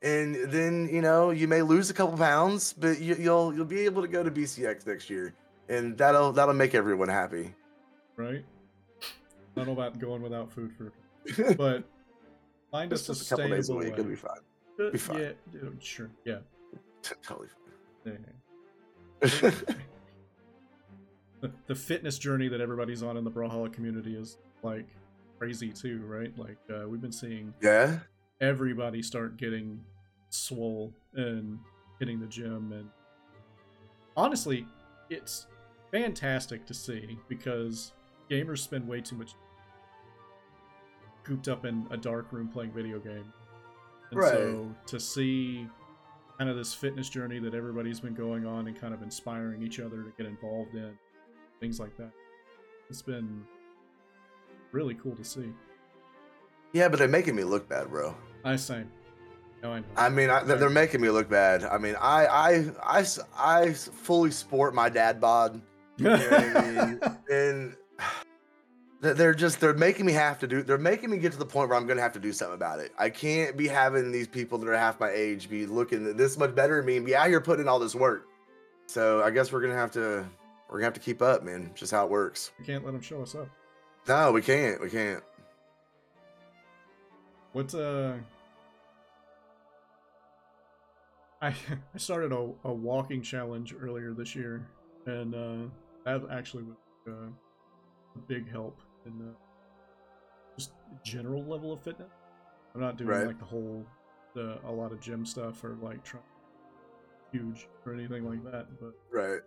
and 0.02 0.34
then 0.52 0.88
you 0.92 1.00
know 1.00 1.30
you 1.30 1.48
may 1.48 1.62
lose 1.62 1.88
a 1.88 1.94
couple 1.94 2.18
pounds, 2.18 2.74
but 2.74 3.00
you, 3.00 3.14
you'll 3.18 3.54
you'll 3.54 3.64
be 3.64 3.80
able 3.86 4.02
to 4.02 4.08
go 4.08 4.22
to 4.22 4.30
BCX 4.30 4.86
next 4.86 5.08
year, 5.08 5.32
and 5.70 5.96
that'll 5.96 6.32
that'll 6.32 6.52
make 6.54 6.74
everyone 6.74 7.08
happy. 7.08 7.54
right? 8.16 8.44
Don't 9.56 9.66
know 9.66 9.72
about 9.72 9.98
going 9.98 10.22
without 10.22 10.50
food 10.52 10.72
for, 10.76 10.92
but 11.56 11.84
find 12.70 12.92
a 12.92 12.96
just 12.96 13.08
a 13.08 13.28
couple 13.28 13.48
days 13.48 13.68
a 13.68 13.72
sustainable 13.72 13.84
week, 13.84 13.92
it'll 13.92 14.04
be 14.04 14.16
fine. 14.16 14.30
Uh, 14.80 14.90
be 14.90 14.98
fine. 14.98 15.20
Yeah, 15.20 15.30
yeah, 15.54 15.68
sure. 15.80 16.10
Yeah. 16.24 16.38
totally 17.22 17.48
fine. 18.04 18.18
yeah. 19.42 19.50
The, 21.40 21.50
the 21.66 21.74
fitness 21.74 22.18
journey 22.18 22.46
that 22.46 22.60
everybody's 22.60 23.02
on 23.02 23.16
in 23.16 23.24
the 23.24 23.30
Brawlhalla 23.30 23.72
community 23.72 24.14
is 24.14 24.38
like 24.62 24.86
crazy 25.40 25.72
too, 25.72 26.00
right? 26.06 26.32
Like 26.38 26.56
uh, 26.72 26.88
we've 26.88 27.00
been 27.00 27.10
seeing 27.10 27.52
yeah. 27.60 27.98
everybody 28.40 29.02
start 29.02 29.38
getting 29.38 29.80
swole 30.30 30.94
and 31.14 31.58
hitting 31.98 32.20
the 32.20 32.26
gym 32.26 32.72
and 32.72 32.88
honestly 34.16 34.66
it's 35.10 35.46
fantastic 35.90 36.64
to 36.66 36.72
see 36.72 37.18
because 37.28 37.92
gamers 38.30 38.58
spend 38.58 38.86
way 38.86 39.00
too 39.00 39.16
much 39.16 39.34
cooped 41.24 41.48
up 41.48 41.64
in 41.64 41.86
a 41.90 41.96
dark 41.96 42.32
room 42.32 42.48
playing 42.48 42.72
video 42.72 42.98
game 42.98 43.32
And 44.10 44.20
Right. 44.20 44.32
so 44.32 44.74
to 44.86 45.00
see 45.00 45.66
kind 46.38 46.50
of 46.50 46.56
this 46.56 46.74
fitness 46.74 47.08
journey 47.08 47.38
that 47.38 47.54
everybody's 47.54 48.00
been 48.00 48.14
going 48.14 48.44
on 48.46 48.66
and 48.66 48.78
kind 48.78 48.92
of 48.92 49.02
inspiring 49.02 49.62
each 49.62 49.78
other 49.80 50.02
to 50.02 50.12
get 50.16 50.26
involved 50.26 50.74
in 50.74 50.98
things 51.60 51.78
like 51.78 51.96
that. 51.96 52.10
It's 52.90 53.02
been 53.02 53.44
really 54.72 54.94
cool 54.94 55.14
to 55.16 55.24
see. 55.24 55.52
Yeah, 56.72 56.88
but 56.88 56.98
they're 56.98 57.08
making 57.08 57.36
me 57.36 57.44
look 57.44 57.68
bad, 57.68 57.88
bro. 57.90 58.16
I 58.44 58.56
say, 58.56 58.84
no, 59.62 59.72
I 59.72 59.80
know. 59.80 59.86
I 59.96 60.08
mean, 60.08 60.30
I, 60.30 60.42
they're 60.42 60.68
making 60.70 61.00
me 61.00 61.10
look 61.10 61.28
bad. 61.28 61.62
I 61.64 61.78
mean, 61.78 61.94
I, 62.00 62.26
I, 62.26 62.70
I, 63.00 63.06
I 63.36 63.72
fully 63.72 64.30
sport 64.30 64.74
my 64.74 64.88
dad 64.88 65.20
bod, 65.20 65.60
you 65.98 66.04
know 66.06 66.28
I 66.30 66.86
mean? 66.86 67.00
and 67.30 67.76
they're 69.02 69.34
just 69.34 69.58
they're 69.58 69.74
making 69.74 70.06
me 70.06 70.12
have 70.12 70.38
to 70.38 70.46
do. 70.46 70.62
They're 70.62 70.78
making 70.78 71.10
me 71.10 71.18
get 71.18 71.32
to 71.32 71.38
the 71.38 71.44
point 71.44 71.68
where 71.68 71.76
I'm 71.76 71.88
gonna 71.88 72.00
have 72.00 72.12
to 72.12 72.20
do 72.20 72.32
something 72.32 72.54
about 72.54 72.78
it. 72.78 72.92
I 72.96 73.10
can't 73.10 73.56
be 73.56 73.66
having 73.66 74.12
these 74.12 74.28
people 74.28 74.58
that 74.58 74.68
are 74.68 74.76
half 74.76 75.00
my 75.00 75.10
age 75.10 75.50
be 75.50 75.66
looking 75.66 76.16
this 76.16 76.38
much 76.38 76.54
better 76.54 76.76
than 76.76 76.86
me 76.86 76.98
and 76.98 77.04
be 77.04 77.16
out 77.16 77.26
here 77.26 77.40
putting 77.40 77.64
in 77.64 77.68
all 77.68 77.80
this 77.80 77.96
work. 77.96 78.28
So 78.86 79.20
I 79.20 79.32
guess 79.32 79.50
we're 79.50 79.60
gonna 79.60 79.74
have 79.74 79.90
to 79.92 80.24
we're 80.68 80.78
gonna 80.78 80.84
have 80.84 80.94
to 80.94 81.00
keep 81.00 81.20
up, 81.20 81.42
man. 81.42 81.68
It's 81.72 81.80
just 81.80 81.92
how 81.92 82.04
it 82.04 82.10
works. 82.10 82.52
we 82.60 82.64
can't 82.64 82.84
let 82.84 82.92
them 82.92 83.00
show 83.00 83.20
us 83.22 83.34
up. 83.34 83.48
No, 84.06 84.30
we 84.30 84.40
can't. 84.40 84.80
We 84.80 84.88
can't. 84.88 85.22
What's 87.54 87.74
uh 87.74 88.18
I 91.40 91.48
I 91.94 91.98
started 91.98 92.30
a, 92.30 92.50
a 92.62 92.72
walking 92.72 93.20
challenge 93.20 93.74
earlier 93.78 94.12
this 94.12 94.36
year 94.36 94.64
and 95.06 95.34
uh 95.34 95.68
that 96.04 96.22
actually 96.30 96.62
was 96.62 96.76
uh, 97.08 97.26
a 98.14 98.18
big 98.28 98.48
help 98.48 98.78
in 99.06 99.18
the 99.18 99.34
just 100.58 100.72
general 101.02 101.44
level 101.44 101.72
of 101.72 101.80
fitness. 101.82 102.10
I'm 102.74 102.80
not 102.80 102.96
doing 102.96 103.10
Right. 103.10 103.26
like 103.26 103.38
the 103.38 103.44
whole 103.44 103.86
the 104.34 104.58
a 104.66 104.72
lot 104.72 104.92
of 104.92 105.00
gym 105.00 105.26
stuff 105.26 105.62
or 105.62 105.76
like 105.82 106.02
trying 106.04 106.22
huge 107.32 107.68
or 107.86 107.92
anything 107.94 108.24
like 108.26 108.42
that, 108.50 108.66
but 108.80 108.94
Right. 109.10 109.40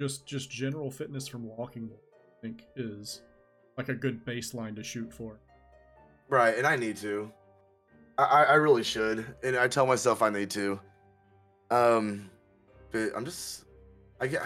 just 0.00 0.26
just 0.26 0.50
general 0.50 0.90
fitness 0.90 1.26
from 1.26 1.44
walking 1.44 1.90
I 1.92 2.40
think 2.42 2.66
is 2.76 3.22
like 3.76 3.88
a 3.88 3.94
good 3.94 4.24
baseline 4.24 4.76
to 4.76 4.82
shoot 4.82 5.12
for. 5.12 5.38
Right, 6.28 6.56
and 6.56 6.66
I 6.66 6.76
need 6.76 6.96
to. 6.98 7.30
I, 8.18 8.24
I 8.24 8.42
I 8.44 8.54
really 8.54 8.82
should, 8.82 9.26
and 9.42 9.56
I 9.56 9.68
tell 9.68 9.86
myself 9.86 10.22
I 10.22 10.30
need 10.30 10.50
to. 10.50 10.80
Um, 11.70 12.30
but 12.92 13.10
I'm 13.16 13.24
just, 13.24 13.64
I 14.20 14.26
get, 14.28 14.42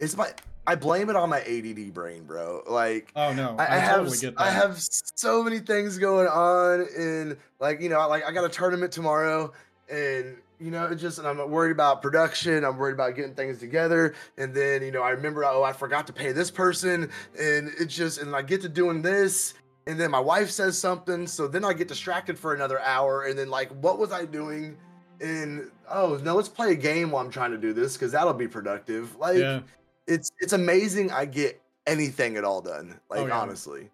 it's 0.00 0.16
my, 0.16 0.30
I 0.68 0.74
blame 0.74 1.08
it 1.08 1.16
on 1.16 1.30
my 1.30 1.40
ADD 1.40 1.94
brain, 1.94 2.24
bro. 2.24 2.62
Like, 2.68 3.10
Oh 3.16 3.32
no, 3.32 3.56
I, 3.58 3.64
I, 3.64 3.74
I 3.76 3.78
have, 3.78 4.08
totally. 4.08 4.36
I 4.36 4.50
have 4.50 4.76
so 4.78 5.42
many 5.42 5.60
things 5.60 5.96
going 5.96 6.28
on, 6.28 6.86
and 6.96 7.38
like, 7.58 7.80
you 7.80 7.88
know, 7.88 8.06
like 8.06 8.22
I 8.24 8.32
got 8.32 8.44
a 8.44 8.50
tournament 8.50 8.92
tomorrow, 8.92 9.50
and 9.90 10.36
you 10.60 10.70
know, 10.70 10.84
it 10.86 10.96
just, 10.96 11.18
and 11.18 11.26
I'm 11.26 11.50
worried 11.50 11.70
about 11.70 12.02
production. 12.02 12.64
I'm 12.66 12.76
worried 12.76 12.92
about 12.92 13.16
getting 13.16 13.34
things 13.34 13.58
together, 13.58 14.14
and 14.36 14.54
then 14.54 14.82
you 14.82 14.90
know, 14.90 15.02
I 15.02 15.10
remember, 15.10 15.42
oh, 15.46 15.62
I 15.62 15.72
forgot 15.72 16.06
to 16.08 16.12
pay 16.12 16.32
this 16.32 16.50
person, 16.50 17.10
and 17.40 17.68
it 17.80 17.86
just, 17.86 18.20
and 18.20 18.36
I 18.36 18.42
get 18.42 18.60
to 18.60 18.68
doing 18.68 19.00
this, 19.00 19.54
and 19.86 19.98
then 19.98 20.10
my 20.10 20.20
wife 20.20 20.50
says 20.50 20.76
something, 20.76 21.26
so 21.26 21.48
then 21.48 21.64
I 21.64 21.72
get 21.72 21.88
distracted 21.88 22.38
for 22.38 22.52
another 22.54 22.78
hour, 22.80 23.22
and 23.22 23.38
then 23.38 23.48
like, 23.48 23.70
what 23.82 23.98
was 23.98 24.12
I 24.12 24.26
doing? 24.26 24.76
And 25.22 25.70
oh 25.90 26.20
no, 26.22 26.36
let's 26.36 26.50
play 26.50 26.72
a 26.72 26.76
game 26.76 27.10
while 27.10 27.24
I'm 27.24 27.30
trying 27.30 27.52
to 27.52 27.58
do 27.58 27.72
this 27.72 27.94
because 27.94 28.12
that'll 28.12 28.34
be 28.34 28.48
productive. 28.48 29.16
Like, 29.16 29.38
yeah. 29.38 29.60
It's 30.08 30.30
it's 30.40 30.52
amazing 30.52 31.10
I 31.12 31.24
get 31.26 31.60
anything 31.86 32.36
at 32.36 32.44
all 32.44 32.60
done. 32.60 32.98
Like 33.08 33.20
Oh, 33.20 33.26
yeah. 33.26 33.38
honestly, 33.38 33.90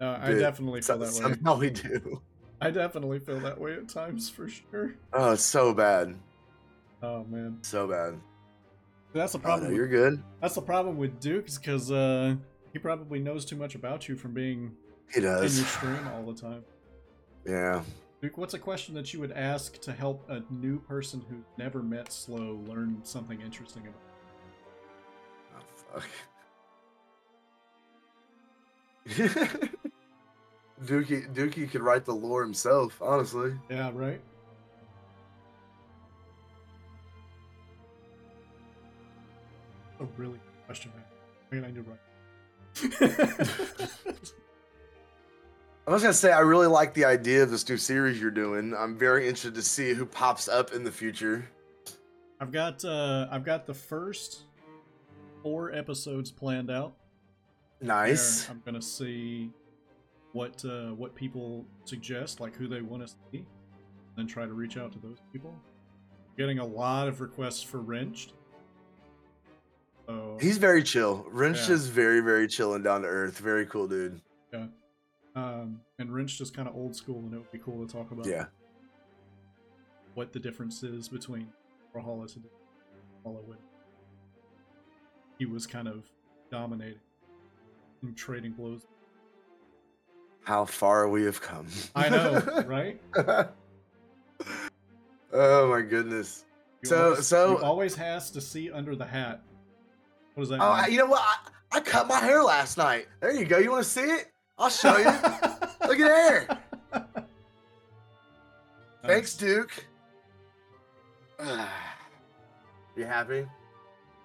Uh, 0.00 0.18
I 0.22 0.30
Dude, 0.30 0.40
definitely 0.40 0.82
feel 0.82 0.98
that 0.98 1.06
way. 1.06 1.10
somehow 1.12 1.58
we 1.58 1.70
do. 1.70 2.22
I 2.60 2.70
definitely 2.70 3.18
feel 3.18 3.40
that 3.40 3.58
way 3.60 3.74
at 3.74 3.88
times 3.88 4.30
for 4.30 4.48
sure. 4.48 4.94
Oh, 5.12 5.34
so 5.34 5.74
bad, 5.74 6.14
Oh 7.02 7.24
man, 7.24 7.58
so 7.62 7.86
bad. 7.88 8.20
that's 9.12 9.32
the 9.32 9.38
Oh, 9.38 9.42
problem. 9.42 9.70
no, 9.70 9.76
you're 9.76 9.88
good. 9.88 10.22
that's 10.40 10.54
the 10.54 10.62
problem 10.62 10.96
with 10.96 11.20
Duke, 11.20 11.48
is 11.48 11.58
because 11.58 11.90
uh, 11.90 12.36
he 12.72 12.78
probably 12.78 13.18
knows 13.20 13.44
too 13.44 13.56
much 13.56 13.74
about 13.74 14.08
you 14.08 14.16
from 14.16 14.32
being 14.32 14.72
He 15.12 15.20
does. 15.20 15.56
in 15.58 15.62
your 15.64 15.68
stream 15.76 16.08
all 16.14 16.22
the 16.32 16.40
time. 16.40 16.64
Yeah. 17.46 17.82
Duke, 18.22 18.38
what's 18.38 18.54
a 18.54 18.58
question 18.58 18.94
that 18.94 19.12
you 19.12 19.20
would 19.20 19.32
ask 19.32 19.78
to 19.82 19.92
help 19.92 20.24
a 20.30 20.42
new 20.50 20.78
person 20.80 21.22
who 21.28 21.36
never 21.58 21.82
met 21.82 22.10
Slow 22.10 22.62
learn 22.66 23.00
something 23.02 23.40
interesting 23.42 23.82
about? 23.82 24.00
Dookie 30.84 31.32
Dookie 31.34 31.70
could 31.70 31.82
write 31.82 32.04
the 32.04 32.14
lore 32.14 32.42
himself, 32.42 33.00
honestly. 33.00 33.54
Yeah, 33.70 33.90
right. 33.94 34.20
A 40.00 40.04
really 40.16 40.32
good 40.32 40.66
question, 40.66 40.90
man. 40.94 41.04
I 41.50 41.54
mean, 41.54 41.64
I 41.64 41.70
knew 41.70 41.84
right. 41.88 41.98
I 45.86 45.90
was 45.90 46.02
gonna 46.02 46.14
say 46.14 46.32
I 46.32 46.40
really 46.40 46.66
like 46.66 46.94
the 46.94 47.04
idea 47.04 47.42
of 47.42 47.50
this 47.50 47.68
new 47.68 47.76
series 47.76 48.20
you're 48.20 48.30
doing. 48.30 48.74
I'm 48.74 48.96
very 48.96 49.28
interested 49.28 49.54
to 49.54 49.62
see 49.62 49.92
who 49.92 50.06
pops 50.06 50.48
up 50.48 50.72
in 50.72 50.82
the 50.82 50.90
future. 50.90 51.48
I've 52.40 52.50
got 52.50 52.84
uh 52.84 53.28
I've 53.30 53.44
got 53.44 53.66
the 53.66 53.74
first 53.74 54.42
four 55.44 55.70
episodes 55.72 56.30
planned 56.32 56.70
out. 56.70 56.94
Nice. 57.82 58.48
I'm 58.48 58.62
gonna 58.64 58.80
see 58.82 59.50
what 60.32 60.64
uh, 60.64 60.92
what 60.94 61.14
people 61.14 61.64
suggest, 61.84 62.40
like 62.40 62.56
who 62.56 62.66
they 62.66 62.80
want 62.80 63.06
to 63.06 63.12
see, 63.30 63.44
then 64.16 64.26
try 64.26 64.46
to 64.46 64.54
reach 64.54 64.76
out 64.78 64.90
to 64.92 64.98
those 64.98 65.18
people. 65.32 65.54
Getting 66.38 66.58
a 66.60 66.64
lot 66.66 67.06
of 67.08 67.20
requests 67.20 67.62
for 67.62 67.78
Wrenched. 67.80 68.32
So 70.06 70.38
He's 70.40 70.56
very 70.58 70.82
chill. 70.82 71.26
Wrench 71.30 71.68
Yeah. 71.68 71.74
is 71.74 71.88
very, 71.88 72.20
very 72.20 72.48
chill 72.48 72.74
and 72.74 72.82
down 72.82 73.02
to 73.02 73.08
earth. 73.08 73.38
Very 73.38 73.66
cool 73.66 73.86
dude. 73.86 74.20
Yeah. 74.52 74.66
um, 75.36 75.80
and 75.98 76.12
Wrenched 76.12 76.40
is 76.40 76.50
kind 76.50 76.68
of 76.68 76.74
old 76.74 76.96
school, 76.96 77.18
and 77.20 77.34
it 77.34 77.38
would 77.38 77.52
be 77.52 77.58
cool 77.58 77.86
to 77.86 77.92
talk 77.92 78.10
about 78.12 78.24
Yeah. 78.26 78.46
what 80.14 80.32
the 80.32 80.38
difference 80.40 80.82
is 80.82 81.08
between 81.08 81.48
Brawlhalla 81.94 82.34
and 82.34 82.44
Brawlhalla 83.24 83.56
he 85.44 85.52
was 85.52 85.66
kind 85.66 85.86
of 85.88 86.04
dominating 86.50 86.98
and 88.02 88.16
trading 88.16 88.52
blows. 88.52 88.86
How 90.44 90.64
far 90.64 91.08
we 91.08 91.22
have 91.24 91.40
come. 91.40 91.66
I 91.94 92.08
know, 92.08 92.64
right? 92.66 92.98
oh 95.32 95.68
my 95.68 95.82
goodness. 95.82 96.44
You 96.82 96.88
So- 96.88 97.04
always, 97.10 97.26
so- 97.26 97.58
always 97.58 97.94
has 97.96 98.30
to 98.30 98.40
see 98.40 98.70
under 98.70 98.96
the 98.96 99.04
hat. 99.04 99.42
What 100.34 100.42
does 100.44 100.48
that 100.50 100.60
Oh, 100.62 100.82
mean? 100.82 100.92
you 100.92 100.98
know 100.98 101.06
what? 101.06 101.20
I, 101.22 101.76
I 101.76 101.80
cut 101.80 102.08
my 102.08 102.18
hair 102.18 102.42
last 102.42 102.78
night. 102.78 103.06
There 103.20 103.32
you 103.34 103.44
go. 103.44 103.58
You 103.58 103.70
want 103.70 103.84
to 103.84 103.90
see 103.90 104.00
it? 104.00 104.32
I'll 104.58 104.70
show 104.70 104.96
you. 104.96 105.04
Look 105.86 106.00
at 106.00 106.48
there. 106.92 107.04
Thanks, 109.04 109.34
Duke. 109.36 109.84
you 112.96 113.04
happy? 113.04 113.46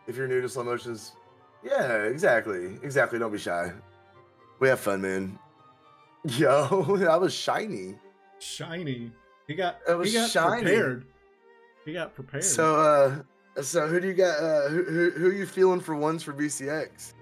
If 0.09 0.17
you're 0.17 0.27
new 0.27 0.41
to 0.41 0.49
slow 0.49 0.63
motions, 0.63 1.13
yeah, 1.63 2.03
exactly, 2.05 2.79
exactly. 2.81 3.19
Don't 3.19 3.31
be 3.31 3.37
shy. 3.37 3.71
We 4.59 4.67
have 4.67 4.79
fun, 4.79 5.01
man. 5.01 5.37
Yo, 6.25 6.97
that 6.97 7.21
was 7.21 7.31
shiny. 7.31 7.95
Shiny. 8.39 9.11
He 9.47 9.53
got. 9.53 9.77
It 9.87 9.93
was 9.93 10.11
he 10.11 10.17
got 10.17 10.31
shiny. 10.31 10.63
prepared. 10.63 11.05
He 11.85 11.93
got 11.93 12.15
prepared. 12.15 12.43
So, 12.43 13.23
uh, 13.55 13.61
so 13.61 13.87
who 13.87 13.99
do 13.99 14.07
you 14.07 14.13
got? 14.15 14.39
Uh, 14.39 14.69
who, 14.69 14.83
who 14.83 15.09
who 15.11 15.27
are 15.27 15.33
you 15.33 15.45
feeling 15.45 15.79
for 15.79 15.95
ones 15.95 16.23
for 16.23 16.33
BCX? 16.33 17.13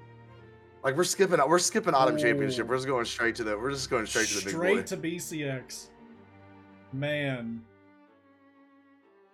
Like 0.81 0.95
we're 0.95 1.03
skipping, 1.03 1.39
we're 1.45 1.59
skipping 1.59 1.93
autumn 1.93 2.17
championship. 2.17 2.67
We're 2.67 2.77
just 2.77 2.87
going 2.87 3.03
straight 3.03 3.35
to 3.35 3.43
the, 3.43 3.57
we're 3.57 3.71
just 3.71 3.89
going 3.89 4.05
straight 4.05 4.29
to 4.29 4.35
the 4.35 4.45
big 4.45 4.55
boy. 4.55 4.81
Straight 4.81 4.87
to 4.87 4.97
BCX. 4.97 5.87
Man. 6.93 7.61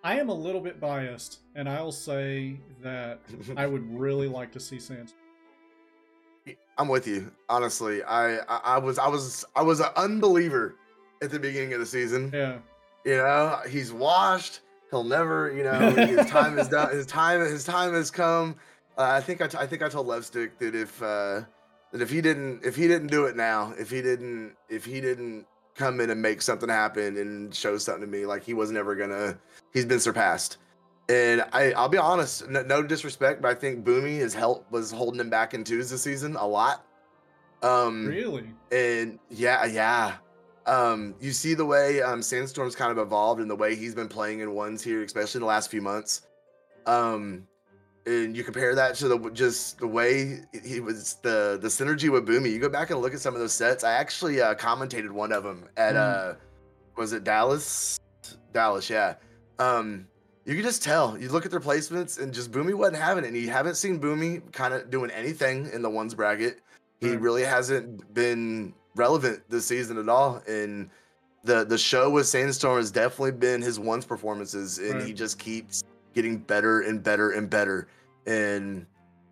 I 0.04 0.20
am 0.20 0.30
a 0.30 0.34
little 0.34 0.60
bit 0.60 0.80
biased, 0.80 1.40
and 1.56 1.70
I'll 1.70 1.92
say 1.92 2.58
that 2.82 3.20
I 3.58 3.66
would 3.68 3.98
really 3.98 4.28
like 4.28 4.52
to 4.54 4.60
see 4.60 4.80
Sans. 4.80 5.14
I'm 6.78 6.88
with 6.88 7.08
you. 7.08 7.32
Honestly, 7.50 8.04
I, 8.04 8.38
I 8.40 8.60
I 8.64 8.78
was 8.80 9.00
I 9.00 9.08
was 9.08 9.46
I 9.56 9.62
was 9.62 9.80
an 9.80 9.90
unbeliever 9.96 10.76
at 11.22 11.32
the 11.32 11.40
beginning 11.40 11.74
of 11.74 11.80
the 11.80 11.86
season. 11.86 12.32
Yeah. 12.34 12.58
You 13.06 13.18
know, 13.18 13.60
he's 13.70 13.92
washed. 13.94 14.62
He'll 14.90 15.04
never. 15.04 15.52
You 15.52 15.64
know, 15.64 15.92
his 15.92 16.30
time 16.30 16.58
is 16.60 16.68
done. 16.68 16.92
His 16.92 17.06
time 17.06 17.40
his 17.42 17.64
time 17.64 17.94
has 17.94 18.12
come. 18.12 18.56
Uh, 18.98 19.04
I 19.04 19.22
think 19.22 19.42
I, 19.42 19.48
t- 19.48 19.58
I 19.58 19.66
think 19.66 19.82
I 19.82 19.90
told 19.90 20.08
Levstick 20.08 20.58
that 20.60 20.76
if 20.76 21.02
uh, 21.02 21.42
that 21.92 22.02
if 22.02 22.10
he 22.10 22.22
didn't 22.22 22.66
if 22.66 22.76
he 22.76 22.88
didn't 22.88 23.08
do 23.08 23.26
it 23.26 23.36
now, 23.36 23.74
if 23.78 23.90
he 23.90 24.02
didn't 24.02 24.56
if 24.68 24.84
he 24.84 25.00
didn't 25.00 25.46
come 25.76 26.00
in 26.02 26.10
and 26.10 26.22
make 26.22 26.42
something 26.42 26.70
happen 26.70 27.18
and 27.18 27.54
show 27.54 27.78
something 27.78 28.02
to 28.02 28.08
me, 28.08 28.26
like 28.26 28.44
he 28.44 28.54
was 28.54 28.72
never 28.72 28.96
gonna. 28.96 29.38
He's 29.74 29.86
been 29.86 30.00
surpassed. 30.00 30.58
And 31.10 31.44
I, 31.52 31.72
I'll 31.74 31.90
be 31.90 31.98
honest, 31.98 32.48
no, 32.48 32.62
no 32.64 32.82
disrespect, 32.82 33.42
but 33.42 33.50
I 33.52 33.54
think 33.56 33.84
Boomy 33.86 34.18
his 34.18 34.34
help 34.34 34.72
was 34.72 34.90
holding 34.92 35.20
him 35.20 35.30
back 35.30 35.54
in 35.54 35.64
twos 35.64 35.90
this 35.90 36.02
season 36.02 36.36
a 36.38 36.48
lot. 36.48 36.86
Um, 37.62 38.08
Really? 38.08 38.52
and 38.72 39.20
yeah, 39.30 39.66
yeah, 39.66 40.16
Um, 40.66 41.14
you 41.20 41.32
see 41.34 41.56
the 41.56 41.66
way 41.66 42.02
um, 42.02 42.22
Sandstorm's 42.22 42.76
kind 42.76 42.92
of 42.92 42.98
evolved 42.98 43.42
and 43.42 43.50
the 43.50 43.56
way 43.56 43.76
he's 43.76 43.94
been 43.96 44.08
playing 44.08 44.40
in 44.40 44.54
ones 44.54 44.82
here, 44.82 45.04
especially 45.04 45.40
in 45.40 45.42
the 45.42 45.48
last 45.48 45.70
few 45.70 45.82
months. 45.82 46.22
Um, 46.86 47.48
and 48.06 48.36
you 48.36 48.44
compare 48.44 48.76
that 48.76 48.96
to 48.96 49.08
the 49.08 49.18
just 49.32 49.80
the 49.80 49.88
way 49.88 50.42
he 50.64 50.80
was 50.80 51.16
the 51.22 51.58
the 51.62 51.68
synergy 51.68 52.10
with 52.10 52.28
Boomy. 52.28 52.52
You 52.52 52.60
go 52.60 52.70
back 52.70 52.90
and 52.90 53.00
look 53.02 53.14
at 53.14 53.20
some 53.20 53.34
of 53.34 53.40
those 53.40 53.54
sets. 53.54 53.84
I 53.84 53.94
actually 53.94 54.42
uh, 54.42 54.56
commentated 54.56 55.12
one 55.12 55.32
of 55.32 55.44
them 55.44 55.66
at 55.78 55.96
Mm. 55.96 56.32
uh, 56.32 56.36
was 56.96 57.14
it 57.14 57.24
Dallas? 57.24 58.00
Dallas, 58.54 58.90
yeah. 58.90 59.16
Um, 59.60 60.08
you 60.46 60.56
can 60.56 60.64
just 60.64 60.84
tell. 60.84 61.18
You 61.18 61.30
look 61.30 61.46
at 61.46 61.52
their 61.52 61.60
placements, 61.62 62.22
and 62.22 62.34
just 62.34 62.52
Boomy 62.52 62.74
wasn't 62.74 62.98
having 62.98 63.24
it. 63.24 63.28
And 63.28 63.38
you 63.38 63.50
haven't 63.50 63.76
seen 63.76 64.00
Boomy 64.00 64.52
kind 64.52 64.74
of 64.74 64.90
doing 64.90 65.10
anything 65.12 65.70
in 65.72 65.82
the 65.82 65.90
ones 65.90 66.14
bracket. 66.14 66.60
He 67.00 67.12
Right. 67.12 67.22
really 67.22 67.44
hasn't 67.44 68.14
been 68.14 68.74
relevant 68.96 69.42
this 69.50 69.66
season 69.66 69.98
at 69.98 70.10
all. 70.10 70.42
And 70.48 70.90
the 71.46 71.64
the 71.64 71.78
show 71.78 72.10
with 72.10 72.28
Sandstorm 72.28 72.78
has 72.78 72.92
definitely 72.92 73.32
been 73.32 73.62
his 73.62 73.80
ones 73.80 74.06
performances, 74.06 74.78
and 74.80 75.02
he 75.02 75.14
just 75.14 75.40
keeps 75.40 75.84
getting 76.14 76.38
better 76.38 76.82
and 76.82 77.04
better 77.04 77.32
and 77.32 77.50
better. 77.50 77.88
And 78.26 78.86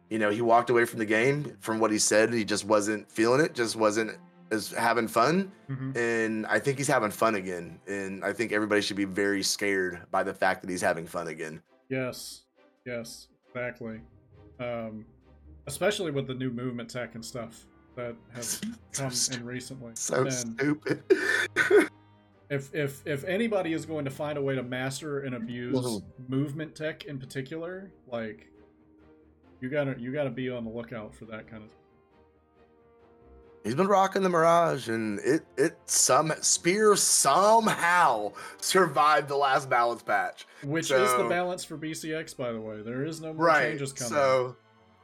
you 0.10 0.20
know, 0.20 0.30
he 0.30 0.42
walked 0.42 0.70
away 0.70 0.86
from 0.86 1.00
the 1.00 1.06
game 1.06 1.56
from 1.62 1.80
what 1.80 1.92
he 1.92 1.98
said. 1.98 2.34
He 2.34 2.44
just 2.44 2.66
wasn't 2.66 3.10
feeling 3.10 3.40
it. 3.40 3.54
Just 3.54 3.76
wasn't 3.76 4.18
as 4.52 4.72
having 4.72 5.08
fun 5.08 5.52
hmm 5.68 5.92
and 5.96 6.46
I 6.46 6.60
think 6.60 6.78
he's 6.78 6.88
having 6.88 7.12
fun 7.12 7.36
again. 7.36 7.80
And 7.86 8.24
I 8.24 8.32
think 8.32 8.54
everybody 8.54 8.82
should 8.82 8.96
be 8.96 9.06
very 9.06 9.44
scared 9.44 10.02
by 10.10 10.24
the 10.24 10.34
fact 10.34 10.62
that 10.62 10.70
he's 10.70 10.82
having 10.82 11.06
fun 11.06 11.28
again. 11.28 11.62
Yes, 11.90 12.44
yes, 12.86 13.28
exactly. 13.54 14.00
Um, 14.60 15.06
especially 15.68 16.12
with 16.12 16.28
the 16.28 16.34
new 16.34 16.50
movement 16.50 16.90
tech 16.90 17.16
and 17.16 17.26
stuff 17.26 17.66
that 17.96 18.16
has 18.34 18.62
So 18.94 19.04
come 19.04 19.12
stu- 19.12 19.40
in 19.40 19.46
recently. 19.46 19.92
So 19.96 20.22
and 20.22 20.32
stupid. 20.34 21.04
if 22.52 22.76
if 22.76 23.02
if 23.08 23.24
anybody 23.24 23.74
is 23.74 23.86
going 23.86 24.06
to 24.06 24.12
find 24.12 24.38
a 24.38 24.42
way 24.42 24.54
to 24.56 24.62
master 24.62 25.22
and 25.22 25.34
abuse 25.36 25.74
Mhm. 25.86 26.04
movement 26.28 26.76
tech 26.76 27.06
in 27.06 27.18
particular, 27.18 27.90
like 28.08 28.48
you 29.62 29.70
gotta 29.70 29.96
you 29.98 30.12
gotta 30.12 30.30
be 30.30 30.50
on 30.50 30.66
the 30.66 30.70
lookout 30.70 31.16
for 31.16 31.26
that 31.26 31.48
kind 31.50 31.64
of. 31.64 31.70
he's 33.64 33.76
been 33.76 33.88
rocking 33.88 34.22
the 34.24 34.30
Mirage, 34.30 34.90
and 34.90 35.20
it 35.20 35.46
it 35.56 35.78
some 35.86 36.34
Spear 36.42 36.96
somehow 36.98 38.34
survived 38.60 39.30
the 39.30 39.38
last 39.38 39.70
balance 39.70 40.02
patch. 40.04 40.46
Which 40.64 40.92
is 40.92 41.14
the 41.16 41.28
balance 41.30 41.64
for 41.64 41.78
BCX, 41.78 42.34
by 42.36 42.52
the 42.52 42.60
way. 42.60 42.82
There 42.82 43.06
is 43.06 43.22
no 43.22 43.34
more 43.34 43.46
Right. 43.46 43.70
changes 43.70 43.94
coming. 43.94 44.12
So 44.14 44.56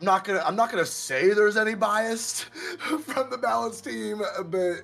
I'm 0.01 0.05
not 0.05 0.23
gonna 0.25 0.41
I'm 0.45 0.55
not 0.57 0.69
gonna 0.69 0.85
say 0.85 1.33
there's 1.33 1.55
any 1.55 1.75
bias 1.75 2.41
from 3.05 3.29
the 3.29 3.37
balance 3.37 3.79
team, 3.79 4.21
but 4.47 4.81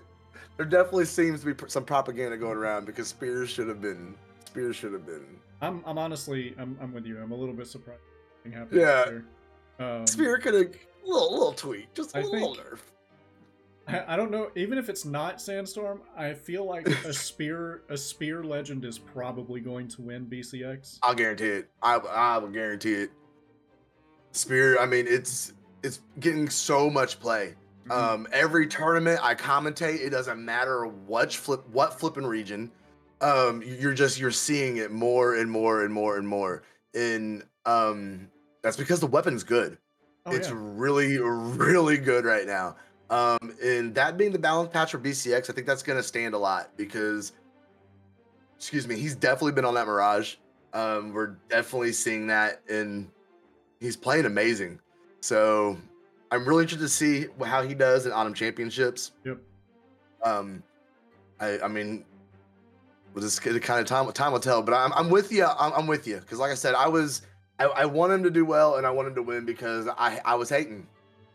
there 0.57 0.65
definitely 0.65 1.05
seems 1.05 1.41
to 1.43 1.53
be 1.53 1.69
some 1.69 1.83
propaganda 1.85 2.37
going 2.37 2.57
around 2.57 2.85
because 2.85 3.07
Spears 3.07 3.49
should 3.49 3.67
have 3.67 3.81
been 3.81 4.15
Spears 4.45 4.75
should 4.75 4.93
have 4.93 5.05
been 5.05 5.25
I'm 5.61 5.83
I'm 5.85 5.97
honestly 5.97 6.55
I'm 6.59 6.77
I'm 6.81 6.93
with 6.93 7.05
you. 7.05 7.19
I'm 7.21 7.31
a 7.31 7.35
little 7.35 7.55
bit 7.55 7.67
surprised. 7.67 8.01
Yeah. 8.71 9.05
Um, 9.79 10.05
Spear 10.05 10.37
could 10.37 10.53
have 10.53 10.73
little 11.05 11.31
little 11.31 11.53
tweak, 11.53 11.93
just 11.93 12.15
a 12.15 12.19
I 12.19 12.21
little 12.23 12.55
think- 12.55 12.67
nerf. 12.67 12.79
I, 13.85 14.13
I 14.13 14.15
don't 14.15 14.31
know. 14.31 14.49
Even 14.55 14.77
if 14.77 14.87
it's 14.87 15.03
not 15.03 15.41
Sandstorm, 15.41 16.01
I 16.15 16.33
feel 16.33 16.63
like 16.65 16.87
a 16.87 17.11
spear 17.13 17.83
a 17.89 17.97
spear 17.97 18.41
legend 18.43 18.85
is 18.85 18.97
probably 18.97 19.59
going 19.59 19.89
to 19.89 20.01
win 20.01 20.25
BCX. 20.25 20.99
I'll 21.03 21.13
guarantee 21.15 21.47
it. 21.49 21.69
I 21.81 21.95
I 21.97 22.37
will 22.37 22.47
guarantee 22.49 22.93
it. 22.93 23.11
Spear, 24.31 24.79
I 24.79 24.85
mean, 24.85 25.05
it's 25.07 25.53
it's 25.83 25.99
getting 26.21 26.49
so 26.49 26.89
much 26.89 27.19
play. 27.19 27.55
Mhm. 27.87 27.91
Um, 27.91 28.27
every 28.31 28.67
tournament 28.67 29.19
I 29.21 29.35
commentate, 29.35 29.99
it 29.99 30.09
doesn't 30.09 30.43
matter 30.43 30.85
what 30.85 31.33
flip 31.33 31.67
what 31.69 31.99
flipping 31.99 32.25
region. 32.25 32.71
Um, 33.21 33.61
you're 33.61 33.93
just 33.93 34.19
you're 34.19 34.31
seeing 34.31 34.77
it 34.77 34.91
more 34.91 35.35
and 35.35 35.49
more 35.49 35.83
and 35.83 35.93
more 35.93 36.17
and 36.17 36.27
more. 36.27 36.63
And 36.93 37.43
um, 37.65 38.29
that's 38.61 38.77
because 38.77 38.99
the 38.99 39.07
weapon's 39.07 39.43
good. 39.43 39.77
oh, 40.25 40.31
it's 40.31 40.49
yeah. 40.49 40.55
really 40.57 41.17
really 41.17 41.97
good 41.97 42.25
right 42.25 42.45
now. 42.45 42.75
Um, 43.09 43.55
and 43.63 43.93
that 43.95 44.17
being 44.17 44.31
the 44.31 44.39
balance 44.39 44.69
patch 44.71 44.91
for 44.91 44.97
BCX, 44.97 45.49
I 45.49 45.53
think 45.53 45.67
that's 45.67 45.83
gonna 45.83 46.03
stand 46.03 46.33
a 46.33 46.37
lot 46.37 46.69
because, 46.77 47.33
excuse 48.55 48.87
me, 48.87 48.95
he's 48.95 49.15
definitely 49.15 49.51
been 49.51 49.65
on 49.65 49.73
that 49.75 49.87
Mirage. 49.87 50.35
Um, 50.73 51.13
we're 51.13 51.35
definitely 51.49 51.91
seeing 51.91 52.27
that, 52.27 52.61
and 52.69 53.11
he's 53.79 53.95
playing 53.95 54.25
amazing. 54.25 54.79
So 55.21 55.77
I'm 56.33 56.45
really 56.45 56.63
interested 56.63 56.85
to 56.85 56.89
see 56.89 57.27
how 57.45 57.61
he 57.61 57.75
does 57.75 58.07
in 58.07 58.11
Autumn 58.11 58.33
Championships. 58.33 59.11
Yep. 59.23 59.37
Um, 60.23 60.63
I 61.39 61.59
I 61.59 61.67
mean, 61.67 62.05
this 63.15 63.39
kind 63.39 63.55
of 63.55 63.85
time 63.85 64.11
time 64.13 64.31
will 64.31 64.39
tell. 64.39 64.63
But 64.63 64.73
I'm 64.73 64.91
I'm 64.93 65.11
with 65.11 65.31
you. 65.31 65.45
I'm, 65.45 65.73
I'm 65.73 65.85
with 65.85 66.07
you 66.07 66.17
because, 66.17 66.39
like 66.39 66.51
I 66.51 66.55
said, 66.55 66.73
I 66.73 66.87
was 66.87 67.21
I, 67.59 67.65
I 67.65 67.85
want 67.85 68.13
him 68.13 68.23
to 68.23 68.31
do 68.31 68.45
well 68.45 68.77
and 68.77 68.87
I 68.87 68.89
want 68.89 69.09
him 69.09 69.15
to 69.15 69.21
win 69.21 69.45
because 69.45 69.87
I 69.87 70.21
I 70.25 70.33
was 70.33 70.49
hating. 70.49 70.87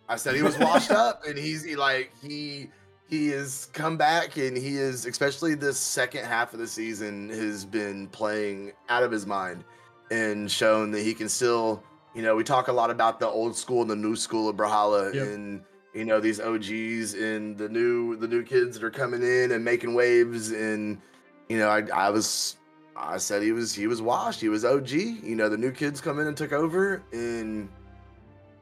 I 0.09 0.17
said 0.17 0.35
he 0.35 0.43
was 0.43 0.59
washed 0.59 0.91
up 1.07 1.25
and 1.25 1.39
he's 1.39 1.63
he, 1.63 1.77
like 1.77 2.13
he 2.21 2.69
he 3.09 3.29
has 3.29 3.69
come 3.73 3.97
back 3.97 4.37
and 4.37 4.57
he 4.57 4.79
is 4.79 5.07
especially 5.07 5.55
this 5.55 5.79
second 5.79 6.25
half 6.25 6.53
of 6.55 6.59
the 6.59 6.67
season 6.67 7.29
has 7.29 7.65
been 7.65 8.09
playing 8.09 8.73
out 8.89 9.05
of 9.05 9.13
his 9.13 9.27
mind 9.27 9.63
and 10.11 10.51
shown 10.51 10.91
that 10.91 11.03
he 11.03 11.15
can 11.15 11.29
still 11.29 11.85
you 12.15 12.23
know 12.23 12.35
we 12.37 12.45
talk 12.45 12.69
a 12.69 12.73
lot 12.73 12.91
about 12.91 13.21
the 13.21 13.27
old 13.27 13.57
school 13.57 13.83
and 13.83 13.91
the 13.91 13.97
new 13.97 14.17
school 14.17 14.49
of 14.49 14.57
Brawlhalla 14.57 15.15
Yep. 15.15 15.27
and 15.29 15.63
you 15.95 16.05
know 16.05 16.21
these 16.21 16.41
OGs 16.41 17.15
and 17.15 17.57
the 17.57 17.69
new 17.69 18.17
the 18.17 18.29
new 18.29 18.43
kids 18.43 18.79
that 18.79 18.85
are 18.85 18.91
coming 18.91 19.23
in 19.23 19.53
and 19.53 19.65
making 19.65 19.95
waves 19.95 20.51
and 20.53 21.01
you 21.49 21.59
know 21.59 21.69
I 21.69 21.83
I 21.95 22.11
was 22.11 22.57
I 22.97 23.17
said 23.19 23.43
he 23.43 23.53
was 23.53 23.75
he 23.75 23.87
was 23.87 24.01
washed 24.03 24.41
he 24.41 24.49
was 24.49 24.65
OG 24.65 24.91
you 24.91 25.35
know 25.37 25.49
the 25.49 25.57
new 25.57 25.71
kids 25.73 26.01
come 26.01 26.19
in 26.21 26.27
and 26.27 26.37
took 26.37 26.53
over 26.53 27.03
and 27.13 27.69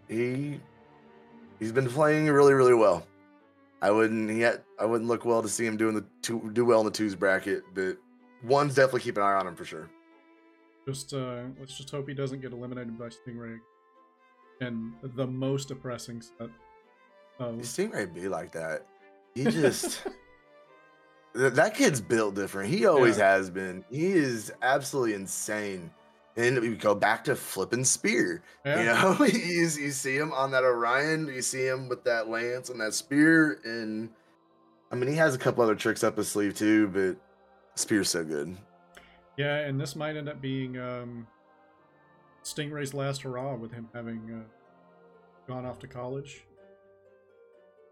he 0.09 0.61
he's 1.59 1.73
been 1.73 1.89
playing 1.89 2.27
really 2.27 2.55
really 2.55 2.75
well. 2.75 3.07
I 3.83 3.91
wouldn't 3.91 4.31
he 4.31 4.41
had, 4.41 4.63
I 4.81 4.87
wouldn't 4.87 5.09
look 5.09 5.25
well 5.25 5.43
to 5.43 5.49
see 5.49 5.67
him 5.67 5.77
doing 5.77 5.95
the 5.95 6.05
two 6.23 6.51
do 6.55 6.65
well 6.65 6.81
in 6.81 6.87
the 6.87 6.93
twos 6.93 7.15
bracket, 7.15 7.63
but 7.75 7.97
one's 8.43 8.75
definitely 8.75 9.01
keep 9.01 9.17
an 9.17 9.23
eye 9.23 9.35
on 9.35 9.47
him 9.47 9.55
for 9.55 9.65
sure. 9.65 9.89
Just 10.87 11.13
uh, 11.15 11.43
let's 11.59 11.77
just 11.77 11.91
hope 11.91 12.09
he 12.09 12.15
doesn't 12.15 12.41
get 12.41 12.53
eliminated 12.53 12.99
by 12.99 13.07
Stingray. 13.09 13.59
And 14.61 14.93
the 15.03 15.27
most 15.27 15.69
depressing 15.69 16.23
set 16.23 16.49
of 17.41 17.57
Stingray 17.57 18.13
be 18.15 18.29
like 18.29 18.53
that. 18.53 18.87
He 19.35 19.45
just 19.51 20.03
that 21.35 21.75
kid's 21.75 22.01
built 22.01 22.35
different. 22.35 22.71
He 22.71 22.87
always 22.87 23.19
Yeah. 23.19 23.33
has 23.33 23.51
been. 23.51 23.85
He 23.91 24.07
is 24.07 24.53
absolutely 24.63 25.15
insane. 25.15 25.91
And 26.39 26.59
we 26.61 26.77
go 26.77 26.95
back 26.95 27.25
to 27.25 27.35
flipping 27.35 27.83
spear. 27.85 28.43
yeah, 28.65 28.79
You 28.81 28.85
know, 28.87 29.13
He's, 29.25 29.79
you 29.79 29.91
see 29.91 30.17
him 30.17 30.33
on 30.33 30.51
that 30.51 30.65
Orion, 30.65 31.29
you 31.29 31.41
see 31.43 31.67
him 31.67 31.89
with 31.89 32.05
that 32.05 32.29
lance 32.29 32.69
and 32.69 32.79
that 32.81 32.93
spear, 32.93 33.59
and 33.65 34.11
I 34.93 34.97
mean 34.97 35.09
he 35.09 35.17
has 35.17 35.35
a 35.35 35.39
couple 35.39 35.65
other 35.65 35.75
tricks 35.75 36.05
up 36.05 36.17
his 36.19 36.29
sleeve 36.29 36.55
too, 36.55 36.89
but 36.89 37.17
spear's 37.75 38.11
so 38.11 38.23
good. 38.23 38.55
Yeah, 39.37 39.57
and 39.59 39.81
this 39.81 39.97
might 39.97 40.17
end 40.17 40.29
up 40.29 40.41
being 40.41 40.79
um, 40.79 41.27
Stingray's 42.45 42.95
last 42.95 43.23
hurrah 43.23 43.55
with 43.57 43.73
him 43.73 43.89
having 43.95 44.21
uh, 44.31 45.53
gone 45.53 45.67
off 45.67 45.79
to 45.81 45.87
college. 45.87 46.45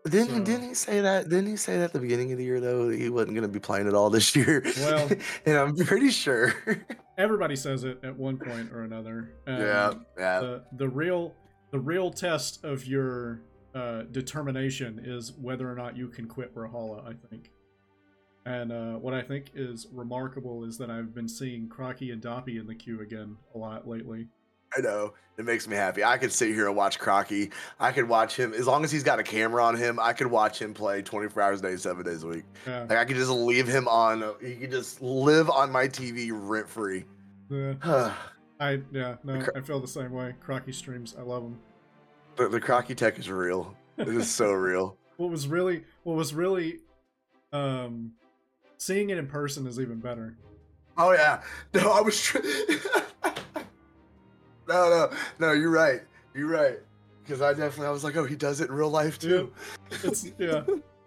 Didn't 0.07 0.29
So- 0.29 0.45
didn't 0.45 0.69
he 0.69 0.75
say 0.75 1.01
that? 1.01 1.29
Didn't 1.31 1.47
he 1.47 1.57
say 1.57 1.79
that 1.79 1.85
at 1.85 1.93
the 1.95 1.99
beginning 2.01 2.31
of 2.33 2.39
the 2.39 2.45
year 2.45 2.61
though 2.61 2.89
that 2.91 2.99
he 2.99 3.09
wasn't 3.09 3.35
gonna 3.37 3.49
be 3.49 3.59
playing 3.59 3.89
at 3.89 3.95
all 3.95 4.11
this 4.11 4.37
year? 4.37 4.63
Well- 4.79 5.11
and 5.47 5.57
I'm 5.57 5.77
pretty 5.77 6.11
sure. 6.11 6.53
Everybody 7.19 7.57
says 7.57 7.85
it 7.85 8.01
at 8.03 8.15
one 8.17 8.37
point 8.37 8.71
or 8.73 8.83
another. 8.83 9.31
Um, 9.47 9.61
yeah, 9.61 9.93
yeah. 10.19 10.41
the 10.41 10.65
the 10.77 10.89
real 10.89 11.35
the 11.71 11.79
real 11.79 12.11
test 12.11 12.65
of 12.65 12.85
your 12.87 13.41
uh, 13.75 14.03
determination 14.11 15.01
is 15.05 15.33
whether 15.41 15.71
or 15.71 15.75
not 15.75 15.97
you 15.97 16.09
can 16.09 16.27
quit 16.29 16.55
Brawlhalla. 16.55 17.09
I 17.09 17.15
think, 17.31 17.51
and 18.47 18.73
uh, 18.73 18.93
what 18.99 19.15
I 19.15 19.23
think 19.23 19.51
is 19.55 19.87
remarkable 19.93 20.65
is 20.65 20.77
that 20.79 20.91
I've 20.91 21.15
been 21.15 21.29
seeing 21.29 21.69
Crocky 21.69 22.11
and 22.11 22.21
Doppy 22.21 22.59
in 22.59 22.67
the 22.67 22.75
queue 22.75 23.01
again 23.01 23.37
a 23.55 23.59
lot 23.59 23.89
lately. 23.89 24.29
I 24.77 24.81
know. 24.81 25.15
It 25.39 25.45
makes 25.45 25.69
me 25.69 25.77
happy. 25.77 26.03
I 26.03 26.19
could 26.19 26.33
sit 26.33 26.49
here 26.49 26.67
and 26.67 26.77
watch 26.77 26.99
Crocky. 26.99 27.51
I 27.79 27.93
could 27.93 28.09
watch 28.09 28.37
him 28.37 28.53
as 28.55 28.67
long 28.67 28.83
as 28.85 28.91
he's 28.91 29.05
got 29.05 29.19
a 29.21 29.23
camera 29.23 29.65
on 29.65 29.77
him. 29.77 29.99
I 30.01 30.13
could 30.13 30.27
watch 30.27 30.61
him 30.61 30.75
play 30.75 31.01
24 31.01 31.43
hours 31.43 31.61
a 31.61 31.63
day, 31.63 31.77
seven 31.77 32.05
days 32.05 32.25
a 32.25 32.27
week. 32.27 32.45
Yeah, 32.67 32.81
Like 32.83 32.99
I 32.99 33.05
could 33.05 33.17
just 33.17 33.31
leave 33.31 33.69
him 33.69 33.87
on. 33.89 34.25
He 34.41 34.57
could 34.57 34.71
just 34.73 35.01
live 35.01 35.49
on 35.49 35.71
my 35.71 35.87
TV 35.89 36.31
rent 36.33 36.69
free. 36.69 37.05
the, 37.49 37.77
the, 37.83 38.13
I 38.61 38.81
yeah 38.93 39.17
no 39.25 39.41
Cro- 39.41 39.55
I 39.57 39.61
feel 39.61 39.81
the 39.81 39.89
same 39.89 40.13
way. 40.13 40.35
Crocky 40.41 40.73
streams, 40.73 41.15
I 41.19 41.23
love 41.23 41.45
him. 41.45 41.59
them. 42.37 42.51
the 42.53 42.61
Crocky 42.61 42.95
tech 42.95 43.19
is 43.19 43.31
real. 43.31 43.77
It 43.97 44.09
is 44.09 44.31
so 44.31 44.51
real. 44.53 44.97
What 45.17 45.31
was 45.31 45.47
really 45.47 45.85
what 46.03 46.17
was 46.17 46.35
really 46.35 46.79
um 47.53 48.13
seeing 48.85 49.11
it 49.11 49.19
in 49.19 49.27
person 49.27 49.67
is 49.67 49.81
even 49.81 49.99
better. 49.99 50.37
Oh 50.97 51.13
yeah. 51.13 51.43
No, 51.73 51.91
I 51.91 52.01
was. 52.01 52.21
Tr- 52.21 52.39
no, 53.25 53.31
no, 54.69 55.11
no. 55.39 55.53
You're 55.53 55.71
right. 55.71 56.03
You're 56.35 56.49
right. 56.49 56.79
Because 57.23 57.41
I 57.41 57.55
definitely, 57.55 57.87
I 57.87 57.91
was 57.91 58.05
like, 58.05 58.17
oh, 58.17 58.25
he 58.25 58.37
does 58.37 58.61
it 58.61 58.69
in 58.69 58.75
real 58.75 58.91
life 58.91 59.19
too. 59.19 59.53
It's 59.91 60.31
yeah, 60.39 60.63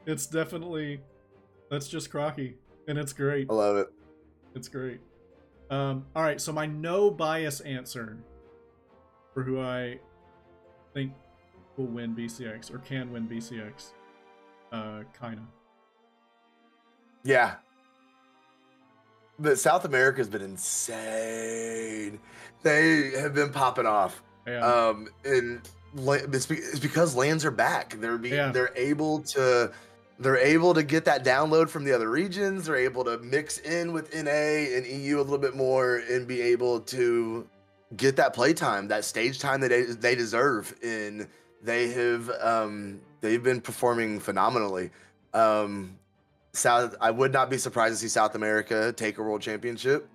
it's 0.07 0.25
definitely 0.25 0.99
That's 1.69 1.87
just 1.87 2.09
Crocky, 2.09 2.55
and 2.87 2.97
it's 2.97 3.13
great. 3.13 3.47
I 3.49 3.53
love 3.53 3.77
it. 3.77 3.87
It's 4.55 4.67
great. 4.67 4.99
Um, 5.69 6.05
all 6.15 6.23
right, 6.23 6.41
so 6.41 6.51
my 6.51 6.65
no 6.65 7.11
bias 7.11 7.59
answer 7.61 8.17
for 9.33 9.43
who 9.43 9.61
I 9.61 9.99
think 10.93 11.11
will 11.75 11.85
win 11.85 12.15
BCX 12.15 12.73
or 12.73 12.79
can 12.79 13.11
win 13.11 13.27
BCX, 13.27 13.91
uh, 14.71 15.03
kinda. 15.19 15.43
Yeah. 17.23 17.55
But 19.39 19.59
South 19.59 19.85
America 19.85 20.17
has 20.19 20.29
been 20.29 20.41
insane. 20.41 22.19
They 22.63 23.11
have 23.19 23.33
been 23.33 23.51
popping 23.51 23.85
off. 23.85 24.21
Yeah, 24.47 24.65
Um, 24.65 25.09
and 25.25 25.61
it's, 25.95 26.49
it's 26.49 26.79
because 26.79 27.15
LANs 27.15 27.43
are 27.45 27.51
back. 27.51 27.95
They're 27.99 28.17
be- 28.17 28.29
Yeah. 28.29 28.51
they're 28.51 28.71
able 28.75 29.19
to 29.21 29.71
they're 30.19 30.37
able 30.37 30.73
to 30.73 30.81
get 30.81 31.05
that 31.05 31.23
download 31.23 31.69
from 31.69 31.83
the 31.83 31.93
other 31.93 32.09
regions. 32.09 32.65
They're 32.65 32.75
able 32.77 33.03
to 33.03 33.19
mix 33.19 33.59
in 33.59 33.93
with 33.93 34.15
NA 34.15 34.75
and 34.75 34.83
EU 34.87 35.17
a 35.19 35.21
little 35.21 35.37
bit 35.37 35.55
more 35.55 35.97
and 36.09 36.27
be 36.27 36.41
able 36.41 36.79
to 36.81 37.47
get 37.95 38.15
that 38.15 38.33
play 38.33 38.53
time, 38.53 38.87
that 38.87 39.05
stage 39.05 39.37
time 39.37 39.61
that 39.61 39.69
they, 39.69 39.83
they 39.83 40.15
deserve. 40.15 40.73
And 40.83 41.27
they 41.61 41.89
have 41.89 42.31
um, 42.41 42.99
they've 43.21 43.43
been 43.43 43.61
performing 43.61 44.19
phenomenally. 44.19 44.89
Um, 45.35 45.99
South, 46.53 46.95
I 46.99 47.11
would 47.11 47.31
not 47.33 47.49
be 47.49 47.57
surprised 47.57 47.95
to 47.95 47.99
see 47.99 48.07
South 48.07 48.35
America 48.35 48.91
take 48.93 49.17
a 49.17 49.23
world 49.23 49.41
championship. 49.41 50.09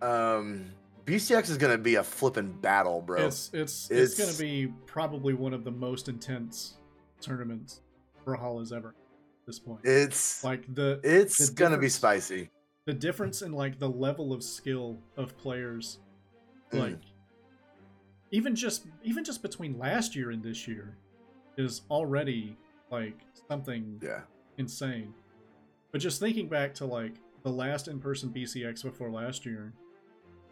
Um, 0.00 0.70
BCX 1.04 1.50
is 1.50 1.58
going 1.58 1.72
to 1.76 1.82
be 1.82 1.96
a 1.96 2.02
flipping 2.02 2.52
battle, 2.52 3.02
bro. 3.02 3.26
it's 3.26 3.50
it's 3.52 3.90
it's, 3.90 4.18
it's- 4.18 4.36
gonna 4.38 4.38
be 4.50 4.72
probably 4.86 5.34
one 5.34 5.52
of 5.52 5.64
the 5.64 5.70
most 5.70 6.08
intense 6.08 6.74
tournaments 7.20 7.80
Brawlhalla's 8.24 8.72
ever 8.72 8.88
at 8.88 9.46
this 9.46 9.58
point. 9.58 9.80
It's 9.84 10.42
like 10.44 10.72
the 10.74 11.00
it's 11.02 11.48
the 11.48 11.54
gonna 11.54 11.76
be 11.78 11.88
spicy. 11.88 12.50
the 12.86 12.92
difference 12.94 13.42
in 13.42 13.52
like 13.52 13.78
the 13.78 13.88
level 13.88 14.32
of 14.32 14.42
skill 14.42 14.98
of 15.16 15.36
players 15.36 15.98
Mm. 16.72 16.78
like 16.78 16.98
even 18.30 18.54
just 18.54 18.86
even 19.02 19.24
just 19.24 19.42
between 19.42 19.76
last 19.78 20.14
year 20.14 20.30
and 20.30 20.40
this 20.42 20.68
year 20.68 20.96
is 21.58 21.82
already 21.90 22.56
like 22.92 23.18
something 23.48 23.98
Yeah, 24.02 24.20
insane 24.56 25.12
but 25.92 26.00
just 26.00 26.20
thinking 26.20 26.48
back 26.48 26.74
to 26.74 26.84
like 26.84 27.14
the 27.42 27.50
last 27.50 27.88
in-person 27.88 28.30
bcx 28.30 28.82
before 28.82 29.10
last 29.10 29.44
year 29.46 29.72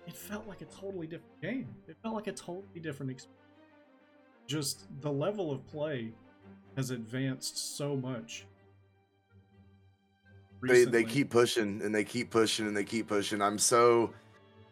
it 0.07 0.17
felt 0.17 0.47
like 0.47 0.63
a 0.63 0.67
totally 0.67 1.07
different 1.07 1.41
game 1.43 1.69
it 1.87 1.97
felt 2.03 2.15
like 2.15 2.27
a 2.27 2.33
totally 2.33 2.81
different 2.81 3.11
experience 3.11 3.35
just 4.47 4.87
the 5.03 5.11
level 5.11 5.53
of 5.53 5.67
play 5.67 6.11
has 6.77 6.91
advanced 6.91 7.77
so 7.77 7.97
much 7.97 8.47
they 10.63 10.85
they 10.85 11.05
keep 11.05 11.31
pushing 11.31 11.81
and 11.83 11.95
they 11.95 12.05
keep 12.05 12.31
pushing 12.31 12.67
and 12.67 12.77
they 12.77 12.85
keep 12.85 13.09
pushing. 13.09 13.41
I'm 13.41 13.59
so 13.59 14.13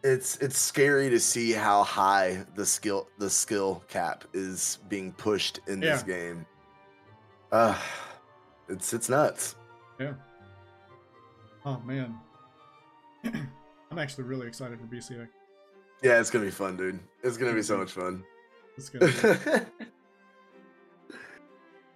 it's 0.03 0.37
it's 0.37 0.57
scary 0.57 1.09
to 1.09 1.19
see 1.19 1.51
how 1.51 1.83
high 1.83 2.45
the 2.55 2.65
skill 2.65 3.07
the 3.17 3.29
skill 3.29 3.83
cap 3.87 4.25
is 4.33 4.79
being 4.89 5.13
pushed 5.13 5.59
in 5.67 5.79
this 5.79 6.03
game. 6.03 6.45
Uh 7.51 7.79
it's 8.69 8.93
it's 8.93 9.09
nuts. 9.09 9.55
Oh 11.69 11.81
man 11.85 12.15
i'm 13.91 13.99
actually 13.99 14.23
really 14.23 14.47
excited 14.47 14.79
for 14.79 14.85
bcx 14.85 15.27
Yeah, 16.01 16.19
it's 16.21 16.29
gonna 16.29 16.45
be 16.45 16.51
fun, 16.51 16.77
dude. 16.77 16.97
It's 17.23 17.35
gonna 17.35 17.53
be 17.53 17.61
so 17.61 17.75
Mhm. 17.75 17.79
much 17.79 17.91
fun. 17.91 18.23
it's 18.77 18.87
gonna 18.89 19.07
be 19.07 19.83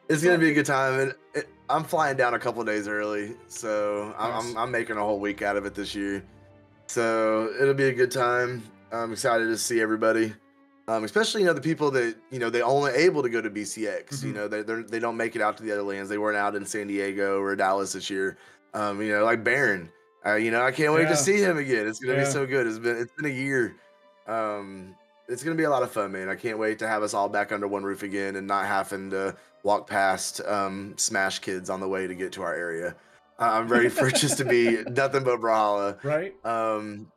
it's 0.09 0.21
gonna 0.23 0.37
be 0.39 0.49
a 0.49 0.53
good 0.53 0.65
time, 0.65 0.99
and 0.99 1.15
it, 1.35 1.47
I'm 1.69 1.85
flying 1.85 2.17
down 2.17 2.33
a 2.33 2.39
couple 2.39 2.61
days 2.65 2.87
early, 2.89 3.35
so 3.47 4.13
I'm, 4.17 4.31
Nice. 4.31 4.43
I'm 4.51 4.57
I'm 4.57 4.71
making 4.71 4.97
a 4.97 4.99
whole 5.01 5.19
week 5.21 5.41
out 5.41 5.55
of 5.55 5.65
it 5.65 5.73
this 5.73 5.95
year. 5.95 6.21
So 6.87 7.53
it'll 7.61 7.73
be 7.73 7.85
a 7.85 7.93
good 7.93 8.11
time. 8.11 8.61
I'm 8.91 9.13
excited 9.13 9.45
to 9.45 9.57
see 9.57 9.79
everybody, 9.79 10.33
um, 10.89 11.05
especially 11.05 11.41
you 11.41 11.47
know 11.47 11.53
the 11.53 11.61
people 11.61 11.91
that 11.91 12.15
you 12.29 12.39
know 12.39 12.49
they 12.49 12.61
only 12.61 12.91
able 12.91 13.23
to 13.23 13.29
go 13.29 13.39
to 13.39 13.49
BCX. 13.49 14.21
You 14.23 14.31
Mhm. 14.33 14.35
know 14.35 14.47
they 14.49 14.63
they 14.81 14.99
don't 14.99 15.15
make 15.15 15.37
it 15.37 15.41
out 15.41 15.55
to 15.57 15.63
the 15.63 15.71
other 15.71 15.83
LANs. 15.83 16.09
They 16.09 16.17
weren't 16.17 16.35
out 16.37 16.55
in 16.55 16.65
San 16.65 16.87
Diego 16.87 17.39
or 17.39 17.55
Dallas 17.55 17.93
this 17.93 18.09
year. 18.09 18.37
Um, 18.73 19.01
you 19.01 19.09
know 19.13 19.23
like 19.25 19.43
Baron. 19.43 19.91
Uh, 20.25 20.35
you 20.35 20.51
know 20.51 20.63
I 20.63 20.71
can't 20.71 20.93
wait 20.93 21.03
Yeah. 21.03 21.09
to 21.09 21.15
see 21.17 21.37
him 21.41 21.57
again. 21.57 21.87
It's 21.87 21.99
gonna 21.99 22.17
Yeah. 22.17 22.25
be 22.25 22.29
so 22.31 22.45
good. 22.45 22.67
It's 22.67 22.79
been 22.79 22.97
it's 22.97 23.11
been 23.13 23.25
a 23.25 23.33
year. 23.33 23.75
Um, 24.27 24.95
it's 25.27 25.43
gonna 25.43 25.55
be 25.55 25.63
a 25.63 25.69
lot 25.69 25.83
of 25.83 25.91
fun, 25.91 26.11
man. 26.11 26.29
I 26.29 26.35
can't 26.35 26.57
wait 26.57 26.79
to 26.79 26.87
have 26.87 27.03
us 27.03 27.13
all 27.13 27.29
back 27.29 27.51
under 27.51 27.67
one 27.67 27.83
roof 27.83 28.03
again 28.03 28.35
and 28.35 28.47
not 28.47 28.65
having 28.65 29.09
to 29.11 29.35
walk 29.63 29.87
past 29.87 30.41
um, 30.45 30.93
Smash 30.97 31.39
kids 31.39 31.69
on 31.69 31.79
the 31.79 31.87
way 31.87 32.07
to 32.07 32.15
get 32.15 32.31
to 32.33 32.43
our 32.43 32.53
area. 32.53 32.95
I- 33.39 33.57
I'm 33.57 33.67
ready 33.67 33.89
for 33.89 34.07
it 34.07 34.15
just 34.15 34.37
to 34.37 34.45
be 34.45 34.83
nothing 34.89 35.23
but 35.23 35.39
Brawlhalla. 35.39 36.03
right 36.03 36.33
Um, 36.45 37.11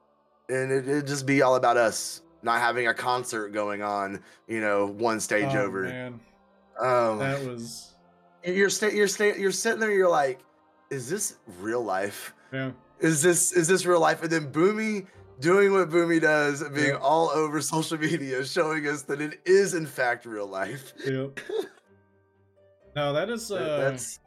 and 0.48 0.70
it, 0.72 0.88
it 0.88 1.06
just 1.06 1.26
be 1.26 1.42
all 1.42 1.56
about 1.56 1.76
us 1.76 2.22
not 2.42 2.60
having 2.60 2.86
a 2.88 2.94
concert 2.94 3.50
going 3.50 3.82
on, 3.82 4.20
you 4.46 4.60
know, 4.60 4.86
one 4.86 5.18
stage 5.20 5.54
oh, 5.54 5.62
over. 5.62 5.82
man 5.84 6.20
Um, 6.78 7.18
that 7.18 7.42
was 7.44 7.92
you're 8.44 8.68
sta- 8.68 8.92
you're 8.94 9.08
sta- 9.08 9.36
you're 9.38 9.50
sitting 9.52 9.80
there, 9.80 9.90
you're 9.90 10.08
like, 10.10 10.40
is 10.94 11.08
this 11.10 11.36
real 11.60 11.82
life? 11.82 12.34
yeah 12.52 12.70
Is 13.00 13.20
this 13.22 13.52
is 13.52 13.66
this 13.68 13.84
real 13.84 14.00
life? 14.00 14.22
And 14.22 14.30
then 14.30 14.52
Boomy 14.52 15.06
doing 15.40 15.72
what 15.72 15.90
Boomy 15.90 16.20
does, 16.20 16.62
being 16.70 16.90
Yeah. 16.94 16.98
all 17.10 17.28
over 17.30 17.60
social 17.60 17.98
media, 17.98 18.44
showing 18.44 18.86
us 18.86 19.02
that 19.02 19.20
it 19.20 19.40
is 19.44 19.74
in 19.74 19.86
fact 19.86 20.24
real 20.24 20.46
life. 20.46 20.92
Yep. 21.04 21.40
no, 22.96 23.12
that 23.12 23.28
is 23.30 23.50
uh 23.50 23.78
that's 23.90 24.20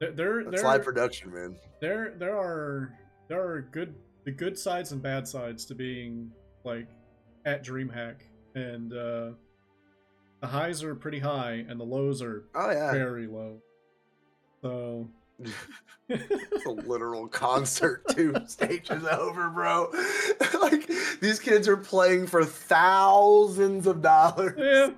there 0.00 0.12
there 0.12 0.44
that's 0.44 0.56
there, 0.62 0.64
live 0.64 0.84
production, 0.84 1.32
man. 1.32 1.56
there 1.80 2.14
there 2.18 2.36
are 2.36 2.92
there 3.28 3.40
are 3.40 3.60
good 3.70 3.94
the 4.24 4.32
good 4.32 4.58
sides 4.58 4.92
and 4.92 5.00
bad 5.02 5.26
sides 5.28 5.64
to 5.66 5.74
being 5.74 6.30
like 6.64 6.88
at 7.46 7.64
DreamHack 7.64 8.16
and 8.54 8.92
uh 8.92 9.30
the 10.40 10.46
highs 10.46 10.82
are 10.82 10.94
pretty 10.94 11.18
high 11.20 11.64
and 11.68 11.78
the 11.78 11.84
lows 11.84 12.20
are 12.22 12.44
Oh 12.54 12.70
yeah, 12.70 12.92
very 12.92 13.26
low. 13.28 13.60
So 14.62 15.08
it's 16.08 16.66
a 16.66 16.70
literal 16.70 17.28
concert. 17.28 18.02
Two 18.10 18.34
stages 18.46 19.04
over, 19.04 19.48
bro. 19.50 19.90
like 20.60 20.90
these 21.20 21.38
kids 21.38 21.68
are 21.68 21.76
playing 21.76 22.26
for 22.26 22.44
thousands 22.44 23.86
of 23.86 24.02
dollars. 24.02 24.54
yeah, 24.58 24.90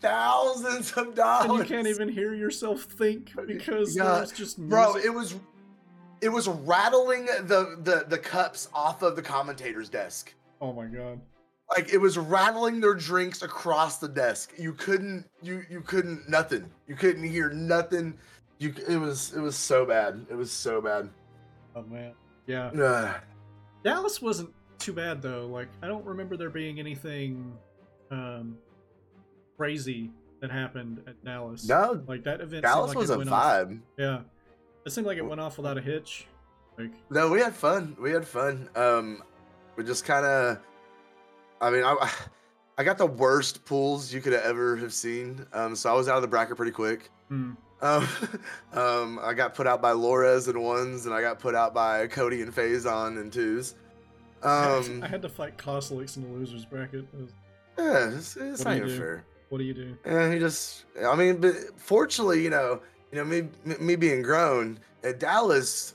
Thousands 0.00 0.92
of 0.92 1.14
dollars. 1.14 1.50
and 1.50 1.58
you 1.58 1.64
can't 1.64 1.86
even 1.86 2.08
hear 2.08 2.34
yourself 2.34 2.82
think 2.82 3.32
because 3.46 3.96
Yeah, 3.96 4.16
there's 4.16 4.32
just 4.32 4.58
bro 4.58 4.96
it 4.96 5.12
was 5.12 5.36
it 6.20 6.28
was 6.28 6.46
rattling 6.48 7.24
the, 7.26 7.78
the 7.82 8.04
the 8.08 8.18
cups 8.18 8.68
off 8.74 9.02
of 9.02 9.16
the 9.16 9.22
commentator's 9.22 9.88
desk 9.88 10.34
oh 10.60 10.72
my 10.74 10.84
god. 10.86 11.20
like 11.74 11.90
it 11.92 11.96
was 11.98 12.18
rattling 12.18 12.80
their 12.80 12.94
drinks 12.94 13.40
across 13.42 13.96
the 13.98 14.08
desk 14.08 14.52
you 14.58 14.74
couldn't 14.74 15.24
you 15.42 15.64
you 15.70 15.80
couldn't 15.80 16.28
nothing 16.28 16.70
you 16.86 16.94
couldn't 16.94 17.24
hear 17.24 17.48
nothing 17.50 18.14
you 18.64 18.74
it 18.88 18.96
was 18.98 19.32
it 19.34 19.40
was 19.40 19.56
so 19.56 19.84
bad 19.86 20.24
it 20.30 20.34
was 20.34 20.50
so 20.50 20.80
bad 20.80 21.08
Oh 21.76 21.82
man. 21.82 22.12
Yeah. 22.46 23.18
Dallas 23.82 24.20
wasn't 24.22 24.50
too 24.78 24.92
bad 24.92 25.20
though. 25.22 25.46
Like 25.46 25.68
I 25.82 25.86
don't 25.86 26.04
remember 26.04 26.36
there 26.36 26.50
being 26.50 26.78
anything 26.78 27.52
um 28.10 28.56
crazy 29.56 30.10
that 30.40 30.50
happened 30.50 31.02
at 31.06 31.22
Dallas. 31.24 31.66
no 31.68 32.02
Like 32.06 32.22
that 32.24 32.40
event. 32.40 32.62
dallas 32.64 32.90
like 32.90 32.98
was 32.98 33.10
a 33.10 33.18
went 33.18 33.30
off- 33.30 33.42
vibe 33.68 33.80
Yeah. 33.96 34.20
It 34.86 34.90
seemed 34.92 35.06
like 35.06 35.16
it 35.18 35.24
went 35.24 35.40
off 35.40 35.56
without 35.56 35.78
a 35.78 35.80
hitch. 35.80 36.26
Like 36.78 36.92
no 37.10 37.30
we 37.30 37.40
had 37.40 37.54
fun 37.54 37.96
we 38.00 38.10
had 38.10 38.26
fun 38.26 38.68
um 38.76 39.22
we 39.76 39.84
just 39.84 40.04
kind 40.04 40.26
of 40.26 40.58
i 41.60 41.70
mean 41.70 41.82
i 41.84 42.10
i 42.78 42.84
got 42.84 42.98
the 42.98 43.06
worst 43.06 43.64
pools 43.64 44.12
you 44.12 44.20
could 44.20 44.32
ever 44.34 44.76
have 44.76 44.92
seen 44.92 45.46
um 45.52 45.74
so 45.76 45.88
i 45.88 45.92
was 45.96 46.08
out 46.08 46.16
of 46.16 46.22
the 46.22 46.28
bracket 46.28 46.56
pretty 46.56 46.72
quick 46.72 47.10
hmm. 47.28 47.52
Um, 47.82 48.08
um, 48.72 49.18
I 49.22 49.34
got 49.34 49.54
put 49.54 49.66
out 49.66 49.82
by 49.82 49.92
Lores 49.92 50.48
in 50.48 50.60
ones, 50.60 51.06
and 51.06 51.14
I 51.14 51.20
got 51.20 51.38
put 51.38 51.54
out 51.54 51.74
by 51.74 52.06
Cody 52.06 52.42
and 52.42 52.54
Phazon 52.54 53.20
in 53.20 53.30
twos. 53.30 53.74
Um, 54.44 55.02
I 55.02 55.06
had 55.06 55.22
to 55.22 55.28
fight 55.30 55.56
Costelix 55.56 56.18
in 56.18 56.22
the 56.22 56.28
losers 56.28 56.66
bracket. 56.66 57.06
It 57.14 57.18
was- 57.18 57.32
yeah, 57.78 58.14
it's, 58.14 58.36
it's 58.36 58.62
not 58.62 58.76
even 58.76 58.88
do? 58.90 58.98
fair. 58.98 59.24
what 59.48 59.56
do 59.56 59.64
you 59.64 59.72
do? 59.72 59.96
Yeah, 60.04 60.30
he 60.30 60.38
just, 60.38 60.84
I 61.02 61.16
mean, 61.16 61.38
but 61.38 61.54
fortunately, 61.76 62.42
you 62.44 62.50
know, 62.50 62.82
you 63.10 63.16
know, 63.16 63.24
me, 63.24 63.48
me- 63.64 63.76
me 63.80 63.96
being 63.96 64.20
grown 64.20 64.78
at 65.02 65.18
Dallas, 65.18 65.94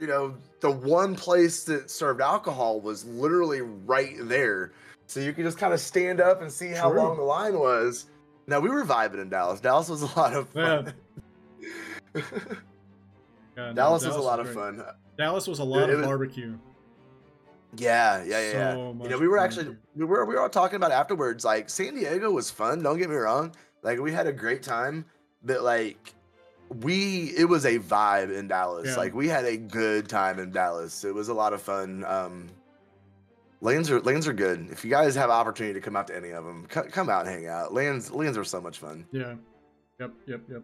you 0.00 0.08
know, 0.08 0.34
the 0.58 0.72
one 0.72 1.14
place 1.14 1.62
that 1.64 1.88
served 1.88 2.20
alcohol 2.20 2.80
was 2.80 3.04
literally 3.04 3.60
right 3.60 4.16
there, 4.22 4.72
so 5.06 5.20
you 5.20 5.32
could 5.32 5.44
just 5.44 5.56
kind 5.56 5.72
of 5.72 5.78
stand 5.78 6.20
up 6.20 6.42
and 6.42 6.50
see 6.50 6.70
how 6.70 6.90
True. 6.90 6.98
long 7.00 7.16
the 7.16 7.22
line 7.22 7.56
was. 7.56 8.06
Now 8.48 8.60
we 8.60 8.70
were 8.70 8.82
vibing 8.82 9.20
in 9.20 9.28
Dallas. 9.28 9.60
Dallas 9.60 9.88
was 9.88 10.02
a 10.02 10.18
lot 10.18 10.32
of 10.34 10.48
fun. 10.48 10.94
Yeah, 13.56 13.70
no, 13.70 13.72
Dallas 13.74 14.06
was 14.06 14.14
a 14.14 14.20
lot 14.20 14.38
of 14.38 14.52
fun. 14.54 14.84
Dallas 15.16 15.48
was 15.48 15.58
a 15.58 15.64
lot 15.64 15.90
it 15.90 15.94
of 15.94 15.98
was- 15.98 16.06
barbecue. 16.06 16.56
Yeah, 17.76 18.22
yeah, 18.22 18.40
yeah. 18.40 18.52
yeah. 18.52 18.72
So 18.72 18.96
you 19.02 19.08
know, 19.08 19.18
we 19.18 19.26
were 19.26 19.36
actually 19.38 19.76
we 19.96 20.04
were 20.04 20.24
we 20.24 20.34
were 20.36 20.40
all 20.40 20.48
talking 20.48 20.76
about 20.76 20.92
afterwards. 20.92 21.44
Like 21.44 21.68
San 21.68 21.94
Diego 21.96 22.30
was 22.30 22.50
fun. 22.50 22.82
Don't 22.84 22.98
get 22.98 23.10
me 23.10 23.16
wrong. 23.16 23.52
Like 23.82 23.98
we 23.98 24.12
had 24.12 24.28
a 24.28 24.32
great 24.32 24.62
time, 24.62 25.04
but 25.42 25.62
like 25.62 26.14
we 26.80 27.34
it 27.36 27.46
was 27.46 27.66
a 27.66 27.78
vibe 27.80 28.32
in 28.32 28.46
Dallas. 28.46 28.86
Yeah. 28.86 28.96
Like 28.96 29.12
we 29.12 29.26
had 29.28 29.44
a 29.44 29.56
good 29.56 30.08
time 30.08 30.38
in 30.38 30.52
Dallas. 30.52 31.04
It 31.04 31.14
was 31.14 31.28
a 31.28 31.34
lot 31.34 31.52
of 31.52 31.60
fun. 31.60 32.04
Um, 32.04 32.46
LANs 33.60 33.90
are 33.90 34.00
LANs 34.00 34.28
are 34.28 34.32
good. 34.32 34.68
If 34.70 34.84
you 34.84 34.90
guys 34.90 35.14
have 35.14 35.30
opportunity 35.30 35.74
to 35.74 35.80
come 35.80 35.96
out 35.96 36.06
to 36.08 36.16
any 36.16 36.30
of 36.30 36.44
them, 36.44 36.66
c- 36.72 36.88
come 36.90 37.08
out 37.10 37.26
and 37.26 37.34
hang 37.34 37.46
out. 37.48 37.74
LANs 37.74 38.10
lanes 38.10 38.36
are 38.38 38.44
so 38.44 38.60
much 38.60 38.78
fun. 38.78 39.06
Yeah. 39.10 39.34
Yep, 39.98 40.12
yep, 40.26 40.40
yep. 40.48 40.62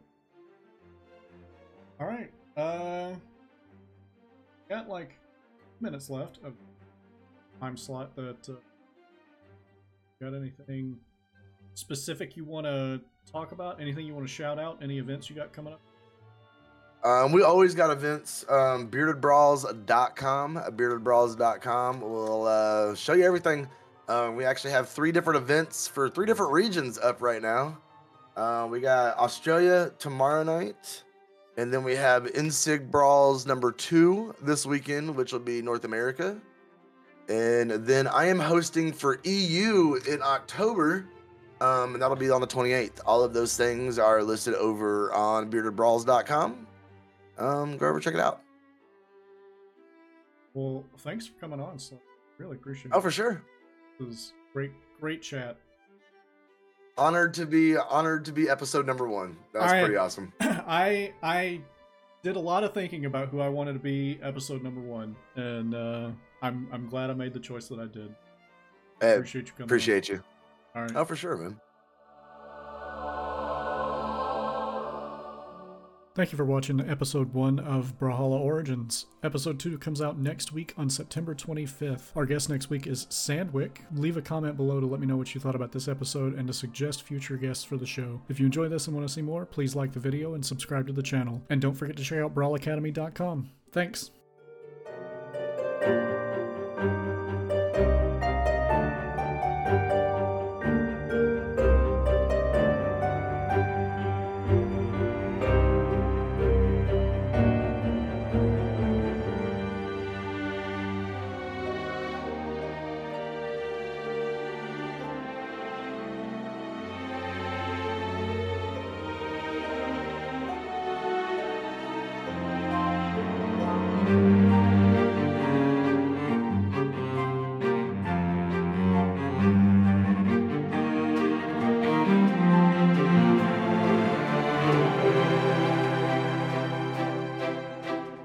All 2.00 2.06
right. 2.06 2.30
Uh 2.56 3.14
got 4.68 4.88
like 4.88 5.18
minutes 5.80 6.08
left 6.08 6.38
of 6.44 6.54
time 7.60 7.76
slot 7.76 8.14
that 8.16 8.48
uh, 8.48 8.52
got 10.22 10.34
anything 10.34 10.96
specific 11.74 12.36
you 12.36 12.44
want 12.44 12.64
to 12.66 13.00
talk 13.30 13.52
about? 13.52 13.80
Anything 13.80 14.06
you 14.06 14.14
want 14.14 14.26
to 14.26 14.32
shout 14.32 14.58
out? 14.58 14.78
Any 14.82 14.98
events 14.98 15.28
you 15.28 15.34
got 15.36 15.52
coming 15.52 15.72
up? 15.72 15.80
Um, 17.04 17.32
we 17.32 17.42
always 17.42 17.74
got 17.74 17.90
events. 17.90 18.46
Um, 18.48 18.88
beardedbrawls.com. 18.88 20.56
Beardedbrawls.com 20.56 22.00
will 22.00 22.46
uh, 22.46 22.94
show 22.94 23.12
you 23.12 23.24
everything. 23.24 23.68
Um, 24.08 24.36
we 24.36 24.44
actually 24.44 24.70
have 24.70 24.88
three 24.88 25.12
different 25.12 25.42
events 25.42 25.86
for 25.86 26.08
three 26.08 26.24
different 26.24 26.52
regions 26.52 26.98
up 26.98 27.20
right 27.20 27.42
now. 27.42 27.78
Uh, 28.36 28.66
we 28.70 28.80
got 28.80 29.16
Australia 29.18 29.92
tomorrow 29.98 30.42
night, 30.42 31.04
and 31.56 31.72
then 31.72 31.84
we 31.84 31.94
have 31.94 32.24
NSIG 32.24 32.90
Brawls 32.90 33.46
number 33.46 33.70
two 33.70 34.34
this 34.42 34.66
weekend, 34.66 35.14
which 35.14 35.32
will 35.32 35.40
be 35.40 35.60
North 35.62 35.84
America. 35.84 36.40
And 37.28 37.70
then 37.70 38.06
I 38.06 38.26
am 38.26 38.38
hosting 38.38 38.92
for 38.92 39.20
EU 39.24 40.00
in 40.08 40.20
October, 40.22 41.06
um, 41.60 41.94
and 41.94 42.02
that'll 42.02 42.16
be 42.16 42.30
on 42.30 42.40
the 42.40 42.46
28th. 42.46 43.00
All 43.06 43.22
of 43.22 43.32
those 43.32 43.56
things 43.56 43.98
are 43.98 44.22
listed 44.22 44.54
over 44.54 45.12
on 45.12 45.50
beardedbrawls.com. 45.50 46.66
Um, 47.38 47.76
go 47.76 47.88
over 47.88 48.00
check 48.00 48.14
it 48.14 48.20
out. 48.20 48.40
Well, 50.54 50.84
thanks 50.98 51.26
for 51.26 51.34
coming 51.40 51.60
on. 51.60 51.78
So 51.78 51.98
really 52.38 52.56
appreciate 52.56 52.86
it. 52.86 52.92
Oh, 52.94 52.98
it. 52.98 53.02
for 53.02 53.10
sure. 53.10 53.42
It 54.00 54.06
was 54.06 54.32
great, 54.52 54.70
great 55.00 55.22
chat. 55.22 55.56
Honored 56.96 57.34
to 57.34 57.46
be 57.46 57.76
honored 57.76 58.24
to 58.26 58.32
be 58.32 58.48
episode 58.48 58.86
number 58.86 59.08
one. 59.08 59.36
That 59.52 59.62
was 59.62 59.72
pretty 59.72 59.96
awesome. 59.96 60.32
I 60.40 61.12
I 61.22 61.60
did 62.22 62.36
a 62.36 62.40
lot 62.40 62.62
of 62.62 62.72
thinking 62.72 63.04
about 63.06 63.28
who 63.30 63.40
I 63.40 63.48
wanted 63.48 63.72
to 63.72 63.78
be 63.80 64.18
episode 64.22 64.62
number 64.62 64.80
one, 64.80 65.16
and 65.34 65.74
uh, 65.74 66.10
I'm 66.40 66.68
I'm 66.72 66.88
glad 66.88 67.10
I 67.10 67.14
made 67.14 67.34
the 67.34 67.40
choice 67.40 67.66
that 67.68 67.80
I 67.80 67.86
did. 67.86 68.14
Hey, 69.00 69.14
Appreciate 69.14 69.46
you 69.48 69.52
coming. 69.54 69.62
on. 69.62 69.64
appreciate 69.64 70.08
you. 70.08 70.22
All 70.76 70.82
right. 70.82 70.92
Oh, 70.94 71.04
for 71.04 71.16
sure, 71.16 71.36
man. 71.36 71.60
Thank 76.14 76.30
you 76.30 76.36
for 76.36 76.44
watching 76.44 76.80
episode 76.80 77.34
one 77.34 77.58
of 77.58 77.98
Brawlhalla 77.98 78.38
Origins. 78.38 79.06
Episode 79.24 79.58
two 79.58 79.76
comes 79.78 80.00
out 80.00 80.16
next 80.16 80.52
week 80.52 80.72
on 80.76 80.88
September 80.88 81.34
25th. 81.34 82.12
Our 82.14 82.24
guest 82.24 82.48
next 82.48 82.70
week 82.70 82.86
is 82.86 83.08
Sandwick. 83.10 83.82
Leave 83.92 84.16
a 84.16 84.22
comment 84.22 84.56
below 84.56 84.78
to 84.78 84.86
let 84.86 85.00
me 85.00 85.08
know 85.08 85.16
what 85.16 85.34
you 85.34 85.40
thought 85.40 85.56
about 85.56 85.72
this 85.72 85.88
episode 85.88 86.38
and 86.38 86.46
to 86.46 86.54
suggest 86.54 87.02
future 87.02 87.36
guests 87.36 87.64
for 87.64 87.76
the 87.76 87.84
show. 87.84 88.20
If 88.28 88.38
you 88.38 88.46
enjoy 88.46 88.68
this 88.68 88.86
and 88.86 88.94
want 88.94 89.08
to 89.08 89.12
see 89.12 89.22
more, 89.22 89.44
please 89.44 89.74
like 89.74 89.92
the 89.92 89.98
video 89.98 90.34
and 90.34 90.46
subscribe 90.46 90.86
to 90.86 90.92
the 90.92 91.02
channel. 91.02 91.42
And 91.50 91.60
don't 91.60 91.74
forget 91.74 91.96
to 91.96 92.04
check 92.04 92.20
out 92.20 92.32
brawlacademy.com. 92.32 93.50
Thanks. 93.72 94.12